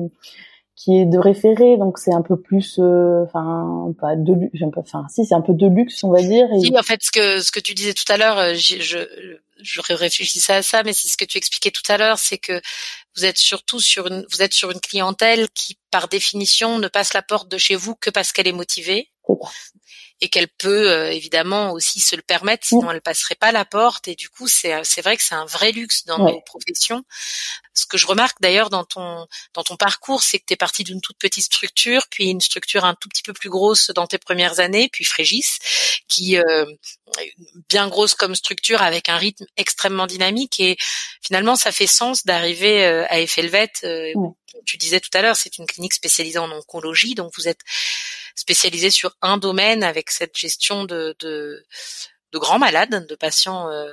qui 0.80 0.96
est 0.96 1.04
de 1.04 1.18
référé, 1.18 1.76
donc 1.76 1.98
c'est 1.98 2.14
un 2.14 2.22
peu 2.22 2.40
plus, 2.40 2.78
euh, 2.78 3.22
enfin 3.26 3.92
pas 4.00 4.16
de 4.16 4.32
luxe, 4.32 4.62
enfin 4.76 5.04
si 5.10 5.26
c'est 5.26 5.34
un 5.34 5.42
peu 5.42 5.52
de 5.52 5.66
luxe 5.66 6.02
on 6.04 6.10
va 6.10 6.22
dire. 6.22 6.48
Et... 6.54 6.78
en 6.78 6.82
fait 6.82 7.02
ce 7.02 7.10
que 7.10 7.42
ce 7.42 7.52
que 7.52 7.60
tu 7.60 7.74
disais 7.74 7.92
tout 7.92 8.10
à 8.10 8.16
l'heure, 8.16 8.38
euh, 8.38 8.54
je, 8.54 8.80
je 8.80 8.98
je 9.62 9.82
réfléchissais 9.92 10.54
à 10.54 10.62
ça, 10.62 10.82
mais 10.82 10.94
c'est 10.94 11.08
ce 11.08 11.18
que 11.18 11.26
tu 11.26 11.36
expliquais 11.36 11.70
tout 11.70 11.82
à 11.92 11.98
l'heure, 11.98 12.18
c'est 12.18 12.38
que 12.38 12.62
vous 13.14 13.26
êtes 13.26 13.36
surtout 13.36 13.78
sur 13.78 14.06
une 14.06 14.24
vous 14.30 14.40
êtes 14.40 14.54
sur 14.54 14.70
une 14.70 14.80
clientèle 14.80 15.48
qui 15.50 15.76
par 15.90 16.08
définition 16.08 16.78
ne 16.78 16.88
passe 16.88 17.12
la 17.12 17.20
porte 17.20 17.50
de 17.50 17.58
chez 17.58 17.74
vous 17.74 17.94
que 17.94 18.08
parce 18.08 18.32
qu'elle 18.32 18.48
est 18.48 18.52
motivée 18.52 19.10
et 20.20 20.28
qu'elle 20.28 20.48
peut 20.48 20.90
euh, 20.90 21.10
évidemment 21.10 21.72
aussi 21.72 22.00
se 22.00 22.14
le 22.14 22.22
permettre, 22.22 22.66
sinon 22.66 22.90
elle 22.90 23.00
passerait 23.00 23.36
pas 23.36 23.52
la 23.52 23.64
porte. 23.64 24.08
Et 24.08 24.14
du 24.14 24.28
coup, 24.28 24.48
c'est 24.48 24.84
c'est 24.84 25.00
vrai 25.00 25.16
que 25.16 25.22
c'est 25.22 25.34
un 25.34 25.46
vrai 25.46 25.72
luxe 25.72 26.04
dans 26.04 26.18
nos 26.18 26.40
professions. 26.42 27.02
Ce 27.72 27.86
que 27.86 27.96
je 27.96 28.06
remarque 28.06 28.40
d'ailleurs 28.40 28.68
dans 28.68 28.84
ton 28.84 29.26
dans 29.54 29.62
ton 29.62 29.76
parcours, 29.76 30.22
c'est 30.22 30.38
que 30.38 30.44
tu 30.46 30.54
es 30.54 30.56
parti 30.56 30.84
d'une 30.84 31.00
toute 31.00 31.18
petite 31.18 31.44
structure, 31.44 32.06
puis 32.10 32.26
une 32.28 32.40
structure 32.40 32.84
un 32.84 32.94
tout 32.94 33.08
petit 33.08 33.22
peu 33.22 33.32
plus 33.32 33.48
grosse 33.48 33.90
dans 33.90 34.06
tes 34.06 34.18
premières 34.18 34.60
années, 34.60 34.88
puis 34.92 35.04
Frégis, 35.04 35.58
qui 36.08 36.36
euh, 36.36 36.66
bien 37.68 37.88
grosse 37.88 38.14
comme 38.14 38.34
structure 38.34 38.82
avec 38.82 39.08
un 39.08 39.16
rythme 39.16 39.46
extrêmement 39.56 40.06
dynamique. 40.06 40.58
Et 40.60 40.76
finalement, 41.22 41.56
ça 41.56 41.72
fait 41.72 41.86
sens 41.86 42.24
d'arriver 42.26 42.84
euh, 42.84 43.06
à 43.08 43.20
Effelvet. 43.20 43.72
Euh, 43.84 44.12
Tu 44.66 44.76
disais 44.76 45.00
tout 45.00 45.10
à 45.14 45.22
l'heure, 45.22 45.36
c'est 45.36 45.58
une 45.58 45.66
clinique 45.66 45.94
spécialisée 45.94 46.40
en 46.40 46.50
oncologie, 46.50 47.14
donc 47.14 47.32
vous 47.36 47.46
êtes 47.46 47.60
spécialisé 48.34 48.90
sur 48.90 49.16
un 49.22 49.38
domaine 49.38 49.84
avec 49.84 50.10
cette 50.10 50.36
gestion 50.36 50.84
de, 50.84 51.14
de, 51.20 51.64
de 52.32 52.38
grands 52.38 52.58
malades, 52.58 53.06
de 53.06 53.14
patients 53.14 53.70
euh, 53.70 53.92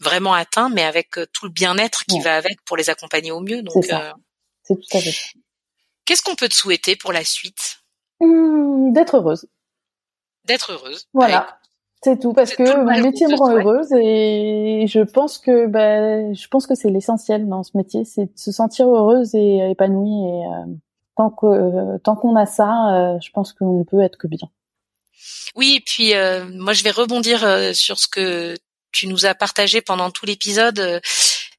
vraiment 0.00 0.34
atteints, 0.34 0.68
mais 0.68 0.84
avec 0.84 1.18
euh, 1.18 1.26
tout 1.32 1.46
le 1.46 1.52
bien-être 1.52 2.04
qui 2.04 2.20
va 2.20 2.36
avec 2.36 2.62
pour 2.64 2.76
les 2.76 2.90
accompagner 2.90 3.30
au 3.30 3.40
mieux. 3.40 3.62
Donc, 3.62 3.76
euh, 3.76 4.12
c'est 4.62 4.74
tout 4.74 4.96
à 4.96 5.00
fait. 5.00 5.14
Qu'est-ce 6.04 6.22
qu'on 6.22 6.36
peut 6.36 6.48
te 6.48 6.54
souhaiter 6.54 6.96
pour 6.96 7.12
la 7.12 7.24
suite? 7.24 7.80
Mmh, 8.20 8.92
D'être 8.92 9.16
heureuse. 9.16 9.46
D'être 10.44 10.72
heureuse. 10.72 11.06
Voilà. 11.12 11.58
C'est 12.02 12.20
tout 12.20 12.32
parce 12.32 12.54
que 12.54 12.62
mon 12.62 13.02
métier 13.02 13.26
me 13.26 13.36
rend 13.36 13.50
heureuse 13.50 13.92
et 13.92 14.86
je 14.88 15.00
pense 15.00 15.38
que 15.38 15.66
ben 15.66 16.32
je 16.32 16.46
pense 16.46 16.68
que 16.68 16.76
c'est 16.76 16.90
l'essentiel 16.90 17.48
dans 17.48 17.64
ce 17.64 17.76
métier, 17.76 18.04
c'est 18.04 18.26
de 18.26 18.32
se 18.36 18.52
sentir 18.52 18.86
heureuse 18.86 19.34
et 19.34 19.68
épanouie 19.70 20.28
et 20.28 20.44
tant 21.16 21.30
que 21.30 21.98
tant 21.98 22.14
qu'on 22.14 22.36
a 22.36 22.46
ça, 22.46 22.94
euh, 22.94 23.18
je 23.20 23.30
pense 23.32 23.52
qu'on 23.52 23.84
peut 23.84 24.00
être 24.00 24.16
que 24.16 24.28
bien. 24.28 24.48
Oui, 25.56 25.74
et 25.78 25.80
puis 25.80 26.14
euh, 26.14 26.44
moi 26.54 26.72
je 26.72 26.84
vais 26.84 26.92
rebondir 26.92 27.44
euh, 27.44 27.72
sur 27.72 27.98
ce 27.98 28.06
que 28.06 28.54
tu 28.92 29.06
nous 29.06 29.26
as 29.26 29.34
partagé 29.34 29.80
pendant 29.80 30.10
tout 30.10 30.26
l'épisode. 30.26 31.00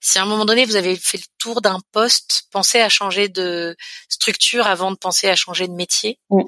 si 0.01 0.19
à 0.19 0.23
un 0.23 0.25
moment 0.25 0.45
donné 0.45 0.65
vous 0.65 0.75
avez 0.75 0.95
fait 0.95 1.21
autour 1.39 1.61
d'un 1.61 1.79
poste, 1.93 2.43
penser 2.51 2.81
à 2.81 2.89
changer 2.89 3.29
de 3.29 3.75
structure 4.09 4.67
avant 4.67 4.91
de 4.91 4.97
penser 4.97 5.29
à 5.29 5.35
changer 5.35 5.67
de 5.67 5.73
métier. 5.73 6.19
Mm. 6.29 6.41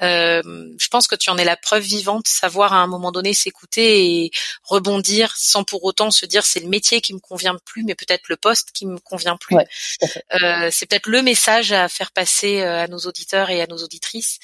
Euh, 0.00 0.42
je 0.78 0.88
pense 0.88 1.06
que 1.06 1.14
tu 1.14 1.30
en 1.30 1.36
es 1.36 1.44
la 1.44 1.56
preuve 1.56 1.82
vivante, 1.82 2.26
savoir 2.26 2.72
à 2.72 2.78
un 2.78 2.86
moment 2.86 3.12
donné 3.12 3.34
s'écouter 3.34 4.24
et 4.24 4.30
rebondir 4.64 5.34
sans 5.36 5.64
pour 5.64 5.84
autant 5.84 6.10
se 6.10 6.24
dire 6.26 6.44
c'est 6.44 6.60
le 6.60 6.68
métier 6.68 7.00
qui 7.00 7.14
me 7.14 7.20
convient 7.20 7.56
plus, 7.64 7.84
mais 7.84 7.94
peut-être 7.94 8.28
le 8.28 8.36
poste 8.36 8.70
qui 8.72 8.86
me 8.86 8.98
convient 8.98 9.36
plus. 9.36 9.56
Ouais, 9.56 9.66
euh, 10.02 10.68
c'est 10.72 10.86
peut-être 10.86 11.08
le 11.08 11.22
message 11.22 11.72
à 11.72 11.88
faire 11.88 12.10
passer 12.10 12.62
euh, 12.62 12.84
à 12.84 12.88
nos 12.88 12.98
auditeurs 12.98 13.50
et 13.50 13.60
à 13.60 13.66
nos 13.66 13.76
auditrices. 13.76 14.38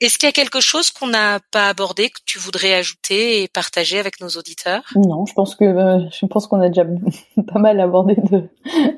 Est-ce 0.00 0.18
qu'il 0.18 0.26
y 0.26 0.30
a 0.30 0.32
quelque 0.32 0.60
chose 0.60 0.90
qu'on 0.90 1.06
n'a 1.06 1.38
pas 1.52 1.68
abordé 1.68 2.10
que 2.10 2.18
tu 2.26 2.40
voudrais 2.40 2.74
ajouter 2.74 3.42
et 3.42 3.48
partager 3.48 4.00
avec 4.00 4.20
nos 4.20 4.30
auditeurs? 4.30 4.82
Non, 4.96 5.26
je 5.26 5.32
pense 5.32 5.54
que 5.54 5.64
euh, 5.64 6.00
je 6.10 6.26
pense 6.26 6.48
qu'on 6.48 6.60
a 6.60 6.68
déjà 6.68 6.84
pas 7.52 7.60
mal 7.60 7.80
abordé 7.80 8.16
de, 8.16 8.48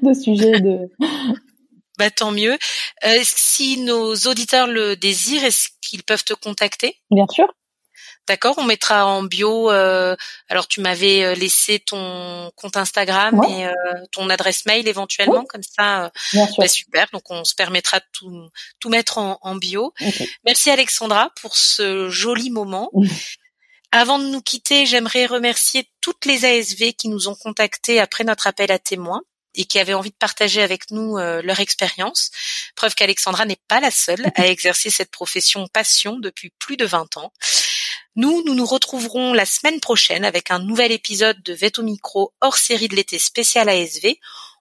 de 0.02 0.14
de 0.32 0.90
bah 1.98 2.10
tant 2.10 2.32
mieux. 2.32 2.58
Euh, 3.04 3.18
si 3.22 3.78
nos 3.78 4.14
auditeurs 4.14 4.66
le 4.66 4.96
désirent, 4.96 5.44
est-ce 5.44 5.68
qu'ils 5.80 6.02
peuvent 6.02 6.24
te 6.24 6.34
contacter? 6.34 6.96
Bien 7.10 7.26
sûr. 7.30 7.46
D'accord, 8.26 8.54
on 8.56 8.64
mettra 8.64 9.06
en 9.06 9.22
bio. 9.22 9.70
Euh, 9.70 10.16
alors 10.48 10.66
tu 10.66 10.80
m'avais 10.80 11.22
euh, 11.24 11.34
laissé 11.34 11.78
ton 11.78 12.50
compte 12.56 12.76
Instagram 12.78 13.38
Ouais. 13.38 13.50
et 13.50 13.66
euh, 13.66 13.72
ton 14.12 14.30
adresse 14.30 14.64
mail 14.64 14.88
éventuellement, 14.88 15.44
comme 15.44 15.62
ça. 15.62 16.10
Bien 16.32 16.46
sûr. 16.46 16.56
bah, 16.58 16.68
super. 16.68 17.06
Donc 17.12 17.30
on 17.30 17.44
se 17.44 17.54
permettra 17.54 18.00
de 18.00 18.04
tout, 18.12 18.48
tout 18.80 18.88
mettre 18.88 19.18
en, 19.18 19.38
en 19.42 19.56
bio. 19.56 19.92
Merci 20.46 20.70
Alexandra 20.70 21.30
pour 21.42 21.54
ce 21.56 22.08
joli 22.08 22.50
moment. 22.50 22.90
Avant 23.92 24.18
de 24.18 24.24
nous 24.26 24.42
quitter, 24.42 24.86
j'aimerais 24.86 25.26
remercier 25.26 25.88
toutes 26.00 26.24
les 26.24 26.44
ASV 26.46 26.94
qui 26.94 27.08
nous 27.08 27.28
ont 27.28 27.36
contactés 27.36 28.00
après 28.00 28.24
notre 28.24 28.46
appel 28.48 28.72
à 28.72 28.78
témoins 28.80 29.22
et 29.54 29.64
qui 29.64 29.78
avaient 29.78 29.94
envie 29.94 30.10
de 30.10 30.16
partager 30.16 30.62
avec 30.62 30.90
nous 30.90 31.18
euh, 31.18 31.42
leur 31.42 31.60
expérience. 31.60 32.30
Preuve 32.76 32.94
qu'Alexandra 32.94 33.44
n'est 33.44 33.60
pas 33.68 33.80
la 33.80 33.90
seule 33.90 34.30
à 34.34 34.46
exercer 34.46 34.90
cette 34.90 35.10
profession 35.10 35.66
passion 35.68 36.18
depuis 36.18 36.50
plus 36.58 36.76
de 36.76 36.84
20 36.84 37.16
ans. 37.16 37.32
Nous, 38.16 38.44
nous 38.44 38.54
nous 38.54 38.66
retrouverons 38.66 39.32
la 39.32 39.44
semaine 39.46 39.80
prochaine 39.80 40.24
avec 40.24 40.50
un 40.50 40.60
nouvel 40.60 40.92
épisode 40.92 41.42
de 41.42 41.52
Veto 41.52 41.82
Micro 41.82 42.32
hors 42.40 42.56
série 42.56 42.88
de 42.88 42.94
l'été 42.94 43.18
spécial 43.18 43.68
ASV. 43.68 44.16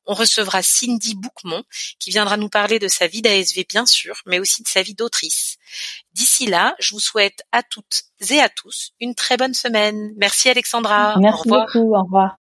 On 0.05 0.15
recevra 0.15 0.61
Cindy 0.61 1.15
Bouquemont 1.15 1.63
qui 1.99 2.09
viendra 2.09 2.35
nous 2.35 2.49
parler 2.49 2.79
de 2.79 2.87
sa 2.87 3.07
vie 3.07 3.21
d'ASV 3.21 3.65
bien 3.69 3.85
sûr, 3.85 4.21
mais 4.25 4.39
aussi 4.39 4.63
de 4.63 4.67
sa 4.67 4.81
vie 4.81 4.95
d'autrice. 4.95 5.57
D'ici 6.13 6.45
là, 6.45 6.75
je 6.79 6.91
vous 6.91 6.99
souhaite 6.99 7.43
à 7.51 7.63
toutes 7.63 8.03
et 8.29 8.39
à 8.39 8.49
tous 8.49 8.91
une 8.99 9.15
très 9.15 9.37
bonne 9.37 9.53
semaine. 9.53 10.13
Merci 10.17 10.49
Alexandra. 10.49 11.15
Au 11.15 11.19
Merci 11.19 11.43
revoir. 11.43 11.65
beaucoup. 11.67 11.95
Au 11.95 12.03
revoir. 12.03 12.42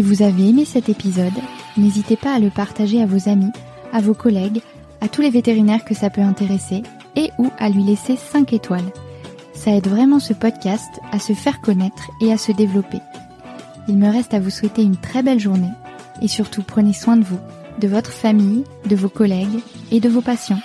Si 0.00 0.06
vous 0.06 0.22
avez 0.22 0.48
aimé 0.48 0.64
cet 0.64 0.88
épisode, 0.88 1.38
n'hésitez 1.76 2.16
pas 2.16 2.32
à 2.32 2.38
le 2.38 2.48
partager 2.48 3.02
à 3.02 3.06
vos 3.06 3.28
amis, 3.28 3.52
à 3.92 4.00
vos 4.00 4.14
collègues, 4.14 4.62
à 5.02 5.08
tous 5.08 5.20
les 5.20 5.28
vétérinaires 5.28 5.84
que 5.84 5.92
ça 5.92 6.08
peut 6.08 6.22
intéresser 6.22 6.82
et 7.16 7.28
ou 7.36 7.50
à 7.58 7.68
lui 7.68 7.82
laisser 7.82 8.16
5 8.16 8.54
étoiles. 8.54 8.90
Ça 9.52 9.72
aide 9.72 9.88
vraiment 9.88 10.18
ce 10.18 10.32
podcast 10.32 10.88
à 11.12 11.18
se 11.18 11.34
faire 11.34 11.60
connaître 11.60 12.10
et 12.22 12.32
à 12.32 12.38
se 12.38 12.50
développer. 12.50 13.00
Il 13.88 13.98
me 13.98 14.10
reste 14.10 14.32
à 14.32 14.40
vous 14.40 14.48
souhaiter 14.48 14.82
une 14.82 14.96
très 14.96 15.22
belle 15.22 15.38
journée 15.38 15.74
et 16.22 16.28
surtout 16.28 16.62
prenez 16.62 16.94
soin 16.94 17.18
de 17.18 17.24
vous, 17.24 17.40
de 17.78 17.86
votre 17.86 18.10
famille, 18.10 18.64
de 18.86 18.96
vos 18.96 19.10
collègues 19.10 19.60
et 19.90 20.00
de 20.00 20.08
vos 20.08 20.22
patients. 20.22 20.62